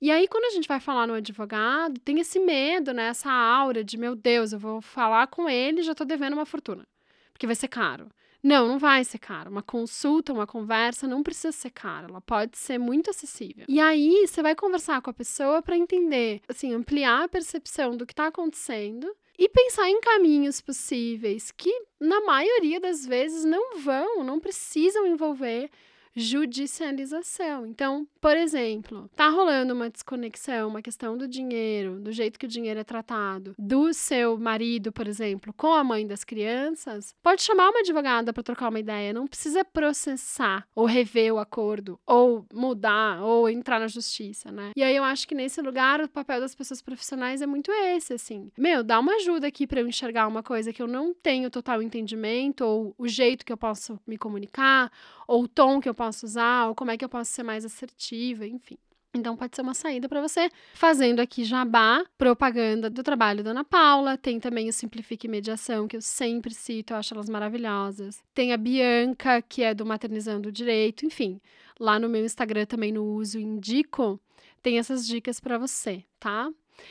E 0.00 0.10
aí, 0.10 0.26
quando 0.26 0.46
a 0.46 0.54
gente 0.54 0.66
vai 0.66 0.80
falar 0.80 1.06
no 1.06 1.12
advogado, 1.12 2.00
tem 2.00 2.18
esse 2.18 2.40
medo, 2.40 2.94
né? 2.94 3.08
Essa 3.08 3.30
aura 3.30 3.84
de, 3.84 3.98
meu 3.98 4.16
Deus, 4.16 4.54
eu 4.54 4.58
vou 4.58 4.80
falar 4.80 5.26
com 5.26 5.50
ele 5.50 5.80
e 5.80 5.84
já 5.84 5.94
tô 5.94 6.06
devendo 6.06 6.32
uma 6.32 6.46
fortuna. 6.46 6.88
Porque 7.30 7.46
vai 7.46 7.56
ser 7.56 7.68
caro. 7.68 8.08
Não, 8.44 8.68
não 8.68 8.78
vai 8.78 9.02
ser 9.04 9.18
caro. 9.18 9.50
Uma 9.50 9.62
consulta, 9.62 10.30
uma 10.30 10.46
conversa 10.46 11.08
não 11.08 11.22
precisa 11.22 11.50
ser 11.50 11.70
cara, 11.70 12.08
ela 12.08 12.20
pode 12.20 12.58
ser 12.58 12.76
muito 12.76 13.08
acessível. 13.08 13.64
E 13.66 13.80
aí 13.80 14.26
você 14.26 14.42
vai 14.42 14.54
conversar 14.54 15.00
com 15.00 15.08
a 15.08 15.14
pessoa 15.14 15.62
para 15.62 15.78
entender, 15.78 16.42
assim, 16.46 16.74
ampliar 16.74 17.24
a 17.24 17.28
percepção 17.28 17.96
do 17.96 18.04
que 18.04 18.12
está 18.12 18.26
acontecendo 18.26 19.10
e 19.38 19.48
pensar 19.48 19.88
em 19.88 19.98
caminhos 19.98 20.60
possíveis 20.60 21.50
que, 21.50 21.72
na 21.98 22.20
maioria 22.20 22.78
das 22.78 23.06
vezes, 23.06 23.46
não 23.46 23.78
vão, 23.78 24.22
não 24.22 24.38
precisam 24.38 25.06
envolver 25.06 25.70
judicialização. 26.14 27.66
Então, 27.66 28.06
por 28.20 28.36
exemplo, 28.36 29.10
tá 29.14 29.28
rolando 29.28 29.74
uma 29.74 29.90
desconexão, 29.90 30.68
uma 30.68 30.82
questão 30.82 31.16
do 31.16 31.26
dinheiro, 31.26 32.00
do 32.00 32.12
jeito 32.12 32.38
que 32.38 32.46
o 32.46 32.48
dinheiro 32.48 32.80
é 32.80 32.84
tratado, 32.84 33.54
do 33.58 33.92
seu 33.92 34.38
marido, 34.38 34.92
por 34.92 35.06
exemplo, 35.06 35.52
com 35.52 35.72
a 35.74 35.84
mãe 35.84 36.06
das 36.06 36.24
crianças, 36.24 37.14
pode 37.22 37.42
chamar 37.42 37.70
uma 37.70 37.80
advogada 37.80 38.32
para 38.32 38.42
trocar 38.42 38.68
uma 38.68 38.80
ideia, 38.80 39.12
não 39.12 39.26
precisa 39.26 39.64
processar 39.64 40.66
ou 40.74 40.86
rever 40.86 41.34
o 41.34 41.38
acordo 41.38 41.98
ou 42.06 42.46
mudar 42.52 43.22
ou 43.22 43.48
entrar 43.48 43.80
na 43.80 43.88
justiça, 43.88 44.50
né? 44.50 44.70
E 44.76 44.82
aí 44.82 44.94
eu 44.94 45.04
acho 45.04 45.26
que 45.26 45.34
nesse 45.34 45.60
lugar 45.60 46.00
o 46.00 46.08
papel 46.08 46.40
das 46.40 46.54
pessoas 46.54 46.80
profissionais 46.80 47.42
é 47.42 47.46
muito 47.46 47.70
esse, 47.72 48.12
assim. 48.14 48.50
Meu, 48.56 48.82
dá 48.82 49.00
uma 49.00 49.14
ajuda 49.14 49.46
aqui 49.46 49.66
para 49.66 49.80
eu 49.80 49.88
enxergar 49.88 50.26
uma 50.28 50.42
coisa 50.42 50.72
que 50.72 50.82
eu 50.82 50.86
não 50.86 51.12
tenho 51.12 51.50
total 51.50 51.82
entendimento 51.82 52.64
ou 52.64 52.94
o 52.96 53.08
jeito 53.08 53.44
que 53.44 53.52
eu 53.52 53.56
posso 53.56 53.98
me 54.06 54.16
comunicar 54.16 54.90
ou 55.26 55.44
o 55.44 55.48
tom 55.48 55.80
que 55.80 55.88
eu 55.88 55.94
posso 55.94 56.03
usar, 56.08 56.68
ou 56.68 56.74
como 56.74 56.90
é 56.90 56.96
que 56.96 57.04
eu 57.04 57.08
posso 57.08 57.30
ser 57.30 57.42
mais 57.42 57.64
assertiva, 57.64 58.46
enfim. 58.46 58.76
Então 59.14 59.36
pode 59.36 59.54
ser 59.54 59.62
uma 59.62 59.74
saída 59.74 60.08
para 60.08 60.20
você. 60.20 60.50
Fazendo 60.74 61.20
aqui 61.20 61.44
jabá, 61.44 62.04
propaganda 62.18 62.90
do 62.90 63.02
trabalho 63.02 63.44
da 63.44 63.50
Ana 63.50 63.62
Paula, 63.62 64.18
tem 64.18 64.40
também 64.40 64.68
o 64.68 64.72
Simplifique 64.72 65.28
Mediação, 65.28 65.86
que 65.86 65.96
eu 65.96 66.02
sempre 66.02 66.52
cito, 66.52 66.92
eu 66.92 66.96
acho 66.96 67.14
elas 67.14 67.28
maravilhosas. 67.28 68.20
Tem 68.34 68.52
a 68.52 68.56
Bianca, 68.56 69.40
que 69.40 69.62
é 69.62 69.72
do 69.72 69.86
Maternizando 69.86 70.48
o 70.48 70.52
Direito, 70.52 71.06
enfim. 71.06 71.40
Lá 71.78 71.98
no 71.98 72.08
meu 72.08 72.24
Instagram 72.24 72.66
também 72.66 72.90
no 72.90 73.04
uso 73.04 73.38
indico, 73.38 74.20
tem 74.60 74.78
essas 74.78 75.06
dicas 75.06 75.38
para 75.38 75.58
você, 75.58 76.04
tá? 76.18 76.50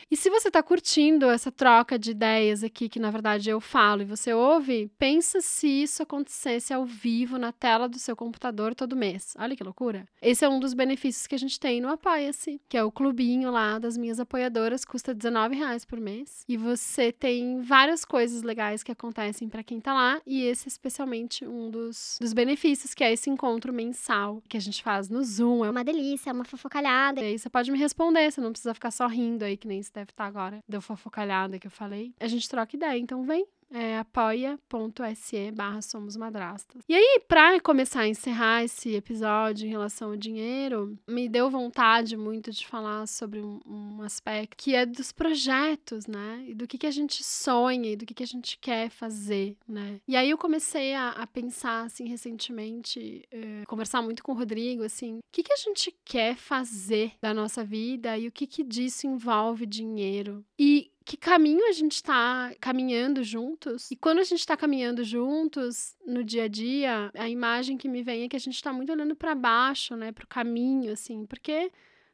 E 0.09 0.15
se 0.15 0.29
você 0.29 0.47
está 0.47 0.61
curtindo 0.61 1.29
essa 1.29 1.51
troca 1.51 1.97
de 1.97 2.11
ideias 2.11 2.63
aqui, 2.63 2.89
que 2.89 2.99
na 2.99 3.11
verdade 3.11 3.49
eu 3.49 3.59
falo 3.59 4.01
e 4.01 4.05
você 4.05 4.34
ouve, 4.34 4.91
pensa 4.97 5.41
se 5.41 5.67
isso 5.67 6.03
acontecesse 6.03 6.73
ao 6.73 6.86
vivo 6.86 7.38
na 7.38 7.51
tela 7.51 7.88
do 7.88 7.99
seu 7.99 8.15
computador 8.15 8.75
todo 8.75 8.95
mês. 8.95 9.36
Olha 9.39 9.55
que 9.55 9.63
loucura. 9.63 10.07
Esse 10.21 10.45
é 10.45 10.49
um 10.49 10.59
dos 10.59 10.73
benefícios 10.73 11.27
que 11.27 11.36
a 11.36 11.39
gente 11.39 11.59
tem 11.59 11.81
no 11.81 11.89
Apoia-se, 11.89 12.61
que 12.69 12.77
é 12.77 12.84
o 12.84 12.91
clubinho 12.91 13.51
lá 13.51 13.79
das 13.79 13.97
minhas 13.97 14.19
apoiadoras, 14.19 14.86
custa 14.86 15.11
R$19,00 15.11 15.86
por 15.86 15.99
mês. 15.99 16.43
E 16.47 16.57
você 16.57 17.11
tem 17.11 17.61
várias 17.61 18.05
coisas 18.05 18.43
legais 18.43 18.84
que 18.84 18.91
acontecem 18.91 19.49
para 19.49 19.63
quem 19.63 19.79
tá 19.79 19.93
lá, 19.93 20.21
e 20.25 20.43
esse 20.43 20.67
é 20.67 20.69
especialmente 20.69 21.45
um 21.45 21.69
dos, 21.69 22.17
dos 22.19 22.34
benefícios, 22.34 22.93
que 22.93 23.03
é 23.03 23.11
esse 23.11 23.29
encontro 23.29 23.73
mensal 23.73 24.41
que 24.47 24.57
a 24.57 24.59
gente 24.59 24.84
faz 24.84 25.09
no 25.09 25.23
Zoom. 25.23 25.65
É 25.65 25.69
uma 25.69 25.84
delícia, 25.84 26.29
é 26.29 26.34
uma 26.34 26.45
fofocalhada. 26.45 27.21
E 27.21 27.25
aí 27.25 27.39
você 27.39 27.49
pode 27.49 27.71
me 27.71 27.77
responder, 27.77 28.31
você 28.31 28.41
não 28.41 28.51
precisa 28.51 28.73
ficar 28.73 28.91
só 28.91 29.07
rindo 29.07 29.43
aí, 29.43 29.57
que 29.57 29.67
nem 29.67 29.72
se 29.82 29.91
deve 29.91 30.11
estar 30.11 30.26
agora, 30.26 30.63
deu 30.67 30.82
fofocalhada 30.82 31.57
que 31.57 31.67
eu 31.67 31.71
falei. 31.71 32.13
A 32.19 32.28
gente 32.28 32.47
troca 32.49 32.76
ideia, 32.76 32.99
então 32.99 33.24
vem, 33.24 33.45
é 33.74 33.97
apoia.se 33.97 35.51
barra 35.51 35.82
Somos 35.82 36.15
Madrastas. 36.15 36.84
E 36.88 36.93
aí, 36.93 37.21
pra 37.28 37.59
começar 37.59 38.01
a 38.01 38.07
encerrar 38.07 38.63
esse 38.63 38.95
episódio 38.95 39.65
em 39.67 39.71
relação 39.71 40.11
ao 40.11 40.15
dinheiro, 40.15 40.95
me 41.07 41.28
deu 41.28 41.49
vontade 41.49 42.15
muito 42.15 42.51
de 42.51 42.67
falar 42.67 43.07
sobre 43.07 43.41
um, 43.41 43.59
um 43.65 44.01
aspecto 44.03 44.55
que 44.55 44.76
é 44.76 44.86
dos 44.86 45.11
projetos, 45.11 46.05
né? 46.05 46.43
E 46.47 46.53
do 46.53 46.67
que, 46.67 46.78
que 46.78 46.88
a 46.88 46.91
gente 46.91 47.24
sonha 47.24 47.91
e 47.91 47.95
do 47.95 48.05
que, 48.05 48.13
que 48.13 48.24
a 48.24 48.28
gente 48.28 48.57
quer 48.59 48.89
fazer, 48.89 49.57
né? 49.67 49.99
E 50.07 50.15
aí 50.15 50.30
eu 50.30 50.38
comecei 50.38 50.93
a, 50.93 51.09
a 51.09 51.26
pensar, 51.26 51.86
assim, 51.86 52.07
recentemente, 52.07 53.28
uh, 53.34 53.65
conversar 53.67 54.01
muito 54.03 54.24
com 54.24 54.34
o 54.34 54.36
Rodrigo, 54.36 54.84
assim, 54.84 55.17
o 55.17 55.24
que, 55.32 55.41
que 55.41 55.53
a 55.53 55.57
gente 55.57 55.93
quer 56.05 56.36
fazer 56.36 57.13
da 57.19 57.34
nossa 57.34 57.63
vida 57.63 58.17
e 58.17 58.28
o 58.28 58.32
que, 58.32 58.45
que 58.45 58.63
disso 58.63 59.07
envolve 59.07 59.65
dinheiro. 59.65 60.45
E 60.59 60.91
que 61.06 61.18
caminho 61.18 61.68
a 61.68 61.72
gente 61.72 61.93
está 61.93 62.54
caminhando 62.60 63.24
juntos. 63.24 63.91
E 63.91 63.95
quando 63.95 64.20
a 64.20 64.24
gente 64.24 64.39
está 64.39 64.56
caminhando 64.56 65.04
juntos 65.04 65.95
no 66.06 66.24
dia 66.24 66.43
a 66.45 66.47
dia, 66.47 67.12
a 67.16 67.30
imagem 67.30 67.78
que 67.78 67.88
me 67.88 68.01
vem 68.01 68.24
é 68.24 68.30
que 68.30 68.36
a 68.36 68.39
gente 68.39 68.56
está 68.56 68.72
muito 68.74 68.91
olhando 68.91 69.16
para 69.16 69.36
baixo, 69.36 69.95
né, 69.95 70.12
para 70.12 70.24
o 70.24 70.28
caminho, 70.28 70.91
assim, 70.93 71.26
porque 71.26 71.72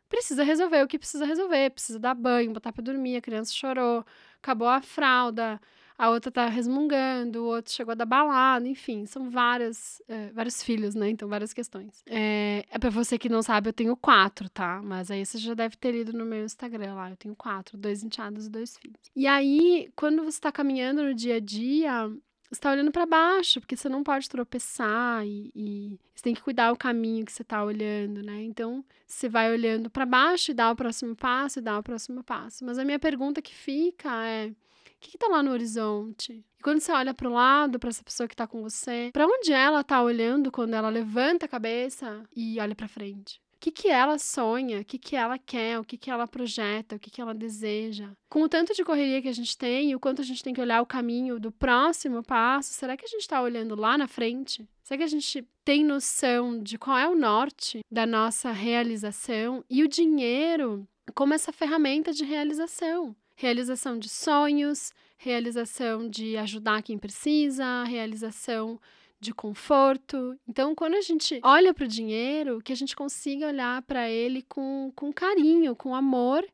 precisa 0.09 0.43
resolver 0.43 0.83
o 0.83 0.87
que 0.87 0.97
precisa 0.97 1.25
resolver, 1.25 1.69
precisa 1.69 1.99
dar 1.99 2.15
banho, 2.15 2.51
botar 2.51 2.73
para 2.73 2.83
dormir, 2.83 3.17
a 3.17 3.21
criança 3.21 3.53
chorou, 3.53 4.03
acabou 4.41 4.67
a 4.67 4.81
fralda, 4.81 5.61
a 5.99 6.09
outra 6.09 6.31
tá 6.31 6.45
resmungando, 6.47 7.43
o 7.43 7.47
outro 7.47 7.73
chegou 7.73 7.93
da 7.93 8.05
balada, 8.05 8.65
enfim, 8.65 9.05
são 9.05 9.29
várias, 9.29 10.01
é, 10.07 10.31
vários 10.31 10.63
filhos, 10.63 10.95
né? 10.95 11.09
Então, 11.09 11.27
várias 11.27 11.51
questões. 11.51 12.01
É, 12.05 12.63
é 12.71 12.79
pra 12.79 12.89
você 12.89 13.17
que 13.17 13.27
não 13.27 13.41
sabe, 13.41 13.67
eu 13.67 13.73
tenho 13.73 13.97
quatro, 13.97 14.47
tá? 14.47 14.81
Mas 14.81 15.11
aí 15.11 15.25
você 15.25 15.37
já 15.37 15.53
deve 15.53 15.75
ter 15.75 15.91
lido 15.91 16.13
no 16.13 16.23
meu 16.23 16.45
Instagram 16.45 16.93
lá, 16.93 17.09
eu 17.09 17.17
tenho 17.17 17.35
quatro, 17.35 17.77
dois 17.77 18.01
enteados 18.01 18.45
e 18.45 18.49
dois 18.49 18.77
filhos. 18.77 19.11
E 19.13 19.27
aí, 19.27 19.91
quando 19.93 20.23
você 20.23 20.39
tá 20.39 20.53
caminhando 20.53 21.03
no 21.03 21.13
dia 21.13 21.35
a 21.35 21.39
dia, 21.41 22.09
você 22.49 22.61
tá 22.61 22.71
olhando 22.71 22.93
para 22.93 23.05
baixo, 23.05 23.59
porque 23.59 23.75
você 23.75 23.89
não 23.89 24.01
pode 24.01 24.29
tropeçar 24.29 25.27
e, 25.27 25.51
e, 25.53 25.99
você 26.15 26.23
tem 26.23 26.33
que 26.33 26.41
cuidar 26.41 26.71
o 26.71 26.77
caminho 26.77 27.25
que 27.25 27.33
você 27.33 27.43
tá 27.43 27.61
olhando, 27.61 28.23
né? 28.23 28.41
Então, 28.43 28.85
você 29.05 29.27
vai 29.27 29.51
olhando 29.51 29.89
para 29.89 30.05
baixo 30.05 30.51
e 30.51 30.53
dá 30.53 30.71
o 30.71 30.75
próximo 30.77 31.13
passo 31.13 31.59
e 31.59 31.61
dá 31.61 31.77
o 31.77 31.83
próximo 31.83 32.23
passo. 32.23 32.63
Mas 32.63 32.79
a 32.79 32.85
minha 32.85 32.99
pergunta 32.99 33.41
que 33.41 33.53
fica 33.53 34.25
é: 34.25 34.53
o 34.99 35.01
que, 35.01 35.15
está 35.15 35.27
lá 35.27 35.41
no 35.41 35.51
horizonte? 35.51 36.43
E 36.59 36.61
quando 36.61 36.81
você 36.81 36.91
olha 36.91 37.13
para 37.13 37.29
o 37.29 37.33
lado, 37.33 37.79
para 37.79 37.89
essa 37.89 38.03
pessoa 38.03 38.27
que 38.27 38.33
está 38.33 38.45
com 38.45 38.61
você, 38.61 39.09
para 39.13 39.25
onde 39.25 39.53
ela 39.53 39.79
está 39.79 40.03
olhando 40.03 40.51
quando 40.51 40.73
ela 40.73 40.89
levanta 40.89 41.45
a 41.45 41.49
cabeça 41.49 42.23
e 42.35 42.59
olha 42.59 42.75
para 42.75 42.87
frente? 42.89 43.41
O 43.55 43.59
que, 43.59 43.71
que 43.71 43.89
ela 43.89 44.17
sonha, 44.17 44.79
o 44.79 44.85
que, 44.85 44.97
que 44.97 45.15
ela 45.15 45.37
quer, 45.37 45.79
o 45.79 45.83
que, 45.83 45.97
que 45.97 46.09
ela 46.09 46.27
projeta, 46.27 46.95
o 46.95 46.99
que, 46.99 47.09
que 47.09 47.19
ela 47.19 47.33
deseja. 47.33 48.11
Com 48.29 48.41
o 48.41 48.49
tanto 48.49 48.73
de 48.73 48.85
correria 48.85 49.21
que 49.21 49.27
a 49.27 49.33
gente 49.33 49.57
tem 49.57 49.93
o 49.93 49.99
quanto 49.99 50.21
a 50.21 50.25
gente 50.25 50.43
tem 50.43 50.53
que 50.53 50.61
olhar 50.61 50.81
o 50.81 50.85
caminho 50.85 51.39
do 51.39 51.51
próximo 51.51 52.23
passo, 52.23 52.73
será 52.73 52.95
que 52.95 53.05
a 53.05 53.09
gente 53.09 53.21
está 53.21 53.41
olhando 53.41 53.75
lá 53.75 53.97
na 53.97 54.07
frente? 54.07 54.67
Será 54.81 54.97
que 54.97 55.03
a 55.03 55.07
gente 55.07 55.45
tem 55.63 55.83
noção 55.83 56.61
de 56.61 56.77
qual 56.77 56.97
é 56.97 57.07
o 57.07 57.15
norte 57.15 57.81
da 57.91 58.05
nossa 58.05 58.51
realização 58.51 59.63
e 59.69 59.83
o 59.83 59.89
dinheiro 59.89 60.87
como 61.13 61.33
essa 61.33 61.51
ferramenta 61.51 62.13
de 62.13 62.23
realização? 62.23 63.15
Realização 63.39 63.97
de 63.97 64.09
sonhos, 64.09 64.93
realização 65.17 66.09
de 66.09 66.35
ajudar 66.35 66.83
quem 66.83 66.97
precisa, 66.97 67.85
realização 67.85 68.77
de 69.17 69.33
conforto. 69.33 70.37
Então, 70.45 70.75
quando 70.75 70.95
a 70.95 71.01
gente 71.01 71.39
olha 71.41 71.73
para 71.73 71.85
o 71.85 71.87
dinheiro, 71.87 72.61
que 72.61 72.73
a 72.73 72.75
gente 72.75 72.93
consiga 72.93 73.47
olhar 73.47 73.81
para 73.83 74.09
ele 74.09 74.41
com, 74.41 74.91
com 74.93 75.13
carinho, 75.13 75.73
com 75.73 75.95
amor 75.95 76.45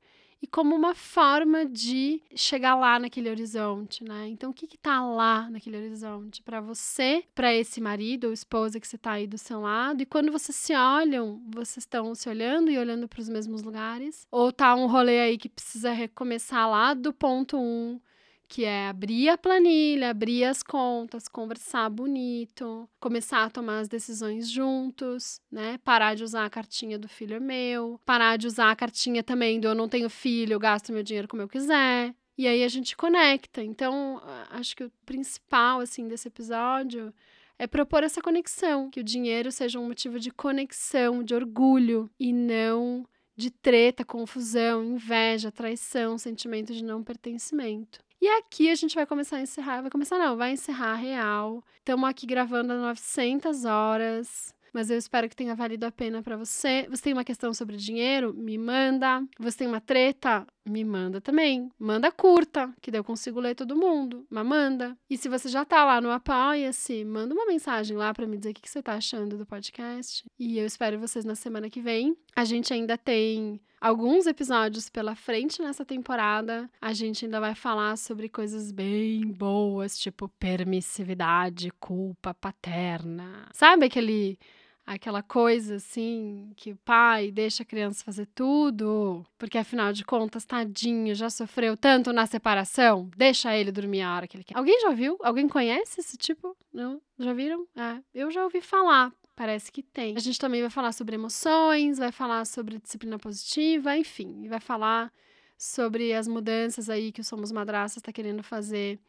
e 0.41 0.47
como 0.47 0.75
uma 0.75 0.93
forma 0.93 1.65
de 1.65 2.21
chegar 2.35 2.75
lá 2.75 2.99
naquele 2.99 3.29
horizonte, 3.29 4.03
né? 4.03 4.27
Então, 4.27 4.51
o 4.51 4.53
que 4.53 4.65
está 4.65 5.03
lá 5.03 5.49
naquele 5.49 5.77
horizonte 5.77 6.41
para 6.41 6.61
você, 6.61 7.23
para 7.33 7.53
esse 7.53 7.81
marido 7.81 8.27
ou 8.27 8.33
esposa 8.33 8.79
que 8.79 8.87
você 8.87 8.95
está 8.95 9.13
aí 9.13 9.27
do 9.27 9.37
seu 9.37 9.61
lado? 9.61 10.01
E 10.01 10.05
quando 10.05 10.31
vocês 10.31 10.55
se 10.55 10.75
olham, 10.75 11.41
vocês 11.47 11.83
estão 11.83 12.13
se 12.13 12.29
olhando 12.29 12.69
e 12.69 12.77
olhando 12.77 13.07
para 13.07 13.19
os 13.19 13.29
mesmos 13.29 13.63
lugares? 13.63 14.27
Ou 14.29 14.51
tá 14.51 14.75
um 14.75 14.87
rolê 14.87 15.19
aí 15.19 15.37
que 15.37 15.49
precisa 15.49 15.91
recomeçar 15.91 16.69
lá 16.69 16.93
do 16.93 17.11
ponto 17.11 17.57
um, 17.57 17.99
que 18.47 18.63
é 18.63 18.87
abrir 18.87 19.29
a 19.29 19.37
planilha, 19.37 20.09
abrir 20.09 20.43
as 20.43 20.63
contas, 20.63 21.27
conversar 21.27 21.89
bonito, 21.89 22.87
começar 22.99 23.43
a 23.43 23.49
tomar 23.49 23.79
as 23.79 23.87
decisões 23.87 24.49
juntos, 24.49 25.39
né? 25.51 25.77
Parar 25.83 26.15
de 26.15 26.23
usar 26.23 26.45
a 26.45 26.49
cartinha 26.49 26.97
do 26.97 27.07
filho 27.07 27.35
é 27.35 27.39
meu, 27.39 27.99
parar 28.05 28.37
de 28.37 28.47
usar 28.47 28.71
a 28.71 28.75
cartinha 28.75 29.23
também 29.23 29.59
do 29.59 29.67
eu 29.67 29.75
não 29.75 29.89
tenho 29.89 30.09
filho, 30.09 30.53
eu 30.53 30.59
gasto 30.59 30.93
meu 30.93 31.03
dinheiro 31.03 31.27
como 31.27 31.41
eu 31.41 31.49
quiser. 31.49 32.13
E 32.37 32.47
aí 32.47 32.63
a 32.63 32.67
gente 32.67 32.95
conecta. 32.97 33.63
Então, 33.63 34.21
acho 34.49 34.75
que 34.75 34.83
o 34.83 34.91
principal 35.05 35.79
assim 35.79 36.07
desse 36.07 36.27
episódio 36.27 37.13
é 37.57 37.65
propor 37.65 38.03
essa 38.03 38.21
conexão, 38.21 38.89
que 38.89 38.99
o 38.99 39.03
dinheiro 39.03 39.51
seja 39.51 39.79
um 39.79 39.87
motivo 39.87 40.19
de 40.19 40.31
conexão, 40.31 41.23
de 41.23 41.33
orgulho 41.33 42.09
e 42.19 42.33
não 42.33 43.07
de 43.37 43.51
treta, 43.51 44.05
confusão, 44.05 44.83
inveja, 44.83 45.51
traição, 45.51 46.17
sentimento 46.17 46.73
de 46.73 46.83
não 46.83 47.03
pertencimento. 47.03 47.99
E 48.25 48.27
aqui 48.27 48.71
a 48.71 48.75
gente 48.75 48.95
vai 48.95 49.05
começar 49.05 49.37
a 49.37 49.41
encerrar. 49.41 49.81
Vai 49.81 49.91
começar, 49.91 50.17
não, 50.17 50.35
vai 50.35 50.51
encerrar 50.51 50.95
real. 50.95 51.63
Estamos 51.77 52.09
aqui 52.09 52.25
gravando 52.25 52.73
há 52.73 52.75
900 52.75 53.65
horas. 53.65 54.51
Mas 54.73 54.89
eu 54.89 54.97
espero 54.97 55.29
que 55.29 55.35
tenha 55.35 55.53
valido 55.53 55.85
a 55.85 55.91
pena 55.91 56.23
para 56.23 56.35
você. 56.35 56.87
Você 56.89 57.03
tem 57.03 57.13
uma 57.13 57.23
questão 57.23 57.53
sobre 57.53 57.77
dinheiro? 57.77 58.33
Me 58.33 58.57
manda. 58.57 59.23
Você 59.37 59.59
tem 59.59 59.67
uma 59.67 59.79
treta? 59.79 60.43
Me 60.65 60.83
manda 60.83 61.21
também. 61.21 61.69
Manda 61.79 62.11
curta, 62.11 62.73
que 62.81 62.91
daí 62.91 62.99
eu 62.99 63.03
consigo 63.03 63.39
ler 63.39 63.55
todo 63.55 63.75
mundo. 63.75 64.25
Mas 64.29 64.45
manda. 64.45 64.97
E 65.09 65.17
se 65.17 65.29
você 65.29 65.47
já 65.49 65.63
tá 65.63 65.85
lá 65.85 66.01
no 66.01 66.11
Apoia-se, 66.11 67.05
manda 67.05 67.33
uma 67.33 67.45
mensagem 67.45 67.95
lá 67.95 68.13
para 68.13 68.27
me 68.27 68.37
dizer 68.37 68.51
o 68.51 68.53
que 68.53 68.69
você 68.69 68.81
tá 68.81 68.93
achando 68.93 69.37
do 69.37 69.45
podcast. 69.45 70.25
E 70.39 70.57
eu 70.57 70.65
espero 70.65 70.99
vocês 70.99 71.25
na 71.25 71.35
semana 71.35 71.69
que 71.69 71.81
vem. 71.81 72.15
A 72.35 72.43
gente 72.43 72.73
ainda 72.73 72.97
tem 72.97 73.59
alguns 73.79 74.25
episódios 74.25 74.89
pela 74.89 75.15
frente 75.15 75.61
nessa 75.61 75.85
temporada. 75.85 76.69
A 76.81 76.93
gente 76.93 77.25
ainda 77.25 77.39
vai 77.39 77.53
falar 77.53 77.97
sobre 77.97 78.27
coisas 78.27 78.71
bem 78.71 79.31
boas, 79.31 79.97
tipo 79.97 80.27
permissividade, 80.39 81.71
culpa 81.79 82.33
paterna. 82.33 83.47
Sabe 83.53 83.85
aquele 83.85 84.39
aquela 84.85 85.23
coisa 85.23 85.75
assim 85.75 86.51
que 86.55 86.71
o 86.71 86.77
pai 86.77 87.31
deixa 87.31 87.63
a 87.63 87.65
criança 87.65 88.03
fazer 88.03 88.27
tudo, 88.27 89.25
porque 89.37 89.57
afinal 89.57 89.91
de 89.91 90.05
contas, 90.05 90.45
tadinho, 90.45 91.15
já 91.15 91.29
sofreu 91.29 91.75
tanto 91.75 92.13
na 92.13 92.25
separação, 92.25 93.09
deixa 93.17 93.55
ele 93.55 93.71
dormir 93.71 94.01
a 94.01 94.15
hora 94.15 94.27
que 94.27 94.37
ele 94.37 94.43
quer. 94.43 94.57
Alguém 94.57 94.79
já 94.81 94.91
viu? 94.91 95.17
Alguém 95.23 95.47
conhece 95.47 95.99
esse 95.99 96.17
tipo? 96.17 96.55
Não? 96.71 97.01
Já 97.17 97.33
viram? 97.33 97.65
É, 97.75 97.97
eu 98.13 98.29
já 98.29 98.43
ouvi 98.43 98.61
falar. 98.61 99.11
Parece 99.35 99.69
que 99.69 99.83
tem. 99.83 100.15
A 100.15 100.19
gente 100.19 100.39
também 100.39 100.61
vai 100.61 100.69
falar 100.69 100.93
sobre 100.93 101.15
emoções, 101.15 101.97
vai 101.97 102.11
falar 102.11 102.45
sobre 102.45 102.79
disciplina 102.79 103.19
positiva, 103.19 103.97
enfim, 103.97 104.47
vai 104.47 104.61
falar 104.61 105.11
sobre 105.57 106.13
as 106.13 106.27
mudanças 106.27 106.89
aí 106.89 107.11
que 107.11 107.21
o 107.21 107.23
Somos 107.23 107.51
Madraças 107.51 107.97
está 107.97 108.13
querendo 108.13 108.43
fazer 108.43 108.99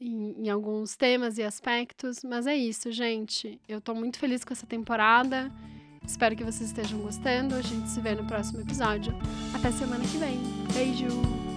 em, 0.00 0.46
em, 0.46 0.48
alguns 0.48 0.96
temas 0.96 1.38
e 1.38 1.42
aspectos. 1.42 2.24
Mas 2.24 2.46
é 2.46 2.56
isso, 2.56 2.90
gente. 2.90 3.60
Eu 3.68 3.80
tô 3.80 3.94
muito 3.94 4.18
feliz 4.18 4.44
com 4.44 4.52
essa 4.52 4.66
temporada. 4.66 5.52
Espero 6.06 6.34
que 6.34 6.44
vocês 6.44 6.70
estejam 6.70 6.98
gostando. 7.00 7.54
A 7.54 7.62
gente 7.62 7.88
se 7.88 8.00
vê 8.00 8.14
no 8.14 8.26
próximo 8.26 8.60
episódio. 8.60 9.12
Até 9.54 9.70
semana 9.70 10.02
que 10.04 10.18
vem. 10.18 10.38
Beijo! 10.72 11.49